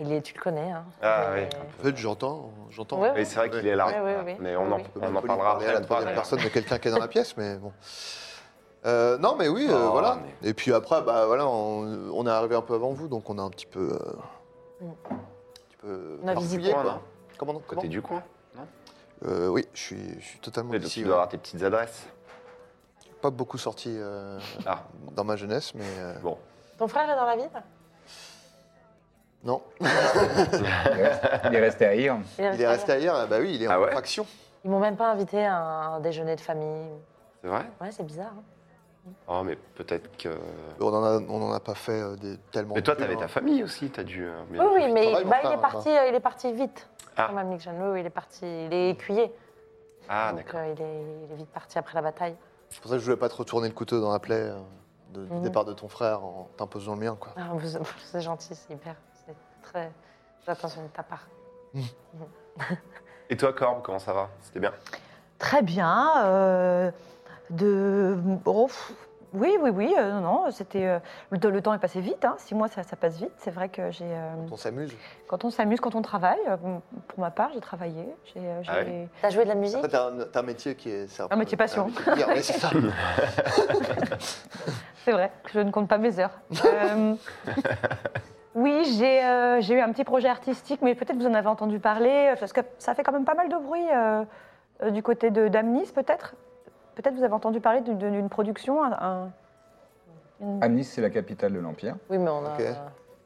il 0.00 0.12
est, 0.12 0.22
tu 0.22 0.34
le 0.34 0.40
connais. 0.40 0.70
Hein. 0.70 0.84
Ah 1.02 1.30
Mais- 1.34 1.48
oui. 1.52 1.58
En 1.80 1.82
fait, 1.84 1.96
j'entends, 1.96 2.50
j'entends. 2.70 3.00
Ouais, 3.00 3.12
Mais 3.14 3.24
c'est 3.24 3.36
vrai 3.36 3.50
qu'il 3.50 3.66
est 3.66 3.76
là. 3.76 3.86
Ouais, 3.86 4.00
ouais, 4.00 4.22
ouais. 4.24 4.36
Mais 4.40 4.56
on 4.56 4.70
en, 4.72 4.76
Oui, 4.76 4.84
oui. 4.96 5.02
on 5.04 5.16
en 5.16 5.22
parlera 5.22 5.50
parler 5.52 5.64
après. 5.66 5.76
à 5.76 5.80
la 5.80 5.86
troisième 5.86 6.14
personne 6.14 6.40
de 6.42 6.48
quelqu'un 6.48 6.78
qui 6.78 6.88
est 6.88 6.90
dans 6.90 6.98
la 6.98 7.08
pièce, 7.08 7.36
mais 7.36 7.56
bon. 7.56 7.72
Euh, 8.86 9.18
non, 9.18 9.34
mais 9.36 9.48
oui, 9.48 9.66
euh, 9.68 9.86
Oh, 9.88 9.90
voilà. 9.90 10.18
mais- 10.42 10.50
Et 10.50 10.54
puis 10.54 10.72
après, 10.72 11.02
bah 11.02 11.26
voilà, 11.26 11.46
on, 11.48 12.10
on 12.14 12.26
est 12.26 12.30
arrivé 12.30 12.54
un 12.54 12.62
peu 12.62 12.74
avant 12.74 12.92
vous, 12.92 13.08
donc 13.08 13.28
on 13.28 13.38
a 13.38 13.42
un 13.42 13.50
petit 13.50 13.66
peu, 13.66 13.92
euh, 13.92 14.84
Mm. 14.84 14.88
un 15.10 15.14
petit 15.68 15.76
peu 15.78 16.18
On 16.22 16.28
a 16.28 16.34
visité. 16.34 16.72
quoi. 16.72 16.82
Comment, 16.82 17.00
comment 17.36 17.60
Côté 17.60 17.88
du 17.88 18.00
coin. 18.02 18.22
Euh, 19.26 19.48
Oui, 19.48 19.66
je 19.74 19.80
suis, 19.80 20.20
je 20.20 20.24
suis 20.24 20.38
totalement 20.38 20.70
Mais 20.70 20.78
donc 20.78 20.86
ici. 20.88 21.00
tu 21.00 21.00
ouais. 21.00 21.06
dois 21.06 21.16
avoir 21.16 21.28
tes 21.28 21.38
petites 21.38 21.60
adresses. 21.62 22.06
Pas 23.20 23.30
beaucoup 23.30 23.58
sorti 23.58 23.92
euh, 23.98 24.38
Ah. 24.64 24.84
dans 25.10 25.24
ma 25.24 25.34
jeunesse, 25.34 25.74
mais 25.74 25.82
euh, 25.98 26.14
Bon. 26.20 26.38
Ton 26.78 26.86
frère 26.86 27.10
est 27.10 27.16
dans 27.16 27.26
la 27.26 27.34
ville? 27.36 27.50
Non. 29.44 29.62
il, 29.80 29.86
reste- 29.86 31.24
il 31.44 31.54
est 31.54 31.60
resté. 31.60 32.06
Il 32.38 32.60
est 32.60 32.66
resté 32.66 32.92
ailleurs. 32.92 33.26
Bah 33.28 33.36
oui, 33.40 33.54
il 33.54 33.62
est 33.62 33.66
Ah 33.66 33.78
en 33.78 33.82
ouais 33.84 33.92
faction. 33.92 34.26
Ils 34.64 34.70
m'ont 34.70 34.80
même 34.80 34.96
pas 34.96 35.10
invité 35.12 35.44
à 35.46 35.56
un 35.56 36.00
déjeuner 36.00 36.34
de 36.36 36.40
famille. 36.40 36.88
C'est 37.42 37.48
vrai 37.48 37.64
Ouais, 37.80 37.90
c'est 37.92 38.02
bizarre. 38.04 38.32
hein. 38.36 38.42
Oh, 39.26 39.42
mais 39.44 39.56
peut-être 39.56 40.14
que. 40.18 40.28
On 40.80 40.88
en 40.92 41.02
a, 41.04 41.18
on 41.28 41.42
en 41.42 41.52
a 41.52 41.60
pas 41.60 41.74
fait 41.74 41.92
euh, 42.00 42.16
des, 42.16 42.36
tellement. 42.52 42.74
Mais 42.74 42.82
toi, 42.82 42.94
plus, 42.94 43.02
t'avais 43.04 43.14
hein. 43.14 43.20
ta 43.20 43.28
famille 43.28 43.62
aussi, 43.62 43.88
t'as 43.90 44.02
dû. 44.02 44.26
euh, 44.26 44.32
Oui, 44.50 44.58
oui, 44.58 44.66
profiter. 44.66 44.92
mais 44.92 45.24
bah, 45.24 45.38
il, 45.44 45.52
est 45.52 45.56
parti, 45.60 45.88
euh, 45.88 46.06
il 46.08 46.14
est 46.14 46.20
parti 46.20 46.52
vite. 46.52 46.88
Ah. 47.16 47.26
Quand 47.28 47.34
même, 47.34 47.48
Nick 47.48 47.64
il 47.64 48.06
est 48.06 48.10
parti, 48.10 48.44
il 48.66 48.74
est 48.74 48.90
écuyer. 48.90 49.32
Ah, 50.10 50.32
d'accord. 50.34 50.60
euh, 50.60 50.74
il, 50.76 50.82
est, 50.82 51.26
il 51.26 51.32
est 51.32 51.36
vite 51.36 51.48
parti 51.50 51.78
après 51.78 51.94
la 51.94 52.02
bataille. 52.02 52.36
C'est 52.68 52.80
pour 52.82 52.90
ça 52.90 52.96
que 52.96 53.00
je 53.00 53.04
voulais 53.06 53.16
pas 53.16 53.28
te 53.30 53.36
retourner 53.36 53.68
le 53.68 53.74
couteau 53.74 53.98
dans 54.00 54.12
la 54.12 54.18
plaie 54.18 54.34
euh, 54.50 54.58
de, 55.14 55.24
du 55.24 55.32
Mhm. 55.32 55.42
départ 55.42 55.64
de 55.64 55.72
ton 55.72 55.88
frère 55.88 56.22
en 56.22 56.48
t'imposant 56.58 56.94
le 56.94 57.00
mien, 57.00 57.16
quoi. 57.18 57.32
Ah, 57.38 57.48
c'est 58.12 58.20
gentil, 58.20 58.54
c'est 58.54 58.74
hyper. 58.74 58.94
Très. 59.72 59.90
J'attention 60.46 60.82
de 60.82 60.88
ta 60.88 61.02
part. 61.02 61.26
Et 63.30 63.36
toi, 63.36 63.52
Corbe, 63.52 63.82
comment 63.82 63.98
ça 63.98 64.12
va? 64.12 64.28
C'était 64.40 64.60
bien? 64.60 64.72
Très 65.38 65.62
bien. 65.62 66.24
euh, 66.24 66.90
de... 67.50 68.16
oh, 68.46 68.68
oui, 69.34 69.58
oui, 69.60 69.68
oui. 69.70 69.94
euh, 69.98 70.20
non, 70.20 70.50
c'était. 70.50 70.86
euh, 70.86 70.98
le, 71.30 71.50
le 71.50 71.60
temps 71.62 71.74
est 71.74 71.78
passé 71.78 72.00
vite. 72.00 72.24
Hein, 72.24 72.34
six 72.38 72.54
mois, 72.54 72.68
ça, 72.68 72.82
ça 72.82 72.96
passe 72.96 73.18
vite. 73.18 73.32
C'est 73.36 73.50
vrai 73.50 73.68
que 73.68 73.90
j'ai. 73.90 74.06
euh, 74.06 74.34
On 74.50 74.56
s'amuse. 74.56 74.96
quand 75.26 75.44
on 75.44 75.50
s'amuse, 75.50 75.80
quand 75.80 75.94
on 75.94 76.00
travaille, 76.02 76.38
pour 77.08 77.20
ma 77.20 77.30
part, 77.30 77.50
j'ai 77.52 77.60
travaillé. 77.60 78.06
J'ai, 78.32 78.40
euh, 78.40 78.62
Ah 78.66 78.76
T'as 79.20 79.28
joué 79.30 79.44
de 79.44 79.48
la 79.50 79.54
musique? 79.54 79.76
Après, 79.76 79.90
t'as 79.90 80.08
un, 80.08 80.24
t'as 80.24 80.40
un 80.40 80.44
métier 80.44 80.74
qui 80.76 80.88
est. 80.90 81.06
c'est 81.08 81.30
Un 81.30 81.36
métier 81.36 81.58
passion. 81.58 81.84
un 81.84 81.88
métier 81.88 82.04
de 82.12 82.16
dire, 82.16 82.28
ouais, 82.28 82.42
c'est 82.42 82.58
ça. 82.58 82.70
C'est 85.04 85.12
vrai 85.12 85.30
que 85.44 85.50
je 85.52 85.60
ne 85.60 85.70
compte 85.70 85.88
pas 85.88 85.96
mes 85.96 86.18
heures. 86.18 86.38
Oui, 88.58 88.84
j'ai 88.98 89.22
euh, 89.24 89.60
j'ai 89.60 89.74
eu 89.74 89.80
un 89.80 89.92
petit 89.92 90.02
projet 90.02 90.28
artistique, 90.28 90.80
mais 90.82 90.96
peut-être 90.96 91.16
vous 91.16 91.26
en 91.28 91.34
avez 91.34 91.46
entendu 91.46 91.78
parler, 91.78 92.32
euh, 92.32 92.36
parce 92.38 92.52
que 92.52 92.60
ça 92.78 92.92
fait 92.94 93.04
quand 93.04 93.12
même 93.12 93.24
pas 93.24 93.34
mal 93.34 93.48
de 93.48 93.56
bruit 93.56 93.86
euh, 93.94 94.24
euh, 94.82 94.90
du 94.90 95.00
côté 95.02 95.30
de 95.30 95.46
d'Amnis, 95.46 95.92
peut-être? 95.94 96.34
Peut-être 96.96 97.14
vous 97.14 97.22
avez 97.22 97.32
entendu 97.34 97.60
parler 97.60 97.80
d'une- 97.82 98.28
production. 98.28 98.82
un- 98.82 98.92
un- 99.00 99.30
une- 100.40 100.62
Amnis, 100.64 100.84
c'est 100.84 101.00
la 101.00 101.10
capitale 101.10 101.52
de 101.52 101.60
l'Empire. 101.60 101.94
Oui, 102.10 102.18
mais 102.18 102.30
on 102.30 102.44
a. 102.44 102.56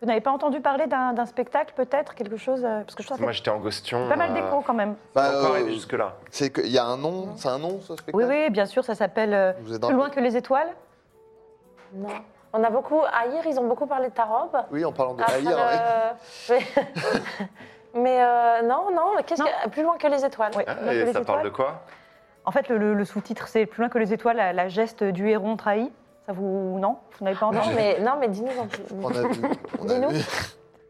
Vous 0.03 0.09
n'avez 0.09 0.21
pas 0.21 0.33
entendu 0.33 0.61
parler 0.61 0.87
d'un 0.87 1.15
d'un 1.15 1.25
spectacle, 1.27 1.73
peut-être 1.77 2.15
quelque 2.15 2.37
chose 2.37 2.61
Parce 2.63 2.95
que 2.95 3.03
je 3.03 3.23
Moi, 3.23 3.33
j'étais 3.33 3.51
en 3.51 3.59
Gostion. 3.61 4.09
pas 4.11 4.17
mal 4.17 4.35
d'écho 4.35 4.61
quand 4.67 4.75
même. 4.75 4.97
Bah, 5.15 5.31
Encore 5.31 5.53
euh, 5.53 5.55
arrivé 5.55 5.73
jusque-là. 5.73 6.15
c'est 6.31 6.51
qu'il 6.53 6.73
y 6.73 6.79
a 6.79 6.85
un 6.85 6.99
nom, 6.99 7.29
c'est 7.37 7.49
un 7.49 7.59
nom 7.59 7.81
ce 7.81 7.95
spectacle? 7.97 8.17
Oui, 8.17 8.25
oui, 8.29 8.51
bien 8.51 8.67
sûr, 8.67 8.85
ça 8.85 8.95
s'appelle 8.95 9.55
Plus 9.65 9.95
loin 9.95 10.11
que 10.11 10.21
les 10.21 10.37
étoiles. 10.37 10.69
Non. 11.95 12.09
On 12.53 12.63
a 12.63 12.71
beaucoup. 12.71 13.01
À 13.01 13.27
hier, 13.27 13.43
ils 13.47 13.59
ont 13.59 13.67
beaucoup 13.67 13.87
parlé 13.87 14.09
de 14.09 14.13
ta 14.13 14.25
robe. 14.25 14.57
Oui, 14.71 14.85
en 14.85 14.93
parlant 14.93 15.15
de 15.15 15.23
Aïr, 15.23 15.49
ouais. 15.49 15.55
euh, 15.57 16.11
mais 16.51 16.61
mais, 17.95 18.23
euh, 18.23 18.63
non, 18.63 18.91
non, 18.95 19.23
qu'est-ce 19.27 19.43
Non. 19.43 19.49
que. 19.65 19.69
Plus 19.71 19.83
loin 19.83 19.97
que 19.99 20.07
les 20.07 20.25
étoiles. 20.25 20.53
Oui, 20.57 20.65
Ah, 20.67 20.93
et 20.93 21.05
les 21.05 21.13
ça 21.13 21.21
parle 21.23 21.45
de 21.45 21.49
quoi? 21.51 21.83
En 22.45 22.51
fait, 22.51 22.69
le, 22.69 22.77
le- 22.79 22.95
le 22.95 23.05
sous-titre, 23.05 23.49
c'est 23.49 23.67
Plus 23.67 23.81
loin 23.83 23.89
que 23.89 23.99
les 23.99 24.13
étoiles, 24.13 24.37
la, 24.37 24.53
la 24.53 24.69
geste 24.69 25.05
du 25.05 25.29
héron 25.29 25.57
trahi. 25.57 25.91
Ça 26.27 26.33
vous. 26.33 26.79
Non? 26.79 26.99
Vous 27.19 27.25
n'avez 27.25 27.37
pas 27.39 27.47
Non, 27.51 27.59
entendu 27.59 27.75
mais, 27.75 27.99
non, 28.01 28.13
mais 28.21 28.29
dis-nous 28.29 28.59
en 28.61 28.67
plus. 28.67 28.83
On 29.03 29.09
a 29.09 29.13
vu. 29.29 29.41
On 29.81 29.89
a 29.89 29.95
Dis-nous. 29.95 30.09
vu. 30.11 30.25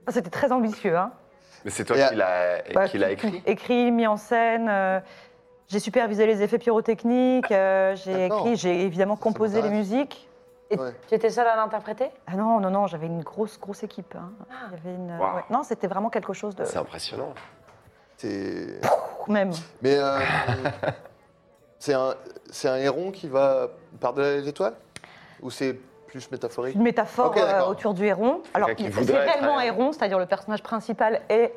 Ah, 0.07 0.13
C'était 0.13 0.31
très 0.31 0.51
ambitieux. 0.53 0.97
Hein. 0.97 1.11
Mais 1.65 1.71
c'est 1.71 1.85
toi 1.85 1.97
Et 1.97 2.09
qui 2.09 2.15
l'as 2.17 2.63
Bah, 2.75 2.89
qui 2.89 2.99
l'a 2.99 3.07
tout- 3.15 3.27
écrit 3.29 3.43
Écrit, 3.47 3.91
mis 3.93 4.07
en 4.07 4.17
scène. 4.17 4.69
euh, 4.69 4.99
j'ai 5.69 5.79
supervisé 5.79 6.27
les 6.27 6.43
effets 6.43 6.59
pyrotechniques. 6.59 7.51
euh, 7.53 7.95
j'ai 7.97 8.27
écrit, 8.27 8.57
j'ai 8.57 8.83
évidemment 8.85 9.17
composé 9.17 9.63
les 9.63 9.71
musiques. 9.71 10.29
Ouais. 10.77 10.95
tu 11.09 11.15
étais 11.15 11.31
seule 11.31 11.47
à 11.47 11.57
l'interpréter? 11.57 12.11
Ah 12.27 12.35
non, 12.37 12.61
non, 12.61 12.71
non, 12.71 12.87
j'avais 12.87 13.07
une 13.07 13.23
grosse, 13.23 13.59
grosse 13.61 13.83
équipe. 13.83 14.15
hein. 14.17 14.31
Ah. 14.51 14.55
Il 14.71 14.77
y 14.77 14.81
avait 14.81 14.95
une, 14.97 15.17
Waouh. 15.19 15.37
ouais. 15.37 15.43
Non, 15.51 15.63
c'était 15.63 15.87
vraiment 15.87 16.11
quelque 16.11 16.33
chose 16.33 16.55
de. 16.55 16.65
C'est 16.65 16.79
impressionnant. 16.79 17.33
C'est- 18.17 18.81
Même. 19.29 19.51
Mais 19.83 19.97
euh, 19.99 20.19
c'est 21.79 21.95
un, 21.95 22.15
c'est 22.51 22.69
un 22.69 22.77
héron 22.77 23.11
qui 23.11 23.29
va 23.29 23.69
par-delà 24.01 24.37
les 24.37 24.49
étoiles? 24.49 24.75
Ou 25.43 25.51
c'est 25.51 25.75
plus 26.07 26.31
métaphorique? 26.31 26.75
Une 26.77 26.83
métaphore 26.83 27.27
Ok, 27.29 27.37
d'accord. 27.37 27.69
euh, 27.69 27.71
autour 27.71 27.95
du 27.95 28.05
héron. 28.05 28.43
Alors, 28.55 28.69
Quelqu'un 28.69 28.85
qui 28.85 28.93
c'est 28.93 29.01
voudrait 29.01 29.23
être 29.27 29.33
réellement 29.33 29.57
un 29.59 29.61
un 29.63 29.65
héron, 29.65 29.93
c'est-à-dire 29.93 30.19
le 30.19 30.27
personnage 30.27 30.63
principal 30.63 31.23
est 31.29 31.53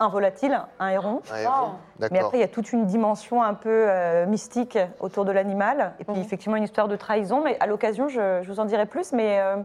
un 0.00 0.08
volatile, 0.08 0.60
un 0.78 0.88
héron. 0.88 1.20
Un 1.32 1.36
héron. 1.38 1.70
Mais 2.10 2.18
après, 2.20 2.38
il 2.38 2.40
y 2.40 2.44
a 2.44 2.48
toute 2.48 2.72
une 2.72 2.86
dimension 2.86 3.42
un 3.42 3.54
peu 3.54 3.68
euh, 3.88 4.26
mystique 4.26 4.78
autour 5.00 5.24
de 5.24 5.32
l'animal. 5.32 5.92
Et 6.00 6.04
puis, 6.04 6.14
Mhm. 6.14 6.20
effectivement, 6.22 6.56
une 6.56 6.64
histoire 6.64 6.88
de 6.88 6.96
trahison. 6.96 7.42
Mais 7.42 7.56
à 7.60 7.66
l'occasion, 7.66 8.08
je, 8.08 8.40
je 8.42 8.52
vous 8.52 8.60
en 8.60 8.64
dirai 8.64 8.86
plus. 8.86 9.12
Mais, 9.12 9.40
euh, 9.40 9.56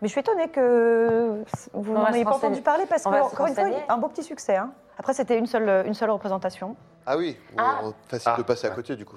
mais 0.00 0.08
je 0.08 0.12
suis 0.12 0.20
étonnée 0.20 0.48
que 0.48 1.42
vous 1.72 1.92
n'en 1.92 2.06
ayez 2.12 2.24
pas 2.24 2.34
entendu 2.36 2.62
parler 2.62 2.86
parce 2.86 3.04
On 3.06 3.10
que, 3.10 3.16
va 3.16 3.22
se 3.22 3.34
encore 3.34 3.46
une 3.46 3.54
fois, 3.54 3.64
un 3.88 3.96
beau 3.98 4.08
petit 4.08 4.22
succès. 4.22 4.56
hein. 4.56 4.70
Après, 4.98 5.12
c'était 5.14 5.38
une 5.38 5.46
seule, 5.46 5.84
une 5.86 5.94
seule 5.94 6.10
représentation. 6.10 6.74
Ah 7.04 7.16
oui, 7.16 7.36
Ah. 7.58 7.80
on- 7.84 7.92
facile 8.08 8.32
Ah. 8.34 8.38
de 8.38 8.42
passer 8.42 8.66
à 8.66 8.70
côté 8.70 8.96
du 8.96 9.04
coup. 9.04 9.16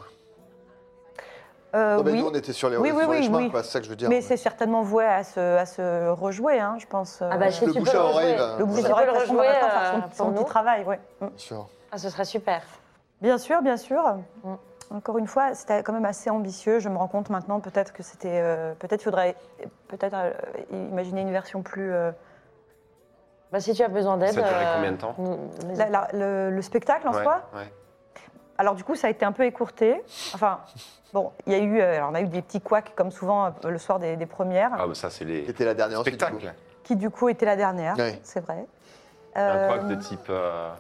Euh, 1.76 1.98
Non, 1.98 2.04
mais 2.04 2.12
oui, 2.14 2.20
nous 2.22 2.28
on 2.30 2.34
était 2.34 2.52
sur 2.54 2.70
les, 2.70 2.78
Oui, 2.78 2.92
oui, 2.92 3.04
sur 3.04 3.12
les 3.12 3.20
oui, 3.20 3.26
chemins, 3.26 3.50
c'est 3.62 3.64
ça 3.70 3.80
que 3.80 3.86
je 3.86 3.90
veux 3.92 3.96
dire. 3.96 4.10
mais 4.10 4.22
c'est 4.22 4.38
certainement 4.38 4.82
voué 4.82 5.06
à 5.06 5.24
se, 5.24 5.40
à 5.58 5.66
se 5.68 6.10
rejouer, 6.10 6.60
hein, 6.60 6.78
je 6.80 6.88
pense. 6.88 7.22
Ah 7.22 7.38
bah, 7.38 7.52
si 7.52 7.66
Le 7.66 7.74
tu 7.74 7.80
bouche 7.80 7.92
peux 7.92 7.98
à 7.98 8.02
le 8.02 8.08
oreille, 8.08 8.36
là. 8.38 8.56
le 8.58 8.66
bouche 8.66 8.86
à 8.86 8.90
oreille, 8.92 9.06
le 9.06 9.12
toute 9.14 9.22
façon, 9.22 9.34
va 9.36 9.44
maintenant 9.44 9.70
faire 9.70 9.92
son, 9.92 9.98
euh, 9.98 10.02
son 10.14 10.32
petit 10.32 10.40
nous. 10.40 10.46
travail. 10.46 10.84
ouais. 10.86 11.00
Mm. 11.22 11.28
Bien 11.28 11.38
sûr. 11.38 11.68
Ah, 11.92 11.98
ce 11.98 12.10
serait 12.10 12.26
super. 12.26 12.62
Bien 13.22 13.38
sûr, 13.38 13.62
bien 13.62 13.78
sûr. 13.78 14.02
Mm. 14.44 14.54
Encore 14.92 15.20
une 15.20 15.28
fois, 15.28 15.54
c'était 15.54 15.84
quand 15.84 15.94
même 15.94 16.06
assez 16.06 16.32
ambitieux. 16.32 16.80
Je 16.80 16.90
me 16.90 16.98
rends 16.98 17.08
compte 17.08 17.30
maintenant, 17.30 17.60
peut-être 17.60 17.94
que 17.94 18.02
c'était, 18.02 18.40
euh, 18.42 18.74
peut-être 18.80 19.04
faudrait, 19.04 19.36
peut-être 19.90 20.16
euh, 20.16 20.32
imaginer 20.72 21.22
une 21.22 21.32
version 21.32 21.62
plus, 21.62 21.94
euh, 21.94 22.12
Bah, 23.52 23.60
si 23.60 23.74
tu 23.74 23.84
as 23.84 23.88
besoin 23.88 24.18
d'aide. 24.18 24.34
Ça 24.34 24.42
euh, 24.46 24.76
combien 24.76 24.92
de 24.94 24.98
temps 24.98 25.16
La- 25.76 25.90
la- 25.90 26.08
le, 26.14 26.50
le 26.50 26.62
spectacle 26.64 27.08
en 27.08 27.14
Ouais, 27.14 27.22
soi, 27.24 27.42
ouais. 27.56 27.72
Alors 28.60 28.76
du 28.76 28.84
coup, 28.84 28.94
ça 28.96 29.08
a 29.08 29.10
été 29.10 29.26
un 29.26 29.32
peu 29.32 29.46
écourté. 29.46 30.02
Enfin, 30.36 30.60
bon, 31.14 31.32
il 31.48 31.54
y 31.54 31.56
a 31.56 31.60
eu, 31.60 31.80
euh, 31.80 31.96
alors, 31.96 32.10
on 32.12 32.16
a 32.16 32.22
eu 32.22 32.28
des 32.28 32.42
petits 32.42 32.60
couacs 32.62 32.94
comme 32.94 33.10
souvent 33.10 33.46
euh, 33.46 33.70
le 33.70 33.78
soir 33.80 33.98
des, 34.00 34.18
des 34.18 34.26
premières, 34.26 34.72
Ah, 34.78 34.86
bah 34.86 34.94
ça, 34.94 35.10
c'est 35.10 35.24
les 35.26 35.46
C'était 35.46 35.64
la 35.66 35.74
dernière 35.74 36.02
aussi, 36.02 36.12
du 36.12 36.18
coup. 36.18 36.26
spectacles. 36.26 36.54
qui 36.84 36.96
du 36.98 37.10
coup 37.10 37.30
était 37.30 37.46
la 37.46 37.56
dernière, 37.56 37.98
Ouais. 37.98 38.20
c'est 38.24 38.42
vrai. 38.42 38.66
Un 39.36 39.42
Euh, 39.42 39.68
couac 39.68 39.88
de 39.88 39.96
type. 39.96 40.20
euh, 40.30 40.72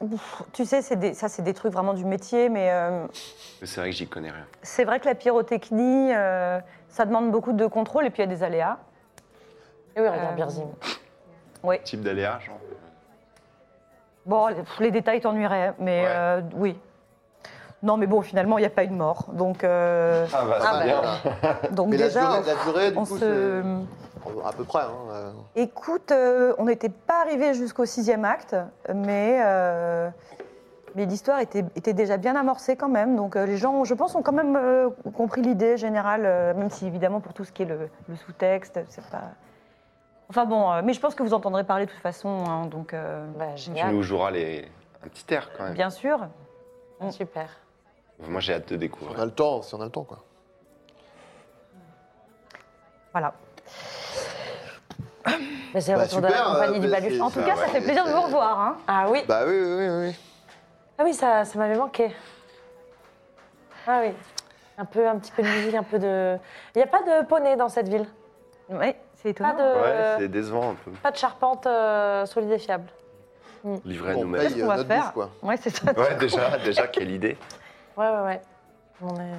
ouf, 0.00 0.42
tu 0.52 0.64
sais, 0.64 0.82
c'est 0.82 0.96
des- 0.96 1.14
ça, 1.14 1.28
c'est 1.28 1.42
des 1.42 1.54
trucs 1.54 1.72
vraiment 1.72 1.94
du 1.94 2.04
métier, 2.04 2.48
mais 2.48 2.70
euh, 2.70 3.06
mais 3.60 3.66
c'est 3.66 3.80
vrai 3.80 3.90
que 3.90 3.96
j'y 3.96 4.06
connais 4.06 4.30
rien. 4.30 4.46
c'est 4.62 4.84
vrai 4.84 5.00
que 5.00 5.06
la 5.06 5.14
pyrotechnie, 5.16 6.14
euh, 6.14 6.60
ça 6.88 7.04
demande 7.06 7.30
beaucoup 7.32 7.52
de 7.52 7.66
contrôle 7.66 8.06
et 8.06 8.10
puis 8.10 8.22
il 8.22 8.26
y 8.30 8.32
a 8.32 8.34
des 8.36 8.42
aléas. 8.44 8.78
Eh 9.96 10.00
oui, 10.00 10.08
regarde 10.08 10.32
Euh, 10.32 10.36
Birzim. 10.36 10.68
Oui. 11.64 11.80
Type 11.82 12.02
d'aléa, 12.02 12.38
genre. 12.38 12.58
Bon, 14.28 14.46
les, 14.78 14.90
détails 14.90 15.20
t'ennuieraient, 15.22 15.72
mais 15.78 16.02
Ouais. 16.02 16.06
euh, 16.08 16.40
oui. 16.54 16.78
Non, 17.82 17.96
mais 17.96 18.06
bon, 18.06 18.20
finalement, 18.20 18.58
il 18.58 18.60
n'y 18.60 18.66
a 18.66 18.70
pas 18.70 18.84
eu 18.84 18.88
de 18.88 18.92
mort. 18.94 19.26
Donc, 19.32 19.64
euh, 19.64 20.26
Ah, 20.34 20.44
bah, 20.44 20.58
Ah, 20.60 20.80
c'est 20.82 20.90
bah, 20.90 21.30
bien. 21.62 21.70
Donc 21.70 21.88
Mais 21.88 21.96
la 21.96 22.06
déjà, 22.08 22.20
durée, 22.20 22.40
la 22.46 22.54
durée, 22.64 22.90
du 22.90 22.98
on 22.98 23.04
coup, 23.04 23.16
se... 23.18 23.62
c'est 23.64 24.46
à 24.46 24.52
peu 24.52 24.64
près. 24.64 24.82
Hein, 24.82 24.90
euh. 25.12 25.30
Écoute, 25.56 26.12
euh, 26.12 26.52
on 26.58 26.64
n'était 26.66 26.90
pas 26.90 27.22
arrivé 27.22 27.54
jusqu'au 27.54 27.86
sixième 27.86 28.26
acte, 28.26 28.54
mais, 28.94 29.40
euh, 29.42 30.10
mais 30.94 31.06
l'histoire 31.06 31.38
était, 31.40 31.64
était 31.76 31.94
déjà 31.94 32.18
bien 32.18 32.36
amorcée 32.36 32.76
quand 32.76 32.88
même. 32.90 33.16
Donc 33.16 33.36
euh, 33.36 33.46
les 33.46 33.56
gens, 33.56 33.84
je 33.84 33.94
pense, 33.94 34.14
ont 34.14 34.22
quand 34.22 34.32
même 34.32 34.56
euh, 34.56 34.90
compris 35.16 35.40
l'idée 35.40 35.78
générale, 35.78 36.22
euh, 36.26 36.52
même 36.54 36.68
si 36.70 36.86
évidemment 36.86 37.20
pour 37.20 37.32
tout 37.32 37.44
ce 37.44 37.52
qui 37.52 37.62
est 37.62 37.66
le, 37.66 37.88
le 38.08 38.16
sous-texte, 38.16 38.80
c'est 38.90 39.04
pas. 39.06 39.22
Enfin 40.30 40.44
bon, 40.44 40.70
euh, 40.72 40.82
mais 40.84 40.92
je 40.92 41.00
pense 41.00 41.14
que 41.14 41.22
vous 41.22 41.32
entendrez 41.32 41.64
parler 41.64 41.86
de 41.86 41.90
toute 41.90 42.00
façon, 42.02 42.28
hein, 42.46 42.66
donc 42.66 42.92
euh, 42.92 43.26
Bah, 43.38 43.46
Tu 43.56 43.62
génial. 43.64 43.94
nous 43.94 44.02
joueras 44.02 44.30
les... 44.30 44.68
un 45.04 45.08
petit 45.08 45.24
air 45.32 45.50
quand 45.56 45.64
même. 45.64 45.74
bien 45.74 45.90
sûr. 45.90 46.18
Ah, 47.00 47.10
Super. 47.10 47.48
Moi, 48.20 48.40
j'ai 48.40 48.54
hâte 48.54 48.68
de 48.68 48.74
On 48.74 48.76
a 48.76 48.80
découvrir. 48.80 49.24
le 49.24 49.30
temps, 49.30 49.62
si 49.62 49.74
on 49.74 49.80
a 49.80 49.84
le 49.84 49.90
temps, 49.90 50.04
quoi. 50.04 50.18
Voilà. 53.12 53.32
Mais 55.74 55.80
c'est 55.80 55.92
le 55.92 55.98
Bah, 55.98 56.04
retour 56.04 56.18
de 56.20 56.26
la 56.26 56.30
super, 56.30 56.44
compagnie 56.52 56.76
euh, 56.78 56.80
du 56.80 56.88
Baluch. 56.88 57.12
c'est- 57.12 57.20
En 57.20 57.30
tout 57.30 57.40
ça, 57.40 57.46
cas, 57.46 57.54
ça 57.56 57.62
ouais, 57.62 57.68
fait 57.68 57.80
plaisir 57.80 58.04
de 58.04 58.10
vous 58.10 58.22
revoir. 58.22 58.60
hein. 58.60 58.76
Ah 58.86 59.06
oui, 59.10 59.22
Bah 59.28 59.42
oui, 59.46 59.52
oui, 59.52 59.74
oui. 59.76 59.88
oui. 60.08 60.16
ah 60.98 61.02
oui 61.04 61.14
ça, 61.14 61.44
ça 61.44 61.58
m'avait 61.58 61.76
manqué. 61.76 62.14
Ah 63.86 64.00
oui. 64.02 64.12
Un, 64.78 64.84
peu, 64.84 65.06
un 65.08 65.18
petit 65.18 65.32
peu 65.32 65.42
de 65.42 65.48
musique, 65.48 65.74
un 65.74 65.82
peu 65.82 65.98
de. 65.98 66.36
Il 66.74 66.78
n'y 66.78 66.82
a 66.82 66.86
pas 66.86 67.02
de 67.02 67.26
poney 67.26 67.56
dans 67.56 67.68
cette 67.68 67.88
ville? 67.88 68.06
Oui, 68.70 68.94
c'est 69.20 69.30
étonnant. 69.30 69.52
Pas 69.54 69.62
de, 69.62 69.80
Ouais, 69.80 70.16
c'est 70.18 70.28
décevant 70.28 70.70
un 70.70 70.74
peu. 70.74 70.90
pas 70.92 71.10
de 71.10 71.16
charpente 71.16 71.66
euh, 71.66 72.26
solide 72.26 72.52
et 72.52 72.58
fiable. 72.58 72.88
Mm. 73.64 73.76
Livré 73.84 74.10
à 74.10 74.14
Bon, 74.14 74.20
on 74.20 74.24
nous-mêmes. 74.24 74.42
Qu'est-ce 74.42 74.60
qu'on 74.60 74.66
va 74.66 74.76
notre 74.76 74.88
faire 74.88 75.04
bouffe, 75.04 75.12
quoi. 75.12 75.30
Ouais, 75.42 75.56
c'est 75.56 75.70
ça. 75.70 75.92
Ouais, 75.92 76.16
déjà, 76.16 76.58
déjà, 76.58 76.86
quelle 76.86 77.10
idée. 77.10 77.36
Ouais, 77.96 78.08
ouais, 78.08 78.24
ouais. 78.24 78.40
On 79.02 79.14
est... 79.16 79.34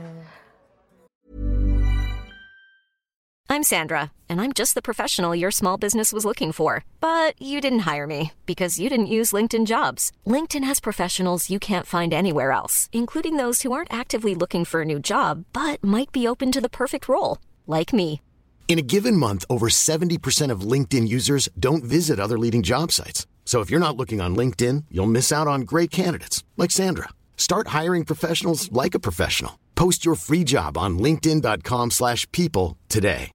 I'm 3.51 3.63
Sandra, 3.63 4.11
and 4.29 4.39
I'm 4.39 4.53
just 4.53 4.75
the 4.75 4.81
professional 4.81 5.33
your 5.33 5.49
small 5.49 5.75
business 5.75 6.13
was 6.13 6.23
looking 6.23 6.51
for. 6.51 6.83
But 7.01 7.33
you 7.41 7.59
didn't 7.59 7.79
hire 7.79 8.05
me 8.05 8.31
because 8.45 8.79
you 8.79 8.89
didn't 8.89 9.07
use 9.07 9.31
LinkedIn 9.31 9.65
jobs. 9.65 10.11
LinkedIn 10.27 10.63
has 10.65 10.79
professionals 10.79 11.49
you 11.49 11.57
can't 11.57 11.87
find 11.87 12.13
anywhere 12.13 12.51
else, 12.51 12.89
including 12.93 13.37
those 13.37 13.63
who 13.63 13.71
aren't 13.71 13.91
actively 13.91 14.35
looking 14.35 14.65
for 14.65 14.81
a 14.81 14.85
new 14.85 14.99
job 14.99 15.45
but 15.51 15.83
might 15.83 16.11
be 16.11 16.27
open 16.27 16.51
to 16.51 16.61
the 16.61 16.69
perfect 16.69 17.07
role, 17.09 17.39
like 17.65 17.91
me. 17.91 18.21
In 18.69 18.77
a 18.77 18.83
given 18.83 19.17
month, 19.17 19.45
over 19.49 19.67
70% 19.67 20.51
of 20.51 20.61
LinkedIn 20.61 21.07
users 21.07 21.49
don't 21.59 21.83
visit 21.83 22.19
other 22.19 22.37
leading 22.37 22.61
job 22.61 22.91
sites. 22.91 23.25
So 23.43 23.61
if 23.61 23.71
you're 23.71 23.79
not 23.79 23.97
looking 23.97 24.21
on 24.21 24.35
LinkedIn, 24.35 24.83
you'll 24.91 25.07
miss 25.09 25.31
out 25.31 25.47
on 25.47 25.61
great 25.61 25.89
candidates 25.89 26.43
like 26.55 26.69
Sandra. 26.69 27.09
Start 27.35 27.69
hiring 27.69 28.05
professionals 28.05 28.71
like 28.71 28.93
a 28.93 28.99
professional. 28.99 29.53
Post 29.73 30.05
your 30.05 30.13
free 30.15 30.43
job 30.43 30.77
on 30.77 30.99
linkedin.com/people 30.99 31.89
slash 31.89 32.27
people 32.31 32.75
today. 32.89 33.31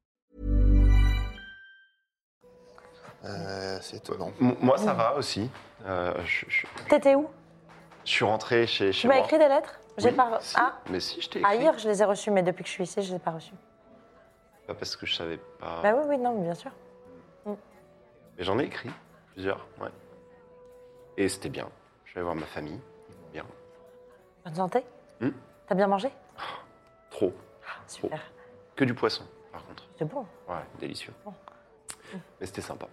Euh, 3.25 3.79
c'est 3.81 3.97
étonnant. 3.97 4.33
M- 4.41 4.55
Moi, 4.61 4.77
ça 4.79 4.93
va 4.93 5.17
aussi. 5.17 5.49
Euh, 5.87 6.13
je, 6.27 6.45
je- 6.49 6.67
T'étais 6.91 7.15
où? 7.17 7.27
Je 8.05 8.11
suis 8.11 8.25
rentré 8.25 8.67
chez, 8.67 8.93
chez 8.93 9.01
Tu 9.01 9.09
m'as 9.09 9.17
moi. 9.17 9.25
écrit 9.25 9.39
des 9.39 9.49
lettres? 9.49 9.81
J'ai 9.97 10.11
Oui, 10.11 10.15
pas. 10.17 10.39
si. 10.43 10.55
Ah, 10.59 10.79
Mais 10.91 11.01
si, 11.01 11.21
je 11.23 11.29
t'ai 11.31 11.41
ah, 11.43 11.55
écrit. 11.55 11.65
hier, 11.65 11.79
je 11.79 11.89
les 11.89 12.03
ai 12.03 12.05
reçues, 12.05 12.31
mais 12.31 12.43
depuis 12.43 12.63
que 12.63 12.69
je 12.69 12.75
suis 12.75 12.85
ici, 12.85 13.01
je 13.03 13.09
les 13.11 13.17
ai 13.17 13.19
pas 13.19 13.31
reçues. 13.33 13.55
Pas 14.67 14.75
parce 14.75 14.97
que 14.97 15.07
je 15.07 15.15
savais 15.15 15.39
pas. 15.59 15.81
Bah 15.83 15.95
oui, 15.95 16.05
oui, 16.09 16.19
non, 16.19 16.35
mais 16.37 16.43
bien 16.45 16.55
sûr. 16.55 16.71
Mais 17.47 18.43
j'en 18.43 18.59
ai 18.59 18.65
écrit 18.65 18.91
plusieurs, 19.33 19.67
ouais. 19.81 19.91
Et 21.17 21.29
c'était 21.29 21.49
bien. 21.51 21.69
Je 22.05 22.15
vais 22.15 22.23
voir 22.23 22.35
ma 22.35 22.47
famille. 22.47 22.81
Bien. 23.33 23.45
Bonne 24.45 24.55
santé 24.55 24.85
Hmm. 25.21 25.31
T'as 25.69 25.75
bien 25.77 25.87
mangé? 25.87 26.09
Trop. 27.11 27.33
Ah, 27.65 27.81
Super. 27.87 28.21
Que 28.75 28.85
du 28.85 28.93
poisson, 28.95 29.23
par 29.53 29.65
contre. 29.67 29.85
C'est 29.97 30.05
bon. 30.05 30.27
Ouais, 30.49 30.57
délicieux. 30.81 31.13
Mais 32.41 32.47
c'était 32.47 32.61
sympa. 32.61 32.87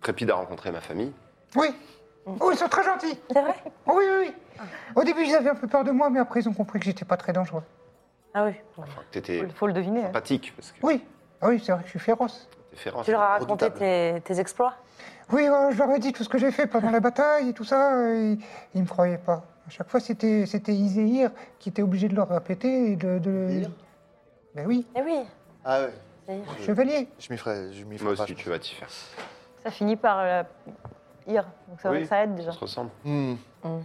Trépide 0.00 0.30
à 0.30 0.36
rencontrer 0.36 0.70
ma 0.70 0.80
famille. 0.80 1.12
Oui. 1.56 1.74
Oh, 2.26 2.50
ils 2.52 2.56
sont 2.58 2.68
très 2.68 2.84
gentils. 2.84 3.18
C'est 3.32 3.42
vrai? 3.42 3.56
Oh, 3.86 3.94
oui, 3.96 4.04
oui, 4.08 4.26
oui. 4.60 4.66
Au 4.94 5.02
début, 5.02 5.24
ils 5.24 5.34
avaient 5.34 5.50
un 5.50 5.54
peu 5.56 5.66
peur 5.66 5.82
de 5.82 5.90
moi, 5.90 6.08
mais 6.10 6.20
après, 6.20 6.40
ils 6.40 6.48
ont 6.48 6.52
compris 6.54 6.78
que 6.78 6.84
j'étais 6.84 7.04
pas 7.04 7.16
très 7.16 7.32
dangereux. 7.32 7.64
Ah 8.34 8.44
oui. 8.44 8.52
Enfin, 8.76 9.02
t'étais 9.10 9.38
Il 9.38 9.50
faut 9.52 9.66
le 9.66 9.72
deviner. 9.72 10.00
hein. 10.02 10.06
sympathique, 10.06 10.52
parce 10.56 10.72
que 10.72 10.78
Oui. 10.82 11.04
Ah 11.40 11.48
oui, 11.48 11.60
c'est 11.64 11.72
vrai 11.72 11.80
que 11.82 11.86
je 11.86 11.90
suis 11.90 11.98
féroce. 11.98 12.48
Tu 13.04 13.10
leur 13.10 13.20
as 13.20 13.28
raconté 13.38 13.64
Redoutable. 13.66 13.78
tes, 13.78 14.20
tes 14.24 14.38
exploits? 14.40 14.74
Oui, 15.32 15.48
ouais, 15.48 15.68
je 15.72 15.78
leur 15.78 15.90
ai 15.90 15.98
dit 15.98 16.12
tout 16.12 16.22
ce 16.24 16.28
que 16.28 16.38
j'ai 16.38 16.50
fait 16.50 16.66
pendant 16.66 16.90
la 16.90 17.00
bataille 17.00 17.48
et 17.48 17.52
tout 17.52 17.64
ça. 17.64 18.08
Et 18.14 18.38
ils 18.74 18.82
me 18.82 18.86
croyaient 18.86 19.18
pas. 19.18 19.42
À 19.66 19.70
chaque 19.70 19.88
fois, 19.88 20.00
c'était 20.00 20.46
c'était 20.46 20.72
Iséir 20.72 21.30
qui 21.58 21.68
était 21.68 21.82
obligé 21.82 22.08
de 22.08 22.14
leur 22.14 22.28
répéter 22.28 22.92
et 22.92 22.96
de. 22.96 23.18
de... 23.18 23.46
Iséir 23.50 23.70
Ben 24.54 24.66
oui, 24.66 24.86
Eh 24.96 25.02
oui. 25.02 25.20
Ah 25.64 25.82
ouais. 25.82 25.92
c'est- 26.58 26.64
chevalier. 26.64 27.08
Je 27.18 27.32
m'y 27.32 27.38
ferai, 27.38 27.72
je 27.72 27.84
m'y 27.84 27.96
ferai 27.98 28.08
Moi 28.10 28.16
pas, 28.16 28.22
aussi, 28.24 28.32
je 28.32 28.38
tu 28.38 28.48
vas 28.48 28.58
t'y 28.58 28.74
faire. 28.74 28.88
Ça 29.62 29.70
finit 29.70 29.96
par 29.96 30.18
euh, 30.20 30.42
ir. 31.26 31.44
Donc 31.68 31.78
Oui. 31.92 32.06
ça 32.06 32.22
aide 32.24 32.34
déjà. 32.34 32.50
On 32.50 32.54
se 32.54 32.60
ressemble. 32.60 32.90
Hmm. 33.04 33.34
Mhm. 33.64 33.82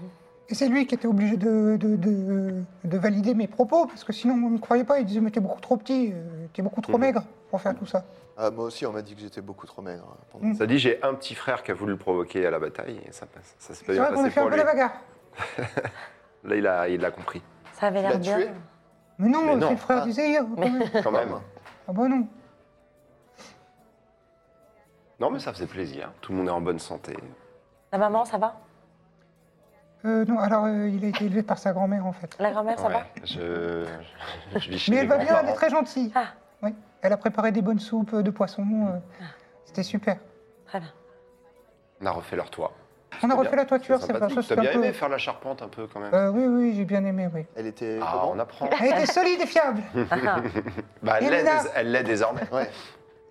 Et 0.49 0.53
c'est 0.53 0.67
lui 0.67 0.85
qui 0.85 0.93
était 0.93 1.07
obligé 1.07 1.37
de, 1.37 1.75
de, 1.79 1.95
de, 1.95 2.63
de 2.83 2.97
valider 2.97 3.33
mes 3.33 3.47
propos, 3.47 3.87
parce 3.87 4.03
que 4.03 4.13
sinon, 4.13 4.35
on 4.35 4.49
ne 4.49 4.53
me 4.55 4.57
croyait 4.59 4.83
pas. 4.83 4.99
Il 4.99 5.05
disait, 5.05 5.19
mais 5.19 5.31
t'es 5.31 5.39
beaucoup 5.39 5.59
trop 5.59 5.75
petit, 5.75 6.11
euh, 6.13 6.45
t'es 6.53 6.61
beaucoup 6.61 6.81
trop 6.81 6.93
Mhm. 6.93 6.99
maigre 6.99 7.23
pour 7.49 7.59
faire 7.61 7.75
tout 7.75 7.85
ça. 7.87 8.03
Ah, 8.37 8.51
moi 8.51 8.65
aussi, 8.65 8.85
on 8.85 8.91
m'a 8.91 9.01
dit 9.01 9.15
que 9.15 9.21
j'étais 9.21 9.41
beaucoup 9.41 9.65
trop 9.65 9.81
maigre. 9.81 10.03
hein, 10.07 10.17
pendant- 10.31 10.45
Mm. 10.47 10.55
Ça 10.55 10.67
dit, 10.67 10.77
j'ai 10.77 11.01
un 11.03 11.13
petit 11.15 11.33
frère 11.35 11.63
qui 11.63 11.71
a 11.71 11.73
voulu 11.73 11.93
le 11.93 11.97
provoquer 11.97 12.45
à 12.45 12.51
la 12.51 12.59
bataille 12.59 13.01
et 13.07 13.11
ça 13.11 13.25
passe. 13.25 13.55
Ça 13.57 13.73
s'est 13.73 13.85
pas 13.85 13.93
C'est 13.93 13.99
bien 13.99 14.03
vrai 14.03 14.13
qu'on 14.13 14.19
a 14.19 14.23
passé 14.25 14.33
fait 14.35 14.39
un 14.41 14.49
peu 14.49 14.55
la 14.57 14.63
bagarre. 14.65 14.93
Là, 16.43 16.55
il 16.55 16.67
a, 16.67 16.89
il 16.89 17.01
l'a 17.01 17.11
compris. 17.11 17.41
Ça 17.73 17.87
avait 17.87 18.01
l'air 18.03 18.19
bien. 18.19 18.37
tué 18.37 18.49
Mais 19.17 19.29
non, 19.29 19.41
Mais 19.45 19.53
c'est 19.53 19.59
non. 19.59 19.69
le 19.71 19.77
frère 19.77 19.99
Ah. 20.01 20.05
d'Iséir. 20.05 20.45
quand 20.55 20.61
même. 20.69 20.83
Quand 21.03 21.11
même. 21.11 21.35
Ah 21.87 21.91
bah 21.93 22.07
non. 22.07 22.27
Non, 25.19 25.31
mais 25.31 25.39
ça 25.39 25.53
faisait 25.53 25.65
plaisir. 25.65 26.11
Tout 26.21 26.33
le 26.33 26.37
monde 26.39 26.47
est 26.47 26.51
en 26.51 26.61
bonne 26.61 26.79
santé. 26.79 27.15
La 27.91 27.97
maman, 27.97 28.25
ça 28.25 28.37
va? 28.37 28.59
Euh, 30.05 30.25
non, 30.25 30.39
alors 30.39 30.65
euh, 30.65 30.87
il 30.87 31.03
a 31.03 31.07
été 31.07 31.25
élevé 31.25 31.41
par 31.43 31.57
sa 31.57 31.73
grand-mère 31.73 32.05
en 32.05 32.11
fait. 32.13 32.35
La 32.39 32.51
grand-mère, 32.51 32.77
ça 32.79 32.87
Ouais, 32.87 32.93
va 32.93 33.05
je, 33.23 33.85
je 34.55 34.69
vis 34.69 34.77
chez 34.79 34.91
Mais 34.91 34.97
elle 34.99 35.07
va 35.07 35.17
bien, 35.17 35.39
elle 35.41 35.49
est 35.49 35.53
très 35.53 35.69
gentille. 35.69 36.11
Ah. 36.15 36.25
Oui. 36.61 36.73
Elle 37.01 37.11
a 37.13 37.17
préparé 37.17 37.51
des 37.51 37.61
bonnes 37.61 37.79
soupes 37.79 38.13
euh, 38.13 38.21
de 38.21 38.29
poisson. 38.29 38.63
euh, 38.87 38.97
C'était 39.65 39.83
super. 39.83 40.17
Très 40.67 40.79
bien. 40.79 40.89
On 42.01 42.05
a 42.05 42.11
refait 42.11 42.35
leur 42.35 42.49
toit. 42.49 42.71
On 43.23 43.29
a 43.29 43.35
refait 43.35 43.49
bien. 43.49 43.57
la 43.59 43.65
toiture, 43.65 43.99
c'est 44.01 44.11
pas 44.13 44.27
ça. 44.29 44.35
T'as 44.35 44.41
c'était 44.41 44.61
bien 44.61 44.71
peu- 44.71 44.77
aimé 44.79 44.91
faire 44.93 45.07
la 45.09 45.17
charpente 45.17 45.61
un 45.61 45.69
peu 45.69 45.87
quand 45.87 45.99
même 46.01 46.13
Euh, 46.13 46.29
oui, 46.31 46.45
oui, 46.45 46.73
j'ai 46.75 46.83
bien 46.85 47.03
aimé, 47.05 47.29
oui. 47.33 47.45
Elle 47.55 47.67
était 47.67 47.97
Ah, 48.01 48.27
on 48.27 48.37
apprend. 48.39 48.69
Elle 48.79 48.87
était 48.87 49.05
solide 49.05 49.39
et 49.41 49.45
fiable. 49.47 49.81
Ah, 50.11 50.15
Bah, 51.01 51.17
elle 51.21 51.29
l'est 51.29 51.71
elle 51.75 52.03
désormais. 52.03 52.41
Ouais. 52.51 52.69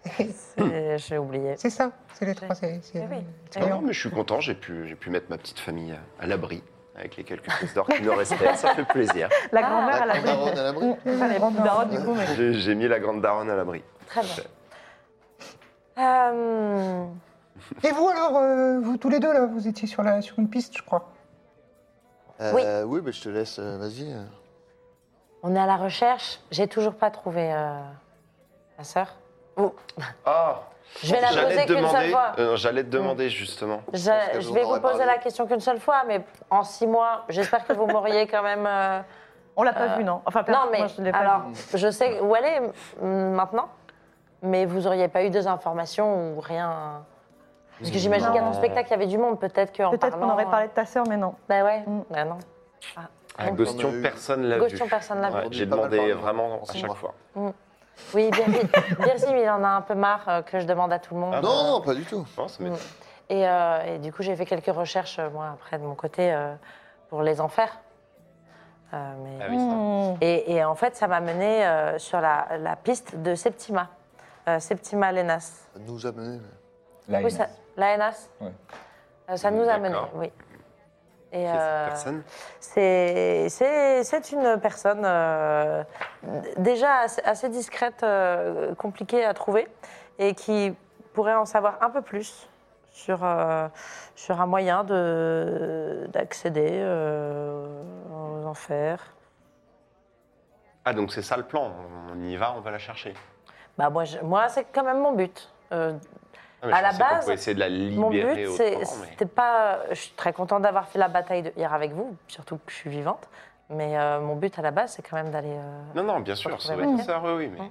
C'est- 0.05 0.99
J'ai 0.99 1.19
oublié. 1.19 1.55
C'est 1.57 1.71
ça, 1.71 1.91
c'est 2.15 2.25
les 2.27 2.35
trois. 2.35 2.55
C'est 2.55 2.81
c'est- 2.83 3.01
oui. 3.11 3.25
c'est 3.51 3.61
Non, 3.61 3.81
mais 3.81 3.93
je 3.93 4.01
suis 4.01 4.11
content, 4.11 4.41
j'ai 4.41 4.55
pu, 4.55 4.87
j'ai 4.87 4.95
pu 4.97 5.11
mettre 5.11 5.27
ma 5.31 5.39
petite 5.39 5.59
famille 5.59 5.95
à, 6.21 6.27
l'abri 6.27 6.63
avec 6.97 7.17
les 7.17 7.25
quelques 7.25 7.45
pièces 7.59 7.75
d'or 7.75 7.87
qui 7.89 8.03
nous 8.03 8.15
restaient. 8.15 8.55
Ça 8.57 8.75
fait 8.75 8.85
plaisir. 8.85 9.29
La 9.53 9.61
Ah. 9.65 9.71
grand-mère, 9.71 10.03
elle 10.03 10.09
La 10.09 10.15
a 10.15 10.21
daronne 10.23 10.59
à 10.59 10.63
l'abri 10.63 10.91
Enfin, 11.07 11.29
les 11.29 11.39
petites 11.41 11.63
daronnes, 11.63 11.89
du 11.91 11.99
coup, 11.99 12.15
mais... 12.15 12.27
J'ai, 12.37 12.53
j'ai 12.55 12.75
mis 12.75 12.87
la 12.89 13.01
grande 13.01 13.21
daronne 13.21 13.51
à 13.51 13.57
l'abri. 13.57 13.83
Très 14.07 14.21
bien. 14.23 14.45
Euh, 15.99 17.05
Et 17.83 17.91
vous 17.93 18.09
alors, 18.09 18.37
euh, 18.37 18.81
vous 18.81 18.97
tous 18.97 19.09
les 19.09 19.21
deux 19.21 19.33
là, 19.33 19.47
vous 19.47 19.67
étiez 19.69 19.87
sur, 19.89 20.03
la, 20.03 20.21
sur 20.23 20.39
une 20.39 20.49
piste, 20.51 20.77
je 20.77 20.83
crois. 20.83 21.09
Euh, 22.41 22.83
oui, 22.85 23.01
bah, 23.01 23.11
je 23.13 23.23
te 23.23 23.29
laisse, 23.29 23.59
euh, 23.61 23.79
vas-y. 23.79 24.13
on 25.45 25.55
est 25.55 25.59
à 25.59 25.67
la 25.67 25.77
recherche. 25.77 26.41
J'ai 26.51 26.67
toujours 26.67 26.95
pas 26.95 27.11
trouvé 27.11 27.53
euh, 27.53 27.79
ma 28.77 28.83
sœur. 28.85 29.15
Oh, 29.57 29.75
Ah 30.25 30.61
Je 31.03 31.13
vais 31.15 31.21
la 31.21 31.29
J'allais 31.29 31.45
poser 31.55 31.67
qu'une 31.67 31.75
seule 31.77 31.87
demander, 31.87 32.11
fois. 32.11 32.33
euh, 32.39 32.57
j'allais 32.57 32.83
te 32.85 32.89
demander 32.89 33.29
justement. 33.31 33.83
Je, 33.93 34.11
vais 34.53 34.63
vous 34.63 34.81
poser 34.81 34.81
parlé. 34.81 35.05
la 35.07 35.19
question 35.19 35.47
qu'une 35.47 35.61
seule 35.61 35.81
fois, 35.81 36.03
mais 36.07 36.21
en 36.51 36.63
six 36.63 36.87
mois, 36.87 37.25
j'espère 37.29 37.67
que 37.67 37.73
vous 37.73 37.87
m'auriez 37.87 38.27
quand 38.27 38.43
même. 38.43 38.67
euh, 38.67 39.01
On 39.57 39.63
l'a 39.63 39.73
pas 39.73 39.83
Euh, 39.93 39.97
vu, 39.97 40.05
non 40.05 40.21
Enfin, 40.27 40.45
Non, 40.49 40.67
mais 40.73 40.79
moi, 40.79 40.87
je 40.89 41.01
l'ai 41.03 41.13
pas 41.13 41.19
alors, 41.19 41.43
vu. 41.49 41.55
je 41.79 41.91
sais 41.91 42.21
où 42.21 42.35
elle 42.35 42.45
est 42.45 42.61
mm, 43.01 43.35
maintenant, 43.35 43.69
mais 44.43 44.67
vous 44.67 44.87
auriez 44.87 45.07
pas 45.09 45.23
eu 45.25 45.31
des 45.31 45.47
informations 45.47 46.33
ou 46.37 46.41
rien. 46.41 47.05
Parce 47.79 47.91
que 47.91 47.99
j'imagine 47.99 48.33
qu'à 48.33 48.41
ton 48.41 48.53
spectacle, 48.53 48.89
il 48.89 48.91
y 48.93 48.95
avait 48.95 49.07
du 49.07 49.19
monde. 49.19 49.39
Peut-être 49.41 49.77
qu'en 49.77 49.91
Peut-être 49.91 50.19
qu'on 50.19 50.31
aurait 50.31 50.47
parlé 50.47 50.69
de 50.69 50.73
ta 50.73 50.87
sœur, 50.87 51.05
mais 51.09 51.17
non. 51.17 51.35
Bah 51.49 51.63
ouais, 51.65 51.81
Mm. 51.87 52.03
bah 52.11 52.25
non. 52.25 52.39
Ah, 53.37 53.51
Gostion, 53.51 53.89
on 53.89 53.93
a 53.93 53.97
eu- 53.97 54.03
personne 54.03 54.43
l'a 54.45 54.55
vu. 54.57 54.61
Gostion, 54.63 54.87
personne 54.89 55.21
l'a 55.21 55.31
vu. 55.31 55.49
J'ai 55.51 55.67
demandé 55.67 56.13
vraiment 56.13 56.61
à 56.69 56.73
chaque 56.73 56.95
fois. 56.95 57.15
Oui, 58.13 58.31
Birzim, 58.31 59.37
il 59.37 59.49
en 59.49 59.63
a 59.65 59.69
un 59.69 59.81
peu 59.81 59.95
marre 59.95 60.29
euh, 60.29 60.43
que 60.43 60.59
je 60.61 60.67
demande 60.67 60.93
à 60.93 60.99
tout 60.99 61.15
le 61.15 61.21
monde. 61.21 61.35
Ah 61.37 61.41
Non, 61.41 61.65
non, 61.65 61.81
pas 61.81 61.95
du 61.95 62.05
tout. 62.05 62.27
Non, 62.37 62.49
ça 62.49 62.63
m'étonne. 62.63 62.79
Et, 63.29 63.49
euh, 63.49 63.95
et 63.95 63.99
du 63.99 64.13
coup, 64.13 64.23
j'ai 64.23 64.37
fait 64.37 64.45
quelques 64.47 64.75
recherches, 64.75 65.19
euh, 65.19 65.31
moi, 65.31 65.47
après, 65.55 65.79
de 65.79 65.85
mon 65.85 65.95
côté, 65.95 66.33
euh, 66.33 66.55
pour 67.09 67.23
les 67.23 67.41
en 67.41 67.49
faire. 67.49 67.79
Euh, 68.93 69.13
mais- 69.25 69.39
Ah 69.41 69.47
oui, 69.51 69.59
ça. 69.59 69.65
Hmm. 69.65 70.17
et, 70.21 70.53
et 70.57 70.65
en 70.65 70.75
fait, 70.75 70.95
ça 70.97 71.07
m'a 71.09 71.21
mené 71.21 71.65
euh, 71.67 71.99
sur 71.99 72.21
la, 72.21 72.47
la 72.59 72.77
piste 72.77 73.17
de 73.17 73.35
Septima. 73.35 73.89
Euh, 74.47 74.61
Septima 74.61 75.11
Lenas. 75.11 75.67
Ça 75.73 75.81
nous 75.87 76.07
a 76.07 76.13
mené. 76.13 76.41
Là, 77.09 77.21
Oui, 77.23 77.31
ça, 77.31 77.47
la 77.77 77.95
Lenas 77.95 78.29
Ouais. 78.41 78.53
Euh, 79.31 79.37
Ça 79.37 79.51
nous 79.51 79.67
a 79.69 79.79
mené, 79.79 79.97
oui. 80.15 80.31
Et, 81.35 81.47
euh, 81.51 81.89
C'est 82.61 84.31
une 84.33 84.59
personne 84.61 85.03
euh, 85.05 85.83
déjà 86.59 86.99
assez, 87.01 87.21
assez 87.25 87.49
discrète, 87.49 88.05
euh, 88.05 88.73
compliquée 88.77 89.25
à 89.25 89.35
trouver, 89.35 89.67
et 90.21 90.35
qui 90.35 90.75
pourrait 91.13 91.35
en 91.35 91.45
savoir 91.45 91.79
un 91.83 91.91
peu 91.91 92.03
plus 92.03 92.49
sur, 92.93 93.25
euh, 93.25 93.67
sur 94.15 94.41
un 94.41 94.47
moyen 94.47 94.85
de- 94.85 96.07
d'accéder 96.13 96.69
euh, 96.71 97.67
aux 98.13 98.47
enfers. 98.47 99.01
Ah, 100.85 100.93
donc 100.93 101.13
c'est 101.13 101.23
ça 101.23 101.37
le 101.37 101.43
plan. 101.43 101.73
On 102.13 102.21
y 102.23 102.37
va, 102.37 102.55
on 102.57 102.61
va 102.61 102.71
la 102.71 102.79
chercher. 102.79 103.13
Bah, 103.77 103.91
moi, 103.91 104.05
je- 104.05 104.19
moi 104.21 104.49
c'est 104.49 104.67
quand 104.73 104.85
même 104.85 105.01
mon 105.01 105.13
but. 105.13 105.51
Euh, 105.73 105.95
Ah, 106.73 106.77
À 106.77 106.83
la 106.83 106.93
base, 106.93 107.29
essayer 107.31 107.55
de 107.55 107.61
la 107.61 107.69
Mon 107.97 108.11
but, 108.11 108.25
mais- 108.25 108.47
c'était 108.47 109.27
pas. 109.27 109.81
Je 109.91 109.95
suis 109.95 110.13
très 110.13 110.33
contente 110.33 110.63
d'avoir 110.63 110.89
fait 110.89 110.99
la 110.99 111.09
bataille 111.09 111.43
de 111.43 111.53
hier 111.57 111.73
avec 111.73 111.93
vous, 111.93 112.17
surtout 112.29 112.57
que 112.59 112.71
je 112.71 112.77
suis 112.77 112.91
vivante. 112.91 113.29
Mais 113.71 113.99
euh, 113.99 114.21
mon 114.21 114.37
but 114.37 114.59
à 114.59 114.63
la 114.63 114.71
base, 114.71 114.93
c'est 114.93 115.03
quand 115.03 115.17
même 115.17 115.31
d'aller. 115.31 115.55
euh, 115.57 115.83
Non, 115.95 116.03
non, 116.05 116.21
bien 116.21 116.35
sûr, 116.35 116.61
sauver 116.61 116.87
ma 116.87 116.99
ta 116.99 117.03
sœur, 117.05 117.25
oui, 117.25 117.33
oui, 117.35 117.49
mais 117.49 117.71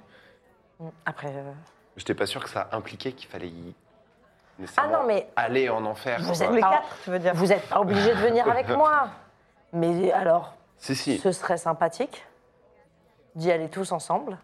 Mm. 0.80 0.90
Après. 1.06 1.28
euh, 1.28 1.52
j'étais 1.96 2.14
pas 2.14 2.26
sûr 2.26 2.42
que 2.42 2.50
ça 2.50 2.68
impliquait 2.72 3.12
qu'il 3.12 3.28
fallait 3.28 3.46
y 3.48 3.74
Ah 4.76 4.86
non, 4.88 5.04
mais 5.06 5.28
aller 5.36 5.68
en 5.68 5.84
enfer. 5.84 6.18
Vous 6.20 6.32
quoi. 6.34 6.44
êtes- 6.46 6.50
Les 6.52 6.60
quatre, 6.60 6.96
tu 7.04 7.10
veux 7.10 7.18
dire 7.20 7.32
vous 7.34 7.46
n'êtes 7.46 7.68
pas 7.68 7.80
obligé 7.80 8.10
de 8.10 8.18
venir 8.20 8.48
avec 8.50 8.68
moi. 8.68 9.08
Mais 9.72 10.10
alors, 10.12 10.54
Si, 10.78 10.94
si. 10.96 11.18
ce 11.18 11.30
serait 11.32 11.56
sympathique 11.58 12.24
d'y 13.36 13.50
aller 13.52 13.68
tous 13.68 13.90
ensemble, 13.92 14.36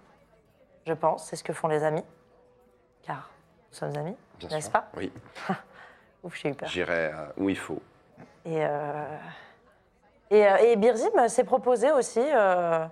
je 0.87 0.93
pense. 0.93 1.25
C'est 1.25 1.37
ce 1.37 1.45
que 1.45 1.53
font 1.53 1.69
les 1.69 1.83
amis. 1.85 2.05
Car 3.05 3.29
nous 3.71 3.77
sommes 3.77 3.97
amis, 3.97 4.17
n'est-ce 4.51 4.71
pas 4.71 4.89
Oui, 4.97 5.13
Ouf, 6.25 6.35
j'ai 6.41 6.51
eu 6.51 6.55
peur. 6.55 6.69
j'irai 6.69 7.07
euh, 7.13 7.27
où 7.37 7.49
il 7.49 7.57
faut. 7.59 7.81
Et, 8.45 8.65
euh, 8.65 9.17
et, 10.31 10.47
euh, 10.47 10.57
et 10.59 10.77
Birzim 10.77 11.29
s'est 11.29 11.45
proposé 11.45 11.91
aussi, 11.93 12.21
euh, 12.21 12.87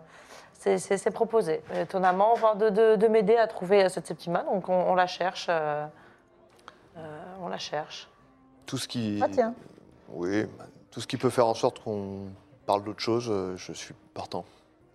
s'est 0.55 1.11
proposé, 1.11 1.63
étonnamment, 1.75 2.33
enfin, 2.33 2.55
de, 2.55 2.69
de- 2.71 2.97
de 2.97 3.09
m'aider 3.09 3.37
à 3.37 3.47
trouver 3.47 3.89
cette 3.89 4.07
Septima. 4.07 4.43
Donc 4.45 4.69
on, 4.69 4.73
on 4.75 4.95
la 4.95 5.07
cherche. 5.07 5.47
euh, 5.49 5.87
euh, 6.97 7.25
on 7.43 7.49
la 7.49 7.59
cherche. 7.59 8.09
Tout 8.67 8.79
ce 8.79 8.89
qui. 8.89 9.21
Ah, 9.23 9.29
tiens. 9.31 9.55
Oui, 10.11 10.47
tout 10.91 11.01
ce 11.01 11.07
qui 11.07 11.17
peut 11.17 11.31
faire 11.31 11.47
en 11.47 11.55
sorte 11.55 11.83
qu'on 11.83 12.27
parle 12.67 12.83
d'autre 12.85 13.01
chose, 13.01 13.29
euh, 13.31 13.57
je 13.57 13.73
suis 13.73 13.95
partant. 14.15 14.45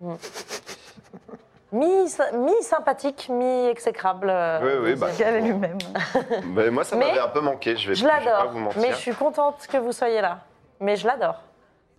Mi-sympathique, 1.74 3.28
mi-exécrable. 3.28 4.28
euh, 4.30 4.60
Oui, 4.82 4.90
oui, 4.92 4.94
bah. 4.98 5.08
Gall 5.18 5.42
lui-même. 5.42 5.78
Mais 6.46 6.70
moi, 6.70 6.84
ça 6.84 6.94
m'avait 6.96 7.18
un 7.18 7.28
peu 7.28 7.40
manqué. 7.40 7.76
Je 7.76 7.88
vais, 7.88 7.94
Je 7.94 8.00
je 8.00 8.04
vais 8.04 8.10
pas 8.10 8.20
l'adore, 8.20 8.52
vous 8.52 8.58
mentir. 8.60 8.80
mais 8.80 8.90
je 8.90 8.96
suis 8.96 9.14
contente 9.14 9.66
que 9.66 9.76
vous 9.78 9.92
soyez 9.92 10.20
là. 10.20 10.40
Mais 10.80 10.96
je 10.96 11.06
l'adore. 11.06 11.40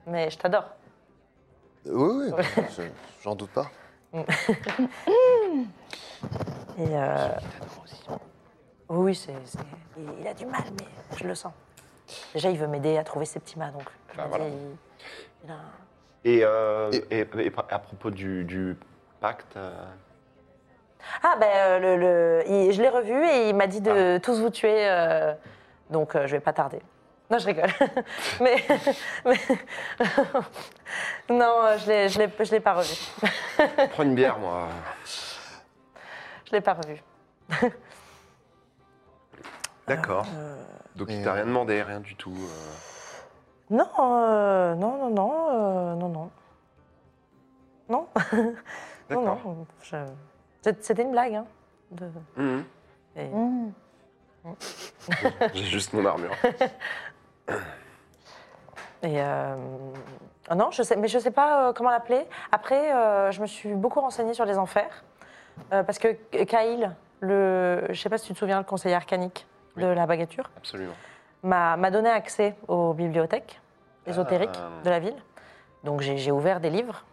Mais 0.08 0.30
je 0.30 0.38
t'adore. 0.38 0.66
Euh, 1.88 1.92
Oui, 1.94 2.32
oui, 2.38 2.44
je- 2.78 2.84
j'en 3.24 3.36
doute 3.36 3.52
pas. 3.52 3.66
Et 6.78 6.88
euh, 6.92 7.28
oui, 8.90 9.14
c'est, 9.16 9.34
c'est- 9.46 9.60
il 9.98 10.10
il 10.22 10.28
a 10.28 10.34
du 10.34 10.46
mal, 10.46 10.62
mais 10.80 10.86
je 11.18 11.26
le 11.28 11.36
sens. 11.36 11.54
Déjà, 12.34 12.50
il 12.50 12.58
veut 12.58 12.68
m'aider 12.68 12.98
à 12.98 13.04
trouver 13.04 13.26
Septima, 13.26 13.70
donc 13.72 13.84
je 14.12 14.18
Bah, 14.18 14.24
me 14.26 14.30
voilà. 14.30 14.46
dis, 14.50 14.56
il 15.44 15.52
a 15.52 15.54
un- 15.54 15.58
Et, 16.24 16.40
euh, 16.44 16.92
Et- 16.92 17.20
et- 17.22 17.46
et 17.48 17.52
à 17.70 17.80
propos 17.80 18.10
du, 18.10 18.44
du 18.46 18.78
pacte, 19.26 19.58
euh, 19.58 19.74
Ah, 21.24 21.36
ben, 21.40 21.48
euh, 21.52 21.80
le, 21.80 21.98
le- 21.98 22.44
il- 22.48 22.72
je 22.74 22.82
l'ai 22.82 22.90
revu 22.90 23.26
et 23.28 23.50
il 23.50 23.56
m'a 23.56 23.66
dit 23.68 23.82
de 23.82 24.20
tous 24.20 24.40
vous 24.40 24.50
tuer, 24.52 24.88
euh, 24.88 25.34
donc 25.90 26.16
euh, 26.16 26.28
je 26.28 26.34
vais 26.34 26.40
pas 26.40 26.54
tarder. 26.54 26.80
Non, 27.32 27.40
je 27.40 27.46
rigole. 27.48 27.70
mais, 28.40 28.64
mais- 29.26 29.40
non, 31.30 31.54
euh, 31.64 31.78
je 31.80 31.88
l'ai, 31.88 32.10
je 32.10 32.20
l'ai, 32.20 32.30
je 32.40 32.52
l'ai 32.52 32.60
pas 32.60 32.74
revu. 32.76 32.94
prends 33.94 34.04
une 34.04 34.14
bière, 34.14 34.38
moi. 34.38 34.68
Je 36.46 36.52
l'ai 36.52 36.62
pas 36.62 36.74
revu. 36.74 37.02
D'accord. 39.88 40.26
Euh, 40.36 40.56
Donc 40.96 41.08
il 41.10 41.24
t'a 41.24 41.32
euh, 41.32 41.34
rien 41.34 41.46
demandé, 41.46 41.82
rien 41.82 42.00
du 42.00 42.16
tout. 42.16 42.36
euh. 42.38 43.76
Non, 43.76 43.90
euh, 44.00 44.76
non, 44.76 44.98
non, 44.98 45.10
non, 45.10 45.34
euh, 45.50 45.96
non, 45.96 46.10
non. 46.10 46.30
Non, 47.90 48.08
non, 49.10 49.22
D'accord. 49.24 49.40
non. 49.46 49.66
je- 49.84 49.96
C'était 50.82 51.04
une 51.04 51.12
blague, 51.12 51.36
hein. 51.36 51.46
de- 51.92 52.10
Mhm. 52.38 52.64
et- 53.16 53.28
Mmh. 53.28 53.72
J'ai 55.54 55.64
juste 55.66 55.94
mon 55.94 56.06
armure. 56.06 56.32
Et 59.04 59.22
euh, 59.22 59.56
ah 60.50 60.56
non, 60.56 60.72
je 60.72 60.82
sais, 60.82 60.96
mais 60.96 61.08
je 61.08 61.20
sais 61.20 61.32
pas 61.32 61.70
euh, 61.70 61.74
comment 61.74 61.92
l'appeler. 61.92 62.26
Après, 62.52 62.92
euh, 62.94 63.32
je 63.32 63.42
me 63.42 63.46
suis 63.48 63.74
beaucoup 63.76 64.00
renseignée 64.02 64.34
sur 64.34 64.46
les 64.46 64.58
enfers 64.58 65.04
parce 65.70 66.00
que 66.00 66.14
Kaïl, 66.44 66.96
le, 67.22 67.86
je 67.90 67.94
sais 68.02 68.10
pas 68.10 68.18
si 68.18 68.28
tu 68.28 68.34
te 68.34 68.40
souviens, 68.40 68.58
le 68.58 68.66
conseiller 68.66 68.96
arcanique 68.96 69.48
de 69.78 69.86
la 69.86 70.06
bagature, 70.06 70.50
m'a 71.44 71.92
donné 71.92 72.10
accès 72.10 72.56
aux 72.68 72.94
bibliothèques 72.94 73.62
ésotériques 74.06 74.50
Ah. 74.58 74.84
de 74.84 74.90
la 74.90 75.00
ville. 75.00 75.16
Donc 75.84 76.02
j'ai 76.02 76.18
j'ai 76.18 76.32
ouvert 76.32 76.60
des 76.60 76.70
livres 76.72 77.06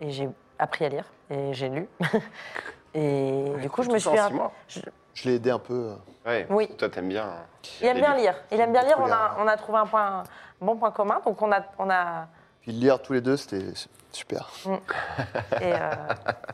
et 0.00 0.10
j'ai 0.10 0.28
appris 0.58 0.84
à 0.84 0.88
lire 0.88 1.04
et 1.30 1.52
j'ai 1.54 1.68
lu. 1.68 1.88
et 2.94 3.52
du 3.60 3.70
coup, 3.70 3.82
je 3.82 3.90
me 3.90 3.98
suis. 3.98 4.10
je- 4.68 4.80
Je 5.14 5.28
l'ai 5.28 5.34
aidé 5.36 5.50
un 5.50 5.58
peu. 5.58 5.92
euh, 5.92 5.94
Ouais. 6.30 6.46
Oui. 6.50 6.68
Toi, 6.76 6.88
t'aimes 6.88 7.08
bien. 7.08 7.28
il 7.80 7.86
aime 7.86 7.98
bien 7.98 8.16
lire. 8.16 8.34
Il 8.50 8.60
aime 8.60 8.72
bien 8.72 8.82
lire. 8.82 8.96
On 8.98 9.04
a, 9.04 9.06
lire. 9.06 9.36
on 9.38 9.46
a 9.46 9.56
trouvé 9.56 9.78
un, 9.78 9.86
point, 9.86 10.06
un 10.18 10.22
bon 10.60 10.76
point 10.76 10.90
commun. 10.90 11.20
Donc 11.24 11.40
on 11.40 11.52
a, 11.52 11.60
on 11.78 11.88
a 11.88 12.26
Puis 12.62 12.72
lire 12.72 13.00
tous 13.00 13.12
les 13.12 13.20
deux, 13.20 13.36
c'était 13.36 13.64
super. 14.12 14.50
Et, 14.66 15.72
euh, 15.72 15.90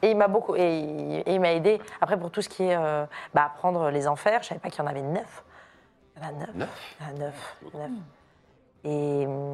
et 0.03 0.11
il 0.11 0.17
m'a 0.17 0.29
beaucoup, 0.29 0.55
et 0.57 0.79
il, 0.81 1.15
et 1.27 1.35
il 1.35 1.41
m'a 1.41 1.53
aidé. 1.53 1.81
Après, 2.01 2.19
pour 2.19 2.31
tout 2.31 2.43
ce 2.43 2.49
qui 2.51 2.65
est 2.65 2.77
euh, 2.77 3.07
bah, 3.33 3.45
apprendre 3.47 3.89
les 3.91 4.07
enfers, 4.09 4.43
je 4.43 4.49
savais 4.49 4.61
pas 4.61 4.69
qu'il 4.69 4.83
y 4.83 4.87
en 4.87 4.91
avait 4.91 5.01
neuf. 5.03 5.43
Il 6.17 6.23
y 6.23 6.27
en 6.27 6.29
a 6.29 6.33
neuf. 6.33 6.55
Neuf 6.55 6.69
Il 7.01 7.05
y 7.05 7.07
en 7.07 7.09
a 7.09 7.19
neuf. 7.19 7.55
neuf. 7.75 7.91
Et, 8.85 9.27
hum, 9.27 9.53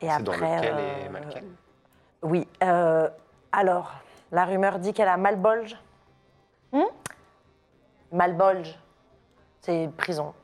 et 0.00 0.06
C'est 0.06 0.08
après. 0.10 0.22
dans 0.22 0.32
lequel 0.32 0.74
euh, 0.78 1.04
est 1.04 1.08
Malken 1.10 1.44
Oui. 2.22 2.48
Alors, 3.52 3.92
la 4.32 4.44
rumeur 4.44 4.78
dit 4.78 4.92
qu'elle 4.92 5.08
a 5.08 5.16
Malbolge. 5.16 5.76
Hmm? 6.72 6.82
Malbolge. 8.12 8.78
C'est 9.60 9.88
prison. 9.96 10.34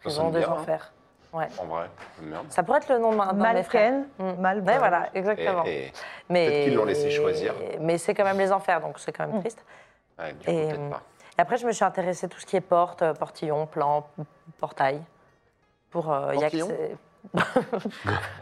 Prison 0.00 0.22
sonne 0.24 0.32
des 0.32 0.38
bien, 0.40 0.48
hein. 0.50 0.52
enfers. 0.60 0.92
Ouais. 1.32 1.48
En 1.58 1.66
vrai, 1.66 1.90
merde. 2.22 2.46
Ça 2.50 2.62
pourrait 2.62 2.78
être 2.78 2.88
le 2.88 2.98
nom 2.98 3.14
d'un 3.14 3.32
de 3.32 3.54
mes 3.56 3.62
frères. 3.62 3.92
Malken, 3.92 4.08
Mm. 4.18 4.40
Malbolge. 4.40 4.66
Ouais, 4.68 4.78
voilà, 4.78 5.08
exactement. 5.14 5.64
et- 5.66 5.92
Mais, 6.30 6.46
Peut-être 6.46 6.64
qu'ils 6.64 6.74
l'ont 6.74 6.84
laissé 6.84 7.10
choisir. 7.10 7.54
Mais 7.80 7.98
c'est 7.98 8.14
quand 8.14 8.24
même 8.24 8.38
les 8.38 8.52
enfers, 8.52 8.80
donc 8.80 8.98
c'est 8.98 9.12
quand 9.12 9.26
même 9.26 9.36
Mm. 9.36 9.40
triste. 9.40 9.64
ouais, 10.18 10.32
du 10.32 10.44
coup, 10.46 10.50
Et, 10.50 10.68
peut-être 10.68 10.90
pas. 10.90 11.02
Et 11.38 11.40
après, 11.42 11.56
je 11.58 11.66
me 11.66 11.72
suis 11.72 11.84
intéressée 11.84 12.24
à 12.26 12.28
tout 12.30 12.40
ce 12.40 12.46
qui 12.46 12.56
est 12.56 12.60
porte, 12.62 13.02
euh, 13.02 13.12
portillon, 13.12 13.66
plan, 13.66 14.06
portail. 14.58 15.02
Pour 15.90 16.10
euh, 16.12 16.34
y 16.34 16.38
Portillon? 16.40 16.66
accé- 16.68 16.96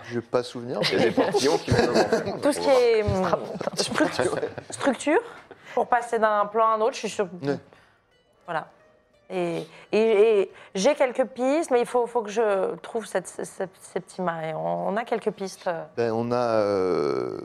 Je 0.05 0.15
n'ai 0.17 0.21
pas 0.23 0.43
souvenir. 0.43 0.81
Il 0.93 0.99
y 0.99 1.03
a 1.03 1.05
des 1.07 1.11
portillons 1.11 1.59
qui 1.59 1.71
vont 1.71 2.39
Tout 2.43 2.53
ce 2.53 2.61
qui 2.61 2.69
est 2.69 3.03
hum, 3.03 3.31
structure, 3.77 4.37
structure, 4.71 5.21
pour 5.75 5.87
passer 5.89 6.19
d'un 6.19 6.47
plan 6.47 6.69
à 6.69 6.75
un 6.75 6.81
autre, 6.81 6.95
je 6.95 7.01
suis 7.01 7.09
sûre. 7.11 7.29
Ouais. 7.43 7.59
Voilà. 8.47 8.69
Et, 9.31 9.67
et- 9.91 10.41
et 10.41 10.53
j'ai 10.75 10.95
quelques 10.95 11.25
pistes, 11.25 11.71
mais 11.71 11.81
il 11.81 11.87
faut, 11.87 12.07
faut 12.07 12.23
que 12.23 12.31
je 12.31 12.75
trouve 12.77 13.07
cette, 13.07 13.27
cette, 13.27 13.71
Septima. 13.81 14.47
Et 14.49 14.55
on, 14.55 14.89
on 14.89 14.97
a 14.97 15.05
quelques 15.05 15.31
pistes. 15.31 15.67
euh. 15.67 15.83
Ben, 15.97 16.13
on 16.13 16.31
a. 16.31 16.37
euh, 16.61 17.41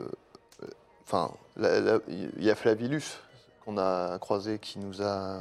Enfin, 1.06 1.30
la- 1.56 1.98
il 2.06 2.44
y 2.44 2.50
a 2.50 2.54
Flavilus 2.54 3.02
qu'on 3.64 3.78
a 3.78 4.18
croisé 4.20 4.58
qui 4.60 4.78
nous 4.78 5.02
a. 5.02 5.38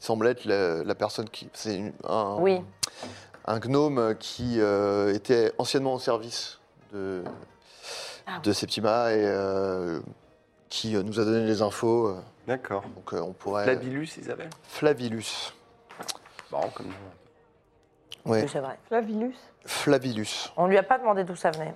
qui 0.00 0.04
semble 0.06 0.26
être 0.26 0.44
la, 0.44 0.82
la 0.84 0.94
personne 0.94 1.28
qui. 1.30 1.48
C'est 1.54 1.76
une- 1.76 1.92
un, 2.04 2.36
Oui. 2.40 2.60
Un 3.48 3.58
gnome 3.58 4.14
qui 4.18 4.60
euh, 4.60 5.14
était 5.14 5.52
anciennement 5.58 5.94
au 5.94 5.98
service 5.98 6.58
de, 6.92 7.24
Ah. 8.26 8.40
de 8.42 8.52
Septima 8.52 9.12
et 9.12 9.24
euh, 9.24 10.00
qui 10.68 10.94
euh, 10.96 11.02
nous 11.02 11.18
a 11.18 11.24
donné 11.24 11.46
les 11.46 11.62
infos. 11.62 12.14
D'accord. 12.46 12.82
Donc 12.94 13.14
euh, 13.14 13.20
on 13.20 13.32
pourrait. 13.32 13.64
Flabilus, 13.64 14.08
Isabelle 14.18 14.50
Flavilus. 14.64 15.52
Marrant 16.52 16.68
comme 16.74 16.86
nom. 16.86 16.92
Ouais. 18.26 18.42
Oui, 18.42 18.48
c'est 18.50 18.60
vrai. 18.60 18.78
Flavilus. 18.88 19.34
Flavilus. 19.64 20.50
On 20.56 20.66
lui 20.66 20.76
a 20.78 20.82
pas 20.82 20.98
demandé 20.98 21.24
d'où 21.24 21.36
ça 21.36 21.50
venait. 21.50 21.74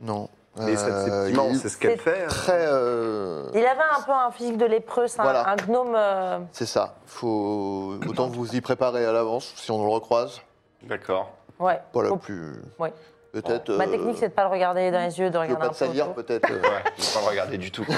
Non. 0.00 0.28
Mais 0.58 0.76
cette 0.76 0.88
Euh, 0.92 1.30
il- 1.50 1.56
sait 1.58 1.68
ce 1.68 1.76
qu'elle 1.76 1.92
c'est 1.92 1.96
fait. 1.98 2.24
hein. 2.24 2.28
Très. 2.28 2.66
euh, 2.66 3.44
Il 3.54 3.58
avait 3.66 3.80
un 3.98 4.02
peu 4.02 4.12
un 4.12 4.30
physique 4.30 4.56
de 4.56 4.64
lépreux, 4.66 5.06
c'est 5.06 5.20
un, 5.20 5.24
Voilà. 5.24 5.48
un 5.50 5.56
gnome. 5.56 5.94
euh, 5.96 6.38
C'est 6.52 6.66
ça. 6.66 6.94
Faut 7.06 7.94
autant 8.08 8.28
vous 8.28 8.54
y 8.54 8.60
préparer 8.60 9.04
à 9.04 9.12
l'avance 9.12 9.52
si 9.56 9.70
on 9.70 9.84
le 9.84 9.90
recroise. 9.92 10.40
D'accord. 10.82 11.30
Ouais. 11.58 11.80
Voilà, 11.92 12.08
Faut- 12.10 12.16
plus. 12.16 12.54
Ouais. 12.78 12.92
Peut-être. 13.32 13.70
Ma 13.74 13.84
euh, 13.84 13.90
technique, 13.90 14.16
c'est 14.18 14.28
de 14.28 14.32
pas 14.34 14.44
le 14.44 14.50
regarder 14.50 14.90
dans 14.90 15.00
les 15.04 15.18
yeux, 15.18 15.28
de 15.30 15.36
regarder 15.36 15.60
pas 15.60 15.66
un 15.66 15.68
te 15.68 15.74
peu 15.78 15.86
salir, 15.86 16.04
autour. 16.10 16.24
peut-être. 16.24 16.50
euh. 16.50 16.54
Ouais, 16.62 16.82
je 16.96 17.02
vais 17.04 17.12
pas 17.14 17.20
le 17.20 17.26
regarder 17.28 17.58
du 17.58 17.70
tout. 17.70 17.84
quoi. 17.84 17.94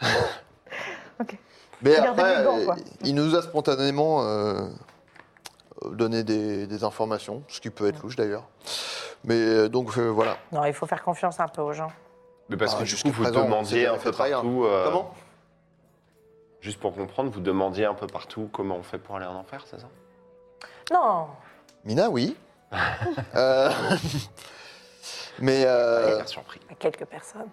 Mais 1.82 1.94
Garder 1.94 2.08
après, 2.22 2.36
des 2.38 2.44
gants, 2.44 2.64
quoi. 2.64 2.76
il 3.04 3.14
nous 3.14 3.34
a 3.34 3.42
spontanément 3.42 4.22
euh, 4.22 4.60
donné 5.92 6.22
des, 6.24 6.66
des 6.66 6.84
informations, 6.84 7.42
ce 7.48 7.60
qui 7.60 7.70
peut 7.70 7.88
être 7.88 8.02
louche 8.02 8.16
d'ailleurs. 8.16 8.44
Mais 9.24 9.34
euh, 9.36 9.68
donc 9.68 9.96
euh, 9.98 10.08
voilà. 10.08 10.36
Non, 10.52 10.64
il 10.64 10.72
faut 10.72 10.86
faire 10.86 11.02
confiance 11.02 11.40
un 11.40 11.48
peu 11.48 11.62
aux 11.62 11.72
gens. 11.72 11.90
Mais 12.48 12.56
parce 12.56 12.74
Ah, 12.74 12.78
que 12.80 12.84
du 12.84 12.96
coup, 12.96 13.10
vous 13.10 13.22
présent, 13.22 13.40
on 13.40 13.44
demandiez 13.44 13.86
un 13.86 13.96
peu 13.98 14.10
partout. 14.12 14.64
euh, 14.64 14.84
Comment? 14.86 15.14
Juste 16.60 16.80
pour 16.80 16.94
comprendre, 16.94 17.30
vous 17.30 17.40
demandiez 17.40 17.84
un 17.86 17.94
peu 17.94 18.06
partout 18.06 18.48
comment 18.52 18.76
on 18.76 18.82
fait 18.82 18.98
pour 18.98 19.16
aller 19.16 19.26
en 19.26 19.34
enfer, 19.36 19.62
c'est 19.66 19.80
ça? 19.80 19.88
Non, 20.92 21.28
Mina, 21.84 22.08
oui. 22.10 22.36
Euh, 23.34 23.70
Mais 25.38 25.64
euh, 25.64 26.24
surpris. 26.26 26.60
à 26.70 26.74
quelques 26.74 27.04
personnes. 27.06 27.48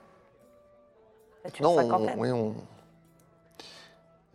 Une 1.59 1.63
non, 1.63 1.71
on, 1.71 1.77
cinquantaine. 1.77 2.15
oui, 2.19 2.31
on. 2.31 2.55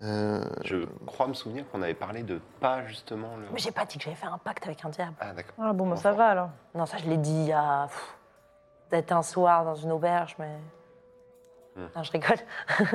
Euh, 0.03 0.43
Je 0.65 0.79
crois 1.07 1.29
me 1.29 1.35
souvenir 1.35 1.65
qu'on 1.71 1.81
avait 1.83 1.95
parlé 1.95 2.23
de 2.23 2.41
pas 2.61 2.85
justement 2.87 3.37
le. 3.37 3.47
Mais 3.53 3.59
j'ai 3.61 3.71
pas 3.71 3.85
dit 3.85 3.99
que 3.99 4.05
j'avais 4.05 4.17
fait 4.17 4.27
un 4.27 4.39
pacte 4.39 4.65
avec 4.67 4.85
un 4.85 4.89
diable. 4.89 5.15
Ah 5.21 5.33
d'accord. 5.33 5.55
Ah 5.63 5.73
bon, 5.73 5.87
bah, 5.89 5.97
ça 5.97 6.13
va 6.13 6.29
alors. 6.29 6.51
Non, 6.75 6.87
ça 6.87 6.97
je 6.99 7.05
l'ai 7.09 7.17
dit 7.19 7.31
il 7.33 7.47
y 7.47 7.53
a 7.53 7.89
peut-être 8.91 9.13
un 9.13 9.23
soir 9.23 9.65
dans 9.65 9.75
une 9.77 9.93
auberge, 9.93 10.35
mais. 10.39 10.57
Hmm. 11.77 11.87
Non, 11.97 12.03
je 12.03 12.13
rigole. 12.13 12.37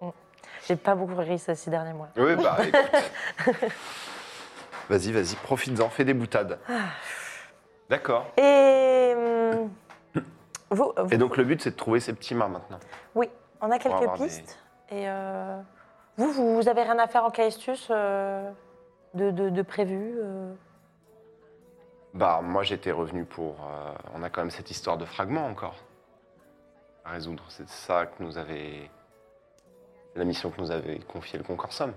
Hmm. 0.00 0.10
J'ai 0.66 0.76
pas 0.76 0.94
beaucoup 0.94 1.14
ri 1.16 1.38
ces 1.38 1.54
six 1.54 1.70
derniers 1.70 1.92
mois. 1.92 2.08
Oui, 2.16 2.34
bah 2.36 2.56
écoute. 2.64 3.56
vas-y, 4.88 5.12
vas-y, 5.12 5.36
profites-en, 5.36 5.88
fais 5.88 6.04
des 6.04 6.14
boutades. 6.14 6.58
D'accord. 7.88 8.26
Et. 8.36 9.12
hum, 9.16 9.70
vous, 10.70 10.92
vous- 10.96 11.08
Et 11.12 11.18
donc 11.18 11.36
le 11.36 11.44
but, 11.44 11.60
c'est 11.62 11.70
de 11.72 11.76
trouver 11.76 12.00
ces 12.00 12.12
petits 12.14 12.34
mains 12.34 12.48
maintenant. 12.48 12.80
Oui, 13.14 13.28
on 13.62 13.70
a 13.70 13.78
quelques 13.78 14.00
des- 14.18 14.24
pistes. 14.24 14.58
Et 14.90 15.08
euh, 15.08 15.58
vous, 16.18 16.30
vous, 16.32 16.54
vous 16.56 16.68
avez 16.68 16.82
rien 16.82 16.98
à 16.98 17.06
faire 17.06 17.24
en 17.24 17.30
Caestus 17.30 17.88
euh, 17.90 18.50
de, 19.14 19.30
de, 19.30 19.48
de 19.48 19.62
prévu 19.62 20.14
euh? 20.18 20.52
Bah 22.14 22.40
moi, 22.42 22.62
j'étais 22.62 22.90
revenu 22.92 23.24
pour. 23.24 23.54
euh, 23.62 23.92
on 24.14 24.22
a 24.22 24.28
quand 24.28 24.42
même 24.42 24.50
cette 24.50 24.70
histoire 24.70 24.98
de 24.98 25.06
fragments 25.06 25.46
encore 25.46 25.76
à 27.06 27.12
résoudre. 27.12 27.42
C'est 27.48 27.68
ça 27.68 28.04
que 28.06 28.22
nous 28.22 28.36
avait. 28.36 28.90
La 30.14 30.24
mission 30.24 30.50
que 30.50 30.60
nous 30.60 30.70
avait 30.70 30.98
confiée 30.98 31.38
le 31.38 31.44
Concorsum. 31.44 31.94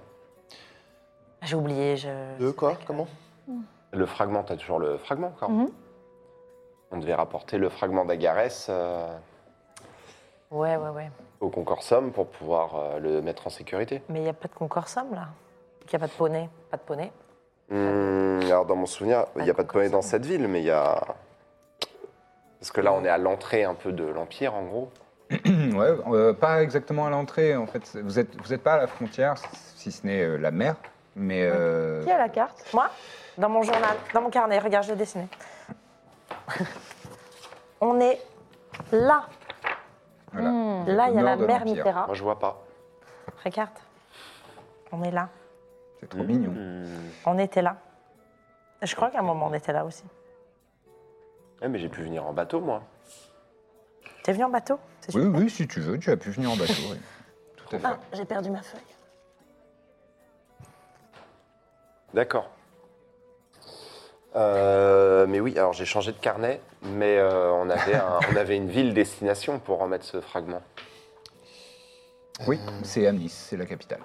J'ai 1.42 1.56
oublié. 1.58 1.98
Je, 1.98 2.38
de 2.40 2.52
quoi 2.52 2.76
que- 2.76 2.86
Comment 2.88 3.08
Le 3.92 4.06
fragment, 4.06 4.44
t'as 4.44 4.56
toujours 4.56 4.80
le 4.80 4.98
fragment 5.00 5.28
encore 5.28 5.50
Mhm. 5.50 5.70
On 6.92 6.98
devait 7.00 7.14
rapporter 7.16 7.58
le 7.58 7.68
fragment 7.68 8.06
d'Agarès 8.06 8.68
euh, 8.70 9.18
Ouais, 10.50 10.78
ouais, 10.78 10.90
ouais. 10.90 11.12
Au 11.40 11.50
Concorsum 11.50 12.12
pour 12.12 12.28
pouvoir 12.28 12.76
euh, 12.76 13.00
le 13.00 13.22
mettre 13.22 13.48
en 13.48 13.50
sécurité. 13.50 14.02
Mais 14.10 14.20
il 14.20 14.24
n'y 14.24 14.30
a 14.30 14.34
pas 14.34 14.48
de 14.48 14.54
concorsum 14.54 15.14
là. 15.14 15.28
Il 15.84 15.90
n'y 15.92 15.96
a 15.96 16.00
pas 16.00 16.08
de 16.08 16.12
poney. 16.12 16.50
Pas 16.72 16.78
de 16.78 16.82
poney. 16.82 17.12
Hmm, 17.70 18.40
alors 18.46 18.66
dans 18.66 18.76
mon 18.76 18.86
souvenir, 18.86 19.26
il 19.36 19.44
n'y 19.44 19.50
a 19.50 19.54
pas 19.54 19.64
de 19.64 19.68
poney 19.68 19.90
dans 19.90 20.02
cette 20.02 20.26
ville, 20.26 20.48
mais 20.48 20.62
il 20.62 20.66
y 20.66 20.72
a... 20.72 21.02
Parce 22.60 22.72
que 22.72 22.82
là, 22.82 22.94
on 22.94 23.04
est 23.04 23.10
à 23.10 23.18
l'entrée 23.18 23.64
un 23.64 23.76
peu 23.76 23.92
de 23.92 24.04
l'Empire, 24.04 24.56
en 24.56 24.64
gros. 24.64 24.92
ouais, 25.32 25.40
euh, 26.12 26.34
pas 26.34 26.64
exactement 26.64 27.06
à 27.06 27.10
l'entrée, 27.10 27.56
en 27.56 27.68
fait. 27.68 27.98
Vous 28.02 28.16
n'êtes 28.16 28.36
vous 28.42 28.54
êtes 28.54 28.64
pas 28.64 28.74
à 28.74 28.78
la 28.78 28.88
frontière, 28.88 29.36
si 29.76 29.92
ce 29.92 30.06
n'est 30.06 30.24
euh, 30.24 30.38
la 30.38 30.52
mer, 30.52 30.76
mais... 31.16 31.42
euh, 31.44 32.04
Qui 32.04 32.12
a 32.12 32.18
la 32.18 32.30
carte? 32.30 32.64
Moi, 32.74 32.90
dans 33.38 33.50
mon 33.50 33.62
journal, 33.62 33.96
dans 34.14 34.22
mon 34.22 34.30
carnet, 34.30 34.58
regarde, 34.60 34.86
je 34.86 34.92
l'ai 34.92 34.98
dessiné. 34.98 35.28
on 37.82 38.00
est 38.00 38.20
là. 38.92 39.26
Voilà. 40.42 40.94
Là, 40.94 41.10
il 41.10 41.16
y 41.16 41.20
a 41.20 41.24
la 41.24 41.36
mer. 41.36 41.66
Mitterrand. 41.66 42.06
Moi, 42.06 42.16
je 42.16 42.24
vois 42.24 42.40
pas. 42.40 42.64
Regarde. 43.44 43.72
On 44.92 45.04
est 45.04 45.12
là. 45.12 45.30
C'est 46.00 46.10
trop 46.10 46.24
mignon. 46.24 46.52
Hmm. 46.52 46.86
On 47.26 47.38
était 47.40 47.62
là. 47.62 47.78
Je 48.82 48.96
crois 48.96 49.10
qu'à 49.10 49.20
un 49.20 49.24
moment, 49.24 49.48
on 49.48 49.54
était 49.54 49.74
là 49.74 49.86
aussi. 49.86 50.04
Ouais, 51.62 51.68
mais 51.70 51.80
j'ai 51.80 51.90
pu 51.90 52.02
venir 52.04 52.26
en 52.26 52.34
bateau, 52.34 52.60
moi. 52.60 52.84
T'es 54.24 54.34
venu 54.34 54.44
en 54.44 54.50
bateau? 54.50 54.80
C'est 55.02 55.16
Oui, 55.16 55.24
super. 55.24 55.40
oui, 55.40 55.50
si 55.50 55.68
tu 55.68 55.80
veux, 55.80 55.98
tu 55.98 56.12
as 56.12 56.18
pu 56.18 56.30
venir 56.32 56.52
en 56.52 56.56
bateau. 56.58 56.74
oui. 56.92 57.00
Tout 57.56 57.76
à 57.76 57.80
fait. 57.80 57.86
Ah, 57.88 57.98
j'ai 58.14 58.26
perdu 58.26 58.50
ma 58.52 58.62
feuille. 58.62 58.82
D'accord. 62.14 62.50
Euh, 64.36 65.26
mais 65.28 65.40
oui, 65.40 65.58
alors 65.58 65.74
j'ai 65.74 65.86
changé 65.86 66.12
de 66.12 66.18
carnet, 66.18 66.60
mais 66.84 67.18
euh, 67.18 67.52
on, 67.54 67.70
avait 67.70 67.96
un- 67.96 68.20
on 68.32 68.36
avait 68.36 68.58
une 68.58 68.68
ville 68.70 68.94
destination 68.94 69.60
pour 69.60 69.80
remettre 69.80 70.06
ce 70.06 70.20
fragment. 70.22 70.62
Oui, 72.48 72.60
c'est 72.84 73.08
Amnis, 73.08 73.30
c'est 73.30 73.56
la 73.58 73.66
capitale. 73.66 74.02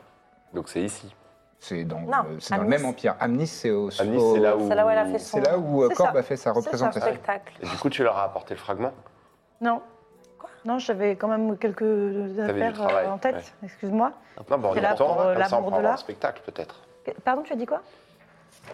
Donc 0.55 0.69
c'est 0.69 0.83
ici. 0.83 1.13
C'est 1.59 1.85
dans, 1.85 2.01
Non, 2.01 2.23
le- 2.31 2.41
c'est 2.41 2.51
dans 2.55 2.63
le 2.63 2.63
Amnis. 2.63 2.71
même 2.71 2.87
empire. 2.87 3.17
Amnis, 3.21 3.49
c'est 3.49 3.71
au. 3.71 3.91
Amnis, 4.01 4.17
au- 4.19 4.35
c'est 4.35 4.41
là 4.41 4.57
où. 4.57 4.69
C'est 4.69 4.75
là 4.75 4.87
où 4.87 4.91
elle 4.91 4.99
a 4.99 5.05
fait 5.07 5.19
son 5.19 5.37
C'est 5.39 5.45
là 5.51 5.59
où 5.59 5.83
euh, 5.83 5.89
C'est 5.91 5.95
Corbe 5.97 6.13
ça. 6.13 6.19
a 6.19 6.23
fait 6.23 6.37
sa 6.37 6.43
C'est 6.55 6.55
ça, 6.55 6.61
représentation. 6.61 7.09
spectacle. 7.09 7.53
Et 7.63 7.67
du 7.67 7.77
coup, 7.77 7.91
tu 7.91 8.03
leur 8.05 8.17
as 8.17 8.25
apporté 8.25 8.55
le 8.55 8.61
fragment? 8.61 8.93
Non. 9.61 9.83
Non, 10.65 10.79
j'avais 10.79 11.17
quand 11.17 11.29
même 11.29 11.57
quelques 11.59 11.83
du 11.83 12.41
affaires 12.41 12.73
travail, 12.75 13.07
euh, 13.07 13.11
en 13.13 13.19
tête. 13.19 13.35
ouais. 13.37 13.67
Excuse-moi. 13.67 14.13
Non, 14.51 14.59
bon, 14.59 14.69
on 14.69 14.73
C'est 14.75 14.79
y 14.79 14.83
là 14.83 14.93
retourne, 14.93 15.13
pour, 15.15 15.21
euh, 15.23 15.35
comme 15.35 15.45
ça 15.45 15.57
on 15.59 15.61
l'amour 15.65 15.79
de 15.79 15.83
l'art. 15.83 15.99
spectacle 15.99 16.43
peut-être. 16.47 16.81
Pardon, 17.25 17.43
tu 17.43 17.53
as 17.53 17.57
dit 17.57 17.67
quoi? 17.67 17.81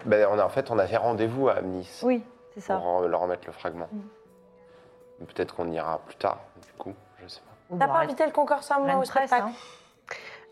Ben, 0.05 0.27
on 0.31 0.37
a, 0.39 0.43
en 0.45 0.49
fait, 0.49 0.69
on 0.71 0.77
avait 0.79 0.97
rendez-vous 0.97 1.49
à 1.49 1.53
Amnis 1.57 1.99
Oui, 2.03 2.23
c'est 2.53 2.61
ça. 2.61 2.75
pour 2.77 2.85
en- 2.85 3.01
leur 3.01 3.21
remettre 3.21 3.43
le 3.47 3.51
fragment. 3.53 3.87
Mm. 3.91 5.25
Peut-être 5.25 5.55
qu'on 5.55 5.69
ira 5.71 5.99
plus 6.05 6.15
tard, 6.15 6.39
du 6.61 6.71
coup, 6.77 6.93
je 7.21 7.27
sais 7.27 7.41
pas. 7.41 7.75
T'as 7.79 7.87
Bon, 7.87 7.93
pas 7.93 7.99
invité 7.99 8.25
le 8.25 8.31
concorsum 8.31 8.83
Rien 8.83 8.93
moi, 8.93 9.01
au 9.01 9.05
spectacle 9.05 9.47
hein. 9.47 9.51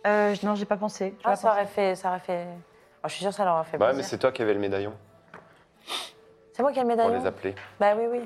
Euh, 0.08 0.36
non, 0.44 0.56
j'ai 0.56 0.66
pas 0.66 0.78
pensé. 0.78 1.16
Je 1.20 1.24
vais 1.26 1.32
Ah, 1.32 1.36
ça 1.36 1.50
penser. 1.50 1.60
aurait 1.60 1.68
fait. 1.68 1.96
Ça 1.96 2.10
aurait 2.10 2.20
fait... 2.20 2.46
Oh, 3.04 3.08
je 3.08 3.10
suis 3.14 3.22
sûre 3.22 3.30
que 3.30 3.36
ça 3.36 3.46
leur 3.46 3.56
aurait 3.56 3.64
fait 3.66 3.78
Bah 3.78 3.86
ouais, 3.86 3.92
mais 3.92 3.98
plaisir. 3.98 4.10
c'est 4.12 4.18
toi 4.20 4.32
qui 4.32 4.42
avais 4.42 4.54
le 4.54 4.60
médaillon 4.60 4.94
C'est 6.54 6.62
moi 6.62 6.72
qui 6.72 6.80
ai 6.80 6.82
le 6.84 6.88
pour 6.90 6.98
médaillon 6.98 7.20
les 7.20 7.26
appeler. 7.26 7.56
Bah 7.80 7.94
oui, 7.96 8.06
oui. 8.12 8.22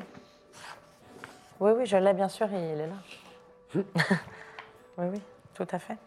Oui, 1.61 1.71
oui, 1.77 1.85
je 1.85 1.97
l'ai 1.97 2.13
bien 2.13 2.27
sûr, 2.29 2.47
il 2.51 2.55
est 2.81 2.87
là. 2.87 2.93
oui, 4.97 5.05
oui, 5.13 5.21
tout 5.53 5.67
à 5.71 5.79
fait. 5.79 5.97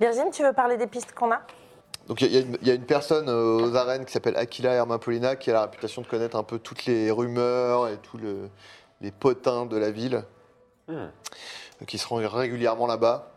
Virginie, 0.00 0.30
tu 0.30 0.42
veux 0.42 0.52
parler 0.52 0.76
des 0.76 0.86
pistes 0.86 1.12
qu'on 1.14 1.30
a? 1.32 1.40
Donc 2.10 2.22
il 2.22 2.32
y, 2.32 2.36
a 2.36 2.40
une- 2.40 2.58
il 2.60 2.66
y 2.66 2.72
a 2.72 2.74
une 2.74 2.86
personne 2.86 3.28
euh, 3.28 3.60
aux 3.60 3.76
arènes 3.76 4.04
qui 4.04 4.10
s'appelle 4.12 4.36
Aquila 4.36 4.72
Hermapolina 4.72 5.36
qui 5.36 5.48
a 5.50 5.52
la 5.52 5.62
réputation 5.62 6.02
de 6.02 6.08
connaître 6.08 6.36
un 6.36 6.42
peu 6.42 6.58
toutes 6.58 6.86
les 6.86 7.08
rumeurs 7.08 7.86
et 7.86 7.98
tous 7.98 8.18
le- 8.18 8.48
les 9.00 9.12
potins 9.12 9.64
de 9.64 9.76
la 9.76 9.92
ville, 9.92 10.24
Hmm. 10.88 10.92
euh, 10.96 11.84
qui 11.86 11.98
se 11.98 12.08
rend 12.08 12.16
régulièrement 12.16 12.88
là-bas. 12.88 13.30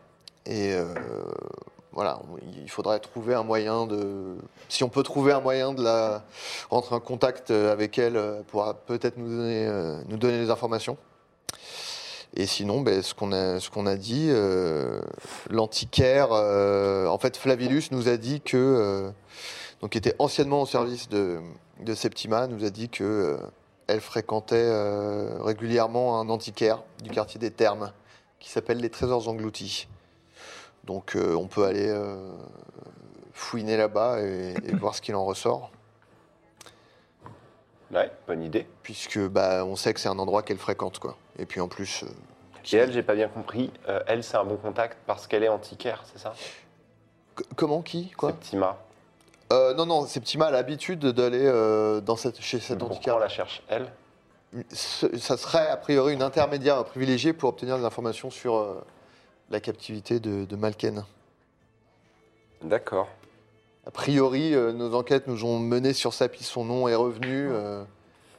Et 0.47 0.73
euh, 0.73 0.87
voilà, 1.91 2.19
on- 2.23 2.39
il 2.63 2.67
faudrait 2.67 2.99
trouver 2.99 3.35
un 3.35 3.43
moyen 3.43 3.85
de... 3.85 4.37
Si 4.69 4.83
on 4.83 4.89
peut 4.89 5.03
trouver 5.03 5.33
un 5.33 5.39
moyen 5.39 5.73
de 5.75 5.83
la 5.83 6.23
rentrer 6.71 6.95
en 6.95 6.99
contact 6.99 7.51
avec 7.51 7.99
elle, 7.99 8.17
euh, 8.17 8.37
elle 8.39 8.43
pourra 8.43 8.73
peut-être 8.73 9.17
nous 9.17 9.29
donner, 9.37 9.69
nous 10.09 10.17
donner 10.17 10.39
des 10.39 10.49
informations. 10.49 10.97
Et 12.35 12.47
sinon, 12.47 12.81
ben, 12.81 13.01
ce 13.03 13.13
qu'on 13.13 13.31
a, 13.31 13.59
ce 13.59 13.69
qu'on 13.69 13.85
a 13.85 13.95
dit, 13.95 14.27
euh, 14.31 15.01
l'antiquaire, 15.49 16.29
euh, 16.31 17.05
en 17.07 17.19
fait, 17.19 17.37
Flavilus 17.37 17.83
nous 17.91 18.07
a 18.07 18.17
dit 18.17 18.41
que, 18.41 18.57
euh, 18.57 19.11
donc 19.81 19.91
qui 19.91 19.99
était 19.99 20.15
anciennement 20.17 20.63
au 20.63 20.65
service 20.65 21.09
de, 21.09 21.39
de 21.81 21.93
Septima, 21.93 22.47
nous 22.47 22.65
a 22.65 22.69
dit 22.71 22.89
que 22.89 23.37
elle 23.87 24.01
fréquentait 24.01 24.71
régulièrement 25.41 26.19
un 26.19 26.29
antiquaire 26.29 26.83
du 27.03 27.09
quartier 27.11 27.37
des 27.37 27.51
Thermes 27.51 27.91
qui 28.39 28.49
s'appelle 28.49 28.77
les 28.77 28.89
Trésors 28.89 29.27
Engloutis. 29.27 29.87
Donc, 30.85 31.17
on 31.17 31.47
peut 31.47 31.65
aller 31.65 31.93
fouiner 33.33 33.75
là-bas 33.75 34.21
et, 34.21 34.53
et 34.63 34.71
voir 34.73 34.95
ce 34.95 35.01
qu'il 35.01 35.15
en 35.15 35.25
ressort, 35.25 35.69
Ouais, 37.91 38.09
bonne 38.25 38.41
idée. 38.41 38.65
puisque 38.83 39.19
bah, 39.19 39.65
on 39.65 39.75
sait 39.75 39.93
que 39.93 39.99
c'est 39.99 40.09
un 40.09 40.17
endroit 40.17 40.43
qu'elle 40.43 40.57
fréquente, 40.57 40.99
quoi. 40.99 41.17
Et 41.39 41.45
puis 41.45 41.59
en 41.61 41.67
plus, 41.67 42.03
euh, 42.03 42.07
Et 42.71 42.77
elle, 42.77 42.91
j'ai 42.93 43.03
pas 43.03 43.15
bien 43.15 43.27
compris, 43.27 43.71
euh, 43.89 44.01
elle, 44.07 44.23
c'est 44.23 44.37
un 44.37 44.43
bon 44.45 44.57
contact 44.57 44.97
parce 45.07 45.27
qu'elle 45.27 45.43
est 45.43 45.49
antiquaire, 45.49 46.03
c'est 46.11 46.19
ça? 46.19 46.33
C- 46.35 47.45
comment 47.55 47.81
qui, 47.81 48.11
quoi? 48.11 48.29
Septima. 48.31 48.77
Euh, 49.51 49.73
non, 49.73 49.85
non, 49.85 50.05
Septima 50.05 50.45
a 50.47 50.51
l'habitude 50.51 50.99
d'aller 51.05 51.43
euh, 51.43 52.01
dans 52.01 52.15
cette, 52.15 52.39
chez 52.41 52.59
cet 52.59 52.79
Pourquoi 52.79 52.95
on 52.95 52.97
antiquaire. 52.97 53.19
la 53.19 53.29
cherche, 53.29 53.63
elle? 53.67 53.91
Ce- 54.71 55.17
Ça 55.17 55.35
serait 55.37 55.67
a 55.67 55.77
priori 55.77 56.13
une 56.13 56.21
intermédiaire 56.21 56.83
privilégiée 56.85 57.33
pour 57.33 57.49
obtenir 57.49 57.77
des 57.77 57.83
informations 57.85 58.29
sur 58.29 58.55
euh, 58.55 58.83
la 59.49 59.59
captivité 59.59 60.19
de, 60.19 60.45
de 60.45 60.55
Malken. 60.55 61.03
D'accord. 62.61 63.09
A 63.85 63.91
priori, 63.91 64.53
euh, 64.55 64.71
nos 64.71 64.93
enquêtes 64.95 65.27
nous 65.27 65.43
ont 65.43 65.59
mené 65.59 65.91
sur 65.93 66.13
sa 66.13 66.29
piste, 66.29 66.49
son 66.51 66.63
nom 66.63 66.87
est 66.87 66.95
revenu. 66.95 67.49
euh, 67.51 67.83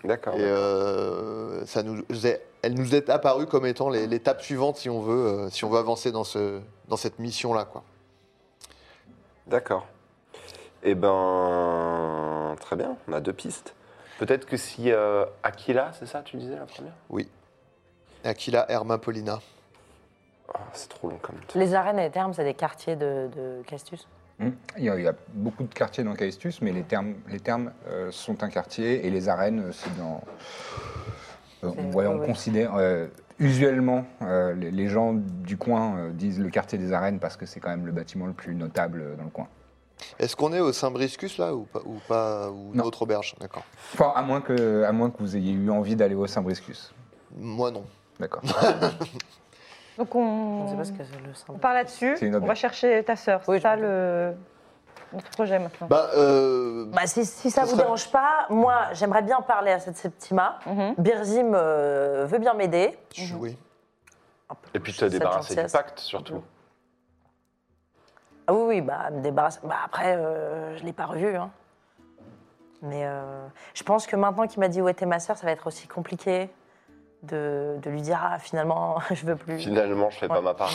D'accord. 0.05 0.35
et 0.35 0.43
euh, 0.43 1.65
ça 1.67 1.83
nous 1.83 2.03
est- 2.27 2.43
elle 2.63 2.75
nous 2.75 2.95
est 2.95 3.09
apparue 3.11 3.47
comme 3.47 3.67
étant 3.67 3.89
l'étape 3.91 4.41
suivante 4.43 4.77
si 4.77 4.89
on 4.89 5.01
veut, 5.01 5.27
euh, 5.27 5.51
si 5.51 5.65
on 5.65 5.71
veut 5.71 5.79
avancer 5.79 6.13
dans, 6.13 6.25
ce, 6.25 6.61
dans 6.89 6.97
cette 6.97 7.19
mission-là. 7.19 7.65
quoi. 7.65 7.83
D'accord. 9.47 9.87
Eh 10.83 10.95
ben, 10.95 12.57
très 12.61 12.77
bien, 12.77 12.97
on 13.09 13.13
a 13.13 13.21
deux 13.21 13.33
pistes. 13.33 13.75
Peut-être 14.19 14.47
que 14.47 14.57
si 14.57 14.91
euh, 14.93 15.25
Aquila, 15.43 15.93
c'est 15.99 16.07
ça, 16.07 16.23
tu 16.23 16.37
disais 16.37 16.57
la 16.57 16.67
première? 16.67 16.93
Oui. 17.11 17.29
Aquila 18.23 18.71
Herma 18.71 18.99
Paulina. 18.99 19.41
Oh, 20.49 20.59
C'est 20.73 20.89
trop 20.89 21.09
long 21.11 21.19
comme 21.21 21.37
temps. 21.37 21.59
Les 21.59 21.75
arènes 21.75 21.99
et 21.99 22.05
les 22.05 22.11
termes, 22.11 22.33
c'est 22.33 22.45
des 22.45 22.55
quartiers 22.55 22.97
de, 22.97 23.29
de 23.35 23.63
Castus? 23.67 24.07
Hmm. 24.39 24.51
Il, 24.77 24.85
y 24.85 24.89
a, 24.91 24.97
il 24.97 25.05
y 25.05 25.09
a 25.09 25.15
beaucoup 25.33 25.63
de 25.63 25.73
quartiers 25.73 26.03
dans 26.05 26.15
Caestus, 26.15 26.61
mais 26.61 26.73
les 26.73 26.83
termes, 26.83 27.15
les 27.29 27.39
termes 27.41 27.71
euh, 27.89 28.11
sont 28.11 28.43
un 28.43 28.49
quartier 28.49 29.07
et 29.07 29.11
les 29.11 29.29
arènes, 29.29 29.61
euh, 29.67 29.73
c'est 29.73 29.97
dans. 29.97 30.23
euh, 31.63 31.71
on, 32.09 32.19
considère. 32.19 32.75
euh, 32.77 33.07
usuellement, 33.39 34.05
euh, 34.23 34.55
les, 34.55 34.71
les 34.71 34.89
gens 34.89 35.13
du 35.15 35.57
coin 35.57 35.97
euh, 35.97 36.11
disent 36.11 36.41
le 36.41 36.51
quartier 36.51 36.79
des 36.79 36.93
arènes 36.93 37.21
parce 37.21 37.37
que 37.37 37.47
c'est 37.47 37.61
quand 37.61 37.71
même 37.71 37.87
le 37.87 37.93
bâtiment 37.93 38.27
le 38.27 38.33
plus 38.33 38.55
notable 38.55 39.17
dans 39.17 39.25
le 39.25 39.31
coin. 39.31 39.47
Est-ce 40.19 40.35
qu'on 40.35 40.53
est 40.53 40.61
au 40.61 40.73
Saint-Briscus 40.73 41.39
là 41.39 41.55
ou 41.55 41.63
pas 41.65 41.81
Ou, 41.85 42.01
pas, 42.09 42.51
ou 42.51 42.71
une 42.73 42.79
Non. 42.79 42.85
autre 42.85 43.03
auberge? 43.03 43.37
D'accord. 43.41 43.63
Enfin, 43.95 44.13
à 44.17 44.23
moins 44.23 44.41
que, 44.41 44.83
à 44.83 44.91
moins 44.93 45.11
que 45.11 45.19
vous 45.19 45.37
ayez 45.37 45.53
eu 45.53 45.71
envie 45.71 45.95
d'aller 45.95 46.17
au 46.17 46.27
Saint-Briscus. 46.27 46.93
Moi 47.39 47.71
non. 47.71 47.85
D'accord. 48.19 48.43
Donc 49.99 50.09
Je 50.13 50.19
on, 50.19 50.65
ne 50.65 50.69
sais 50.71 50.77
pas 50.77 50.85
ce 50.85 50.93
que 50.93 51.05
c'est 51.05 51.21
le 51.27 51.35
symbole. 51.35 51.57
on 51.57 51.59
part 51.59 51.75
là-dessus. 51.75 52.17
C'est 52.19 52.27
une 52.27 52.37
On 52.37 52.41
va 52.47 52.55
chercher 52.55 53.03
ta 53.05 53.17
sœur. 53.17 53.41
Oui, 53.49 53.57
C'est 53.59 53.63
ça 53.63 53.77
je- 53.77 53.83
le 53.83 54.35
notre 55.13 55.31
projet 55.31 55.59
maintenant. 55.61 55.87
Bah, 55.87 56.11
euh, 56.17 56.87
Bah, 56.93 57.07
si, 57.07 57.25
si 57.25 57.49
ça 57.51 57.61
Ce 57.63 57.67
vous 57.67 57.73
serait- 57.75 57.83
dérange 57.85 58.11
pas, 58.11 58.47
moi, 58.51 58.87
j'aimerais 58.95 59.23
bien 59.23 59.41
parler 59.43 59.71
à 59.71 59.79
cette 59.79 59.97
Septima. 59.97 60.59
Mhm. 60.67 60.95
Birzim 60.99 61.53
euh, 61.55 62.27
veut 62.29 62.39
bien 62.39 62.55
m'aider. 62.55 62.99
je- 63.15 63.35
oui. 63.37 63.57
Et 64.75 64.81
puis 64.81 64.93
tu 64.93 64.99
cette 64.99 65.07
as 65.15 65.19
débarrassé 65.19 65.55
du 65.55 65.61
gentillesse. 65.61 65.73
pacte, 65.73 65.99
surtout. 66.01 66.43
Ah 68.47 68.53
oui, 68.53 68.63
oui, 68.67 68.81
bah, 68.81 69.11
me 69.11 69.21
débarrasser. 69.23 69.61
Bah, 69.63 69.77
après, 69.85 70.17
euh, 70.17 70.77
je 70.77 70.83
ne 70.83 70.87
l'ai 70.87 70.93
pas 70.93 71.07
revu. 71.07 71.35
hein. 71.37 71.51
Mais 72.83 73.03
euh, 73.07 73.47
je 73.73 73.83
pense 73.85 74.07
que 74.07 74.17
maintenant 74.17 74.47
qu'il 74.47 74.61
m'a 74.61 74.69
dit 74.69 74.83
où 74.83 74.89
était 74.89 75.07
ma 75.07 75.19
sœur, 75.19 75.37
ça 75.39 75.47
va 75.47 75.53
être 75.53 75.67
aussi 75.67 75.87
compliqué 75.89 76.51
de, 77.27 77.77
de 77.83 77.91
lui 77.91 78.03
dire 78.03 78.19
Ah, 78.23 78.39
finalement, 78.39 78.99
je 79.13 79.25
veux 79.27 79.37
plus. 79.37 79.59
Finalement, 79.59 80.11
je 80.11 80.19
fais 80.19 80.29
pas 80.29 80.41
ma 80.41 80.55
part. 80.55 80.71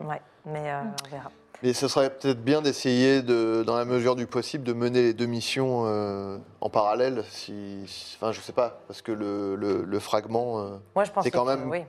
Ouais, 0.00 0.20
mais 0.46 0.70
euh, 0.70 0.80
on 1.06 1.08
verra. 1.10 1.30
Mais 1.62 1.74
ce 1.74 1.88
serait 1.88 2.08
peut-être 2.08 2.42
bien 2.42 2.62
d'essayer, 2.62 3.20
de, 3.20 3.62
dans 3.66 3.76
la 3.76 3.84
mesure 3.84 4.16
du 4.16 4.26
possible, 4.26 4.64
de 4.64 4.72
mener 4.72 5.02
les 5.02 5.12
deux 5.12 5.26
missions 5.26 5.82
euh, 5.84 6.38
en 6.62 6.70
parallèle. 6.70 7.22
Si, 7.28 7.84
si- 7.86 8.16
enfin, 8.18 8.32
je 8.32 8.40
sais 8.40 8.52
pas, 8.54 8.78
parce 8.88 9.02
que 9.02 9.12
le, 9.12 9.56
le- 9.56 9.82
le 9.84 9.98
fragment, 9.98 10.58
euh, 10.60 10.78
Moi, 10.94 11.04
je 11.04 11.10
pense 11.10 11.22
C'est 11.24 11.30
quand 11.30 11.44
que- 11.44 11.50
même- 11.50 11.68
Oui. 11.68 11.82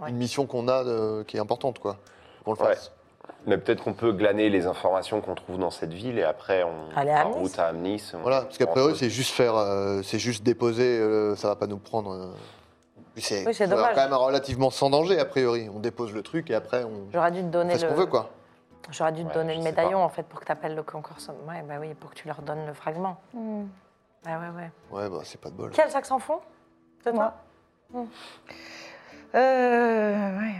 Ouais. 0.00 0.10
une 0.10 0.16
mission 0.16 0.44
qu'on 0.46 0.68
a 0.68 0.84
de- 0.84 1.22
qui 1.26 1.38
est 1.38 1.40
importante, 1.40 1.78
quoi. 1.78 1.96
Qu'on 2.44 2.52
le 2.52 2.58
Ouais. 2.60 2.66
fasse. 2.74 2.92
Mais 3.46 3.56
peut-être 3.58 3.82
qu'on 3.82 3.94
peut 3.94 4.12
glaner 4.12 4.50
les 4.50 4.66
informations 4.66 5.20
qu'on 5.22 5.34
trouve 5.34 5.58
dans 5.58 5.70
cette 5.70 5.92
ville 5.92 6.18
et 6.18 6.22
après 6.24 6.62
on 6.64 6.96
Aller 6.96 7.10
à 7.10 7.26
en 7.26 7.32
route 7.32 7.58
à 7.58 7.66
Amnis. 7.68 8.12
Voilà, 8.20 8.42
parce 8.42 8.58
qu'a 8.58 8.66
on 8.68 8.72
priori, 8.72 8.92
se- 8.92 8.98
c'est 9.00 9.10
juste 9.10 9.32
faire, 9.32 9.56
euh, 9.56 10.02
c'est 10.02 10.18
juste 10.18 10.42
déposer, 10.44 10.98
euh, 10.98 11.34
ça 11.36 11.48
va 11.48 11.56
pas 11.56 11.66
nous 11.66 11.78
prendre. 11.78 12.12
euh, 12.12 12.26
c'est 13.22 13.46
Oui, 13.46 13.54
quand 13.56 13.94
même 13.96 14.12
relativement 14.14 14.70
sans 14.70 14.90
danger, 14.90 15.18
a 15.18 15.24
priori. 15.24 15.68
On 15.74 15.78
dépose 15.80 16.12
le 16.12 16.22
truc 16.22 16.50
et 16.50 16.54
après, 16.54 16.84
on 16.84 17.08
J'aurais 17.12 17.30
dû 17.32 17.40
te 17.42 17.46
donner 17.46 17.72
fait 17.74 17.78
ce 17.80 17.84
le. 17.84 17.90
qu'on 17.90 17.96
veut, 17.96 18.06
quoi. 18.06 18.30
J'aurais 18.90 19.12
dû 19.12 19.22
te 19.22 19.28
Ouais, 19.28 19.34
donner 19.34 19.56
le 19.56 19.62
médaillon 19.62 19.98
pas. 19.98 20.04
en 20.04 20.08
fait 20.08 20.22
pour 20.22 20.38
que 20.40 20.44
tu 20.44 20.52
appelles 20.52 20.74
le 20.76 20.82
concours. 20.82 21.16
Ouais, 21.48 21.62
bah 21.62 21.74
oui, 21.80 21.94
pour 21.94 22.10
que 22.10 22.14
tu 22.16 22.28
leur 22.28 22.40
donnes 22.42 22.66
le 22.66 22.72
fragment. 22.74 23.16
Hmm. 23.34 23.64
Ah 24.26 24.38
ouais, 24.38 24.48
ouais. 24.56 24.70
Ouais, 24.90 25.08
bah, 25.08 25.20
c'est 25.24 25.40
pas 25.40 25.50
de 25.50 25.54
bol. 25.54 25.70
Quel 25.74 25.90
sac 25.90 26.04
sans 26.06 26.18
fond 26.18 26.40
C'est 27.02 27.12
Moi. 27.12 27.32
toi 27.92 28.04
Euh, 29.34 30.38
ouais, 30.38 30.44
ouais, 30.44 30.52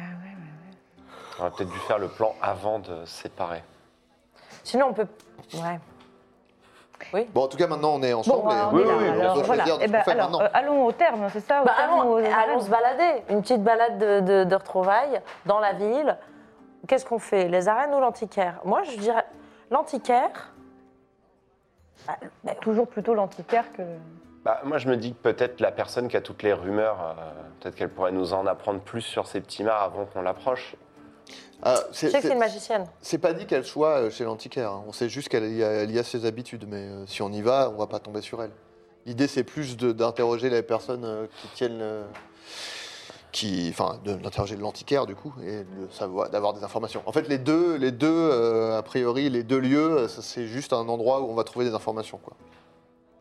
On 1.39 1.43
aurait 1.43 1.51
peut-être 1.53 1.71
dû 1.71 1.79
faire 1.81 1.99
le 1.99 2.09
plan 2.09 2.35
avant 2.43 2.79
de 2.79 3.05
séparer. 3.05 3.63
Sinon, 4.65 4.87
on 4.91 4.93
peut. 4.93 5.07
Ouais. 5.55 5.79
Oui. 7.13 7.27
Bon, 7.35 7.43
en 7.45 7.49
tout 7.49 7.57
cas, 7.57 7.67
maintenant, 7.67 7.95
on 7.95 8.03
est 8.03 8.13
ensemble. 8.13 8.45
Bon, 8.45 8.51
et 8.51 8.55
on 8.65 8.71
peut 8.71 8.91
alors, 9.21 9.35
choisir 9.45 9.47
voilà. 9.47 9.65
Eh 9.83 9.89
ben, 9.89 10.03
alors, 10.07 10.41
euh, 10.43 10.49
allons 10.55 10.85
au 10.87 10.93
terme, 10.93 11.27
c'est 11.33 11.41
ça 11.41 11.63
au 11.63 11.65
Bah, 11.65 11.73
terme 11.77 12.01
allons, 12.01 12.13
aux 12.13 12.17
allons 12.17 12.61
se 12.61 12.71
balader. 12.71 13.23
Une 13.31 13.43
petite 13.43 13.63
balade 13.63 13.99
de, 13.99 14.21
de- 14.21 14.45
de 14.45 14.55
retrouvailles 14.55 15.21
dans 15.45 15.59
la 15.61 15.73
ville. 15.75 16.17
Qu'est-ce 16.89 17.05
qu'on 17.05 17.19
fait? 17.19 17.49
Les 17.49 17.69
arènes 17.69 17.93
ou 17.95 18.01
l'antiquaire? 18.01 18.61
Moi, 18.65 18.83
je 18.85 18.97
dirais 18.97 19.25
l'antiquaire. 19.71 20.53
Bah, 22.07 22.15
bah, 22.45 22.53
Toujours 22.61 22.87
plutôt 22.87 23.15
l'antiquaire 23.15 23.73
que. 23.73 23.83
Bah, 24.45 24.61
moi, 24.65 24.79
je 24.79 24.89
me 24.89 24.97
dis 24.97 25.13
que 25.13 25.19
peut-être 25.19 25.61
la 25.61 25.73
personne 25.73 26.07
qui 26.09 26.17
a 26.17 26.21
toutes 26.21 26.43
les 26.45 26.53
rumeurs, 26.53 26.99
euh, 27.19 27.23
peut-être 27.61 27.75
qu'elle 27.75 27.89
pourrait 27.91 28.13
nous 28.13 28.33
en 28.33 28.47
apprendre 28.47 28.81
plus 28.81 29.01
sur 29.01 29.27
ces 29.27 29.41
petits 29.41 29.65
mares 29.65 29.83
avant 29.83 30.05
qu'on 30.05 30.23
l'approche. 30.23 30.77
Ah, 31.63 31.81
je 31.91 31.97
sais 31.97 32.13
que 32.13 32.21
c'est 32.21 32.33
une 32.33 32.39
magicienne. 32.39 32.85
c'est 33.01 33.19
pas 33.19 33.33
dit 33.33 33.47
qu'elle 33.47 33.65
soit 33.65 34.01
euh, 34.03 34.11
chez 34.11 34.25
l'antiquaire. 34.25 34.71
hein. 34.73 34.85
On 34.87 34.93
sait 34.93 35.09
juste 35.09 35.29
qu'elle 35.29 35.51
y, 35.53 35.65
a- 35.65 35.71
elle 35.71 35.91
y 35.91 35.99
a 35.99 36.05
ses 36.05 36.27
habitudes, 36.27 36.67
mais 36.69 36.77
euh, 36.87 37.07
si 37.07 37.23
on 37.23 37.31
y 37.33 37.41
va, 37.43 37.71
on 37.75 37.79
va 37.79 37.87
pas 37.87 37.99
tomber 37.99 38.21
sur 38.21 38.43
elle. 38.43 38.51
L'idée, 39.07 39.27
c'est 39.27 39.45
plus 39.45 39.77
de- 39.77 39.93
d'interroger 39.93 40.51
les 40.51 40.63
personnes 40.63 41.05
euh, 41.05 41.27
qui 41.41 41.49
tiennent. 41.55 41.81
euh, 41.81 42.05
qui, 43.33 43.67
enfin, 43.71 43.99
de- 44.05 44.15
d'interroger 44.15 44.57
l'antiquaire, 44.57 45.05
du 45.07 45.15
coup, 45.15 45.35
et 45.43 45.65
de 45.65 45.89
savoir, 45.91 46.31
d'avoir 46.31 46.55
des 46.55 46.65
informations. 46.65 47.03
En 47.05 47.13
fait, 47.13 47.29
les 47.29 47.37
deux, 47.39 47.77
les 47.77 47.91
deux 47.93 48.09
euh, 48.11 48.79
a 48.79 48.83
priori, 48.83 49.29
les 49.29 49.43
deux 49.43 49.59
lieux, 49.59 49.99
euh, 49.99 50.09
ça, 50.09 50.23
c'est 50.23 50.47
juste 50.47 50.73
un 50.73 50.89
endroit 50.89 51.21
où 51.21 51.31
on 51.31 51.35
va 51.35 51.45
trouver 51.45 51.67
des 51.67 51.75
informations, 51.75 52.19
quoi. 52.19 52.35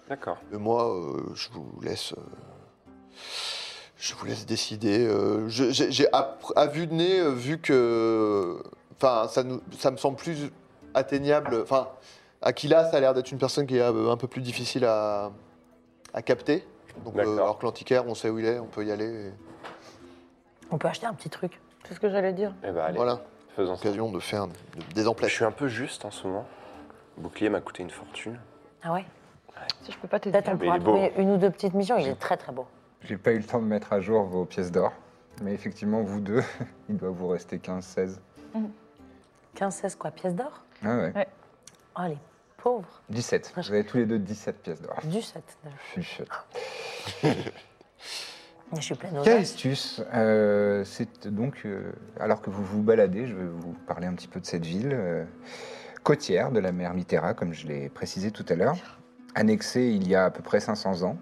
D'accord. 0.07 0.37
Et 0.53 0.57
moi, 0.57 0.87
euh, 0.95 1.21
je 1.33 1.49
vous 1.51 1.69
laisse. 1.81 2.13
euh, 2.13 2.21
je 3.97 4.13
vous 4.15 4.25
laisse 4.25 4.45
décider. 4.45 5.05
euh, 5.07 5.47
J'ai 5.49 6.07
à, 6.13 6.37
à 6.55 6.67
vue 6.67 6.87
de 6.87 6.93
nez 6.93 7.19
euh, 7.19 7.29
vu 7.31 7.59
que. 7.59 8.61
Enfin, 8.97 9.27
ça, 9.27 9.43
nous- 9.43 9.61
ça 9.77 9.91
me 9.91 9.97
semble 9.97 10.17
plus 10.17 10.49
atteignable. 10.93 11.59
Enfin, 11.63 11.89
Aquila, 12.41 12.89
ça 12.89 12.97
a 12.97 12.99
l'air 12.99 13.13
d'être 13.13 13.31
une 13.31 13.37
personne 13.37 13.65
qui 13.67 13.77
est 13.77 13.81
euh, 13.81 14.11
un 14.11 14.17
peu 14.17 14.27
plus 14.27 14.41
difficile 14.41 14.85
à, 14.85 15.31
à 16.13 16.21
capter. 16.21 16.65
Donc, 17.03 17.17
euh, 17.17 17.35
alors 17.35 17.57
que 17.57 17.65
l'antiquaire, 17.65 18.05
on 18.07 18.15
sait 18.15 18.29
où 18.29 18.39
il 18.39 18.45
est, 18.45 18.59
on 18.59 18.67
peut 18.67 18.85
y 18.85 18.91
aller. 18.91 19.05
et 19.27 19.31
On 20.71 20.77
peut 20.77 20.87
acheter 20.87 21.05
un 21.05 21.13
petit 21.13 21.29
truc. 21.29 21.59
C'est 21.87 21.93
ce 21.93 21.99
que 21.99 22.09
j'allais 22.09 22.33
dire. 22.33 22.53
Eh 22.63 22.71
ben, 22.71 22.81
allez, 22.81 22.95
voilà, 22.95 23.21
faisons 23.55 23.75
ça. 23.75 23.81
occasion 23.81 24.11
de 24.11 24.19
faire 24.19 24.47
de- 24.47 24.53
des 24.93 25.03
Je 25.03 25.27
suis 25.27 25.45
un 25.45 25.51
peu 25.51 25.67
juste 25.67 26.05
en 26.05 26.11
ce 26.11 26.25
moment. 26.27 26.45
Le 27.17 27.23
bouclier 27.23 27.49
m'a 27.49 27.61
coûté 27.61 27.83
une 27.83 27.89
fortune. 27.89 28.39
Ah 28.83 28.93
ouais 28.93 29.05
Si 29.81 29.91
je 29.91 29.97
peux 29.97 30.07
pas 30.07 30.19
t'aider. 30.19 30.33
Peut-être 30.41 30.49
on 30.49 30.57
Mais 30.57 30.65
pourra 30.65 30.77
il 30.77 30.81
est 30.81 30.85
beau. 30.85 30.91
trouver 30.91 31.13
une 31.17 31.31
ou 31.31 31.37
deux 31.37 31.49
petites 31.49 31.73
missions. 31.73 31.97
Il 31.97 32.07
est 32.07 32.15
très 32.19 32.37
très 32.37 32.51
beau. 32.51 32.65
J'ai 33.05 33.17
pas 33.17 33.33
eu 33.33 33.37
le 33.37 33.43
temps 33.43 33.61
de 33.61 33.67
mettre 33.67 33.93
à 33.93 34.01
jour 34.01 34.23
vos 34.23 34.45
pièces 34.45 34.71
d'or. 34.71 34.91
Mais 35.43 35.53
effectivement, 35.53 36.01
vous 36.01 36.19
deux, 36.19 36.41
il 36.89 36.97
doit 36.97 37.11
vous 37.11 37.27
rester 37.27 37.57
15-16. 37.57 38.17
15-16 39.55 39.95
quoi 39.97 40.09
Pièces 40.11 40.33
d'or? 40.33 40.63
Ah 40.83 40.97
ouais. 40.97 41.27
Oh, 41.97 42.01
les 42.07 42.17
pauvres. 42.57 43.01
17. 43.09 43.53
Vous 43.55 43.71
avez 43.71 43.83
tous 43.83 43.97
les 43.97 44.05
deux 44.07 44.17
17 44.17 44.61
pièces 44.61 44.81
d'or. 44.81 44.99
Du 45.03 45.21
7. 45.21 45.43
Chuchote. 45.93 46.27
Je 48.75 48.81
suis 48.81 48.95
pleine 48.95 49.19
aux 49.19 49.23
Caestus, 49.23 50.01
euh, 50.13 50.83
c'est 50.83 51.27
donc, 51.27 51.61
euh, 51.65 51.91
alors 52.19 52.41
que 52.41 52.49
vous 52.49 52.63
vous 52.63 52.81
baladez, 52.81 53.27
je 53.27 53.35
vais 53.35 53.45
vous 53.45 53.73
parler 53.85 54.07
un 54.07 54.13
petit 54.13 54.27
peu 54.27 54.39
de 54.39 54.45
cette 54.45 54.65
ville 54.65 54.89
euh, 54.91 55.23
côtière 56.03 56.51
de 56.51 56.59
la 56.59 56.71
mer 56.71 56.95
Mitterra, 56.95 57.35
comme 57.35 57.53
je 57.53 57.67
l'ai 57.67 57.89
précisé 57.89 58.31
tout 58.31 58.45
à 58.49 58.55
l'heure, 58.55 58.75
annexée 59.35 59.83
il 59.83 60.07
y 60.07 60.15
a 60.15 60.25
à 60.25 60.31
peu 60.31 60.41
près 60.41 60.59
500 60.59 61.03
ans. 61.03 61.17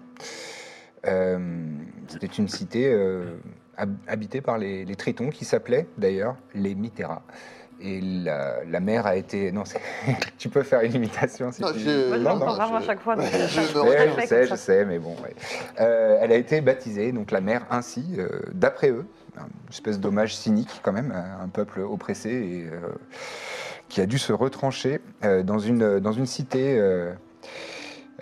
Euh, 1.06 1.38
C'était 2.08 2.26
une 2.26 2.48
cité 2.48 2.90
euh, 2.92 3.36
hab- 3.76 3.96
habitée 4.06 4.40
par 4.40 4.58
les, 4.58 4.84
les 4.84 4.96
Tritons, 4.96 5.30
qui 5.30 5.44
s'appelaient 5.44 5.86
d'ailleurs 5.98 6.36
les 6.54 6.74
Mitterra. 6.74 7.22
Et 7.80 8.00
la, 8.00 8.64
la 8.64 8.80
mer 8.80 9.04
a 9.06 9.16
été... 9.16 9.50
Non, 9.52 9.64
tu 10.38 10.48
peux 10.48 10.62
faire 10.62 10.80
une 10.82 10.94
imitation 10.94 11.50
si 11.52 11.60
Non, 11.62 11.72
tu 11.72 11.80
je 11.80 12.14
Non, 12.16 12.36
non, 12.36 12.46
je- 12.80 12.86
chaque 12.86 13.00
fois. 13.00 13.16
donc- 13.16 13.26
Je 13.26 13.36
je 13.36 13.60
sais, 13.60 14.08
je 14.20 14.26
sais, 14.26 14.46
je 14.46 14.54
sais, 14.54 14.84
mais 14.84 14.98
bon. 14.98 15.10
ouais. 15.22 15.34
Euh, 15.80 16.18
elle 16.20 16.30
a 16.32 16.36
été 16.36 16.60
baptisée, 16.60 17.10
donc 17.12 17.30
la 17.32 17.40
mer 17.40 17.66
ainsi, 17.70 18.14
euh, 18.18 18.28
d'après 18.52 18.90
eux, 18.90 19.04
une 19.36 19.44
espèce 19.70 19.98
d'hommage 19.98 20.36
cynique 20.36 20.80
quand 20.82 20.92
même 20.92 21.10
à 21.10 21.42
un 21.42 21.48
peuple 21.48 21.80
oppressé 21.80 22.30
et 22.30 22.66
euh, 22.72 22.92
qui 23.88 24.00
a 24.00 24.06
dû 24.06 24.18
se 24.18 24.32
retrancher 24.32 25.00
dans, 25.42 25.58
une, 25.58 25.98
dans 25.98 26.12
une 26.12 26.26
cité. 26.26 26.80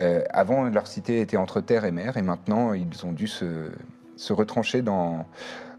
Euh, 0.01 0.23
avant, 0.31 0.65
leur 0.65 0.87
cité 0.87 1.21
était 1.21 1.37
entre 1.37 1.61
terre 1.61 1.85
et 1.85 1.93
mer, 1.93 2.17
et 2.17 2.23
maintenant, 2.23 2.73
ils 2.73 3.05
ont 3.05 3.13
dû 3.13 3.27
se, 3.27 3.71
retrancher 4.31 4.83
dans, 4.83 5.27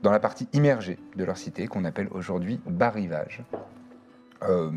la 0.04 0.20
partie 0.20 0.48
immergée 0.54 1.00
de 1.16 1.24
leur 1.24 1.38
cité, 1.38 1.68
qu'on 1.68 1.86
appelle 1.86 2.08
aujourd'hui 2.12 2.60
bas-rivage. 2.66 3.42
Euh, 4.44 4.72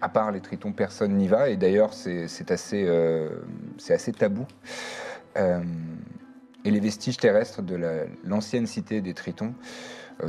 à 0.00 0.08
part 0.08 0.32
les 0.32 0.40
tritons, 0.40 0.72
personne 0.72 1.14
n'y 1.14 1.28
va, 1.28 1.48
et 1.48 1.56
d'ailleurs, 1.56 1.94
c'est 1.94 2.26
euh, 2.74 3.30
assez 3.88 4.12
tabou. 4.12 4.46
Euh, 5.36 5.62
et 6.64 6.70
les 6.70 6.80
vestiges 6.80 7.16
terrestres 7.16 7.62
de 7.62 7.76
la- 7.76 8.04
l'ancienne 8.24 8.66
cité 8.66 9.00
des 9.00 9.14
tritons 9.14 9.54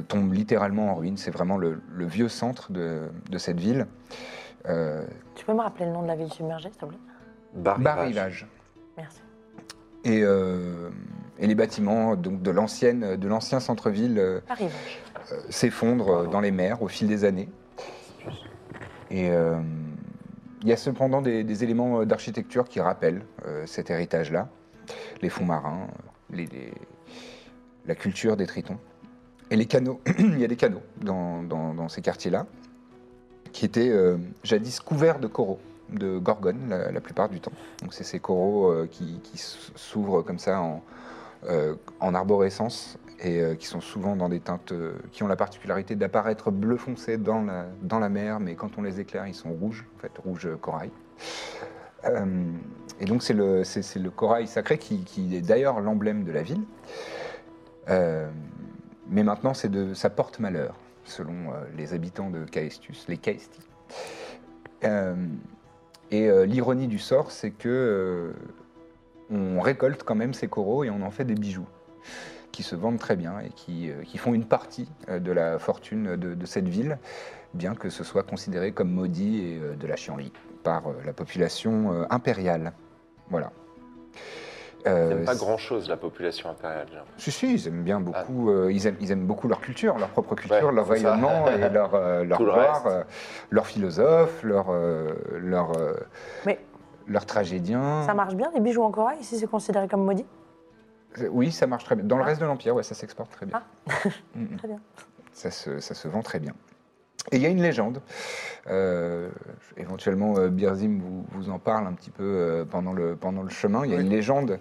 tombent 0.08 0.34
littéralement 0.34 0.92
en 0.92 0.96
ruine. 0.96 1.16
C'est 1.16 1.32
vraiment 1.32 1.58
le, 1.58 1.82
vieux 2.00 2.28
centre 2.28 2.72
de, 2.72 3.10
cette 3.38 3.60
ville. 3.60 3.88
Tu 4.66 5.46
peux 5.46 5.54
me 5.54 5.62
rappeler 5.62 5.86
le 5.86 5.92
nom 5.92 6.02
de 6.02 6.08
la 6.08 6.16
ville 6.16 6.32
submergée, 6.32 6.70
s'il 6.70 6.78
te 6.78 6.86
plaît? 6.86 6.98
Bar 7.56 7.80
Bar 7.80 8.00
Rivage. 8.06 8.48
Merci. 8.98 9.20
Et, 10.04 10.22
euh, 10.24 10.90
et 11.40 11.48
les 11.48 11.56
bâtiments 11.56 12.16
donc, 12.16 12.42
de 12.42 12.52
l'ancienne- 12.52 13.16
de 13.16 13.28
l'ancien 13.28 13.60
centre-ville 13.60 14.20
euh, 14.20 14.40
euh, 15.32 15.36
s'effondrent 15.50 16.28
dans 16.30 16.42
les 16.42 16.52
mers 16.52 16.82
au 16.82 16.88
fil 16.88 17.08
des 17.08 17.24
années. 17.26 17.50
Et 19.12 19.30
euh, 19.30 19.60
il 20.62 20.68
y 20.70 20.74
a 20.74 20.78
cependant 20.78 21.22
des, 21.22 21.44
des 21.44 21.64
éléments 21.64 22.06
d'architecture 22.06 22.68
qui 22.68 22.80
rappellent 22.80 23.22
euh, 23.46 23.66
cet 23.66 23.90
héritage-là. 23.90 24.50
Les 25.22 25.30
fonds 25.30 25.46
marins, 25.46 25.88
les- 26.32 26.46
les- 26.48 26.74
la 27.86 27.96
culture 27.96 28.36
des 28.36 28.48
tritons. 28.48 28.78
Et 29.52 29.56
les 29.56 29.66
canaux, 29.68 30.02
il 30.20 30.40
y 30.40 30.44
a 30.44 30.48
des 30.48 30.56
canaux 30.56 30.82
dans, 31.02 31.44
dans- 31.44 31.74
dans 31.76 31.88
ces 31.88 32.02
quartiers-là, 32.02 32.46
qui 33.52 33.66
étaient 33.66 33.90
euh, 33.90 34.18
jadis 34.44 34.80
couverts 34.80 35.20
de 35.20 35.28
coraux, 35.28 35.60
de 35.90 36.18
gorgones 36.18 36.70
la, 36.70 37.02
plupart 37.02 37.30
du 37.30 37.40
temps. 37.40 37.52
Donc 37.82 37.94
c'est 37.94 38.04
ces 38.04 38.20
coraux 38.20 38.72
euh, 38.72 38.88
qui, 38.90 39.20
s'ouvrent 39.36 40.22
comme 40.22 40.40
ça 40.40 40.62
en, 40.62 40.84
euh, 41.48 41.76
en 42.00 42.14
arborescence 42.16 42.98
et 43.20 43.42
euh, 43.42 43.56
qui 43.56 43.68
sont 43.68 43.82
souvent 43.82 44.16
dans 44.16 44.30
des 44.30 44.40
teintes 44.40 44.74
qui 45.12 45.24
ont 45.24 45.28
la 45.28 45.36
particularité 45.36 45.96
d'apparaître 45.96 46.52
bleu 46.52 46.78
foncé 46.78 47.18
dans 47.18 47.44
la, 47.44 47.66
dans 47.82 48.00
la 48.00 48.10
mer, 48.10 48.40
mais 48.40 48.56
quand 48.56 48.78
on 48.78 48.82
les 48.82 49.00
éclaire, 49.00 49.28
ils 49.28 49.36
sont 49.36 49.52
rouges, 49.52 49.86
en 49.98 50.00
fait, 50.00 50.12
rouge 50.18 50.50
corail. 50.62 50.92
Et 53.00 53.06
donc 53.06 53.24
c'est 53.24 53.34
le, 53.34 53.64
le 53.64 54.10
corail 54.12 54.46
sacré 54.46 54.78
qui, 54.78 55.36
est 55.36 55.42
d'ailleurs 55.42 55.82
l'emblème 55.82 56.24
de 56.24 56.32
la 56.32 56.44
ville. 56.44 56.62
Mais 57.88 59.24
maintenant, 59.24 59.56
c'est 59.56 59.70
de, 59.70 59.96
ça 59.96 60.12
porte 60.12 60.40
malheur, 60.40 60.76
selon 61.04 61.54
les 61.76 61.94
habitants 61.94 62.30
de 62.30 62.44
Caestus, 62.46 63.06
les 63.08 63.18
Caesti. 63.18 63.60
Et 66.12 66.28
euh, 66.28 66.46
l'ironie 66.46 66.88
du 66.88 67.00
sort, 67.00 67.32
c'est 67.32 67.52
que 67.52 67.70
euh, 67.70 68.34
on 69.30 69.60
récolte 69.60 70.04
quand 70.04 70.16
même 70.16 70.34
ces 70.34 70.48
coraux 70.48 70.84
et 70.84 70.90
on 70.90 71.02
en 71.02 71.12
fait 71.12 71.26
des 71.26 71.36
bijoux 71.36 71.68
qui 72.52 72.64
se 72.64 72.76
vendent 72.76 73.00
très 73.00 73.16
bien 73.16 73.40
et 73.40 73.50
qui, 73.50 73.90
euh, 73.90 74.04
font 74.18 74.34
une 74.34 74.46
partie 74.46 74.90
de 75.10 75.32
la 75.32 75.60
fortune 75.60 76.16
de, 76.16 76.46
cette 76.46 76.70
ville, 76.70 77.00
bien 77.54 77.76
que 77.76 77.90
ce 77.90 78.04
soit 78.04 78.24
considéré 78.24 78.72
comme 78.72 78.92
maudit 78.92 79.40
et 79.40 79.60
de 79.78 79.88
la 79.88 79.98
chienlit 79.98 80.32
par 80.64 80.84
la 81.06 81.12
population 81.12 82.06
impériale. 82.10 82.72
Voilà. 83.30 83.52
Ils 84.86 84.92
Euh, 84.92 85.10
n'aiment 85.10 85.26
pas 85.26 85.36
grand-chose, 85.36 85.90
la 85.90 85.98
population 85.98 86.50
impériale. 86.50 86.88
si, 87.18 87.32
si, 87.32 87.54
ils 87.54 87.68
aiment 87.68 87.84
bien 87.84 88.00
beaucoup. 88.00 88.52
euh, 88.52 88.72
ils, 88.72 88.86
aiment, 88.86 88.98
ils 89.00 89.12
aiment 89.12 89.26
beaucoup 89.26 89.48
leur 89.48 89.60
culture, 89.60 89.98
leur 89.98 90.10
propre 90.10 90.36
culture, 90.36 90.68
Ouais, 90.68 90.74
leur 90.76 90.88
rayonnement 90.88 91.48
et 91.50 91.70
leur, 91.70 91.96
euh, 91.96 92.24
leur 92.24 92.38
Tout 92.38 92.46
le 92.46 92.52
gloire, 92.52 92.84
reste. 92.84 92.96
euh, 92.96 93.04
leur 93.50 93.66
philosophe, 93.66 94.44
leur, 94.44 94.68
euh, 94.70 95.14
leur, 95.40 95.72
euh, 95.78 95.94
Mais 96.46 96.60
leur 97.08 97.26
tragédien. 97.26 98.04
ça 98.06 98.14
marche 98.14 98.36
bien, 98.36 98.52
les 98.54 98.60
bijoux 98.60 98.84
en 98.84 98.92
corail, 98.92 99.18
si 99.22 99.38
c'est 99.40 99.48
considéré 99.48 99.88
comme 99.88 100.06
maudit? 100.06 100.26
Oui, 101.32 101.52
ça 101.52 101.66
marche 101.66 101.86
très 101.86 101.96
bien. 101.96 102.06
Dans 102.06 102.18
le 102.18 102.24
Ah. 102.24 102.28
reste 102.28 102.42
de 102.42 102.46
l'Empire, 102.46 102.76
ouais, 102.76 102.84
ça 102.84 102.94
s'exporte 102.94 103.32
très 103.32 103.46
bien. 103.48 103.62
Mm, 104.36 104.44
mm. 104.44 104.58
Très 104.58 104.68
bien. 104.68 104.80
Ça 105.32 105.50
se, 105.52 105.80
ça 105.80 105.94
se 105.96 106.08
vend 106.08 106.22
très 106.22 106.40
bien. 106.40 106.54
Et 107.32 107.38
il 107.38 107.42
y 107.42 107.46
a 107.46 107.50
une 107.50 107.62
légende. 107.62 108.02
euh, 108.68 109.30
éventuellement, 109.78 110.38
euh, 110.38 110.50
Birzim 110.50 111.00
vous, 111.00 111.26
vous 111.32 111.50
en 111.50 111.60
parle 111.60 111.86
un 111.88 111.94
petit 111.94 112.10
peu 112.12 112.24
euh, 112.24 112.66
pendant, 112.66 112.94
le, 112.94 113.16
pendant 113.16 113.42
le 113.44 113.50
chemin. 113.50 113.84
Il 113.86 113.92
y 113.92 113.94
a 113.94 113.98
Oui. 113.98 114.04
une 114.04 114.10
légende 114.10 114.60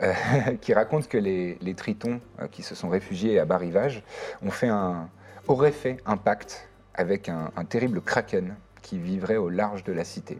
qui 0.60 0.72
raconte 0.74 1.08
que 1.08 1.18
les, 1.18 1.58
les 1.60 1.74
tritons 1.74 2.20
qui 2.50 2.62
se 2.62 2.74
sont 2.74 2.88
réfugiés 2.88 3.38
à 3.38 3.44
bas 3.44 3.58
rivage 3.58 4.02
ont 4.42 4.50
fait 4.50 4.68
un, 4.68 5.08
auraient 5.48 5.72
fait 5.72 5.98
un 6.06 6.16
pacte 6.16 6.68
avec 6.94 7.28
un, 7.28 7.50
un 7.56 7.64
terrible 7.64 8.00
kraken 8.00 8.54
qui 8.82 8.98
vivrait 8.98 9.36
au 9.36 9.48
large 9.50 9.84
de 9.84 9.92
la 9.92 10.04
cité. 10.04 10.38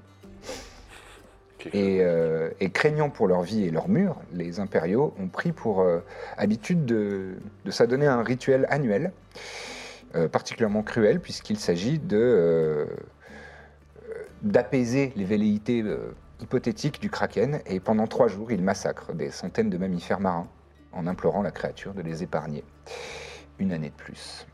Et, 1.72 1.99
euh, 2.01 2.51
et 2.61 2.70
craignant 2.70 3.11
pour 3.11 3.27
leur 3.27 3.43
vie 3.43 3.64
et 3.64 3.70
leur 3.70 3.89
mur, 3.89 4.16
les 4.33 4.61
impériaux 4.61 5.14
ont 5.18 5.27
pris 5.27 5.51
pour 5.51 5.81
euh, 5.81 5.99
habitude 6.39 6.85
de, 6.87 7.35
de 7.64 7.70
s'adonner 7.72 8.07
à 8.07 8.14
un 8.14 8.22
rituel 8.22 8.66
annuel, 8.70 9.11
particulièrement 10.29 10.83
cruel, 10.83 11.21
puisqu'il 11.21 11.59
s'agit 11.59 11.99
de, 11.99 12.17
euh, 12.17 12.87
euh, 12.87 14.25
d'apaiser 14.43 15.12
les 15.17 15.25
velléités 15.25 15.83
euh, 15.83 16.14
hypothétiques 16.41 17.01
du 17.01 17.11
kraken. 17.11 17.61
Et 17.67 17.81
pendant 17.81 18.07
trois 18.07 18.29
jours, 18.29 18.51
ils 18.53 18.62
massacrent 18.62 19.12
des 19.14 19.31
centaines 19.31 19.71
de 19.71 19.79
mammifères 19.79 20.21
marins 20.21 20.49
en 20.93 21.07
implorant 21.07 21.43
la 21.43 21.51
créature 21.51 21.93
de 21.95 22.03
les 22.03 22.23
épargner 22.23 22.64
une 23.59 23.73
année 23.73 23.91
de 23.91 23.95
plus. 23.95 24.47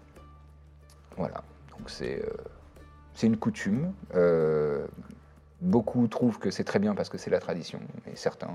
Voilà, 1.17 1.43
donc 1.71 1.89
c'est, 1.89 2.21
euh, 2.23 2.31
c'est 3.15 3.27
une 3.27 3.37
coutume. 3.37 3.93
euh, 4.15 4.87
Beaucoup 5.61 6.09
trouvent 6.09 6.41
que 6.41 6.51
c'est 6.51 6.65
très 6.65 6.81
bien 6.81 6.93
parce 6.97 7.09
que 7.09 7.19
c'est 7.19 7.31
la 7.31 7.39
tradition, 7.39 7.79
et 8.11 8.17
certains 8.17 8.51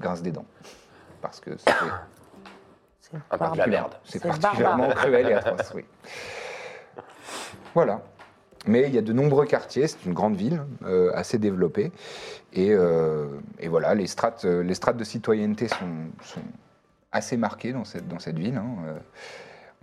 grincent 0.00 0.22
des 0.24 0.32
dents. 0.32 0.46
Parce 1.22 1.38
que 1.38 1.50
c'est 1.56 1.70
la 3.30 3.36
barbare. 3.38 3.68
merde. 3.68 3.94
particulièrement 4.20 4.88
cruel 4.90 5.28
et 5.28 5.34
atroce, 5.34 5.72
oui. 5.76 5.84
Voilà. 7.74 8.02
Mais 8.66 8.88
il 8.88 8.94
y 8.94 8.98
a 8.98 9.02
de 9.02 9.12
nombreux 9.12 9.46
quartiers, 9.46 9.86
c'est 9.86 10.04
une 10.04 10.12
grande 10.12 10.36
ville, 10.36 10.62
euh, 10.84 11.10
assez 11.14 11.38
développée. 11.38 11.92
Et, 12.52 12.72
euh, 12.72 13.26
voilà, 13.66 13.94
les 13.94 14.06
strates, 14.06 14.44
euh, 14.44 14.62
les 14.62 14.74
strates 14.74 14.96
de 14.96 15.04
citoyenneté 15.04 15.68
sont, 15.68 16.40
assez 17.12 17.36
marquées 17.36 17.72
dans 17.72 17.84
cette, 17.84 18.38
ville. 18.38 18.56
hein. 18.56 19.00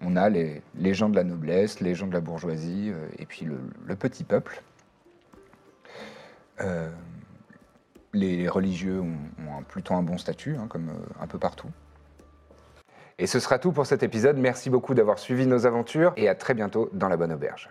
On 0.04 0.16
a 0.16 0.30
les, 0.30 0.62
les 0.76 0.94
gens 0.94 1.10
de 1.10 1.16
la 1.16 1.24
noblesse, 1.24 1.80
les 1.80 1.96
gens 1.96 2.06
de 2.06 2.14
la 2.14 2.20
bourgeoisie, 2.20 2.92
et 3.18 3.26
puis 3.26 3.48
le, 3.48 3.96
petit 3.96 4.24
peuple. 4.24 4.62
Les 8.14 8.48
religieux 8.48 9.02
ont, 9.02 9.64
plutôt 9.68 9.96
un 9.96 10.04
bon 10.04 10.20
statut, 10.20 10.58
hein, 10.58 10.68
comme 10.70 10.92
un 11.20 11.28
peu 11.28 11.40
partout. 11.40 11.70
Et 13.18 13.28
ce 13.28 13.40
sera 13.40 13.60
tout 13.60 13.72
pour 13.72 13.86
cet 13.86 14.04
épisode. 14.04 14.38
Merci 14.38 14.70
beaucoup 14.70 14.94
d'avoir 14.94 15.20
suivi 15.20 15.48
nos 15.48 15.66
aventures 15.66 16.14
et 16.18 16.28
à 16.28 16.36
très 16.36 16.54
bientôt 16.54 16.90
dans 16.94 17.08
la 17.08 17.18
bonne 17.18 17.32
auberge. 17.32 17.70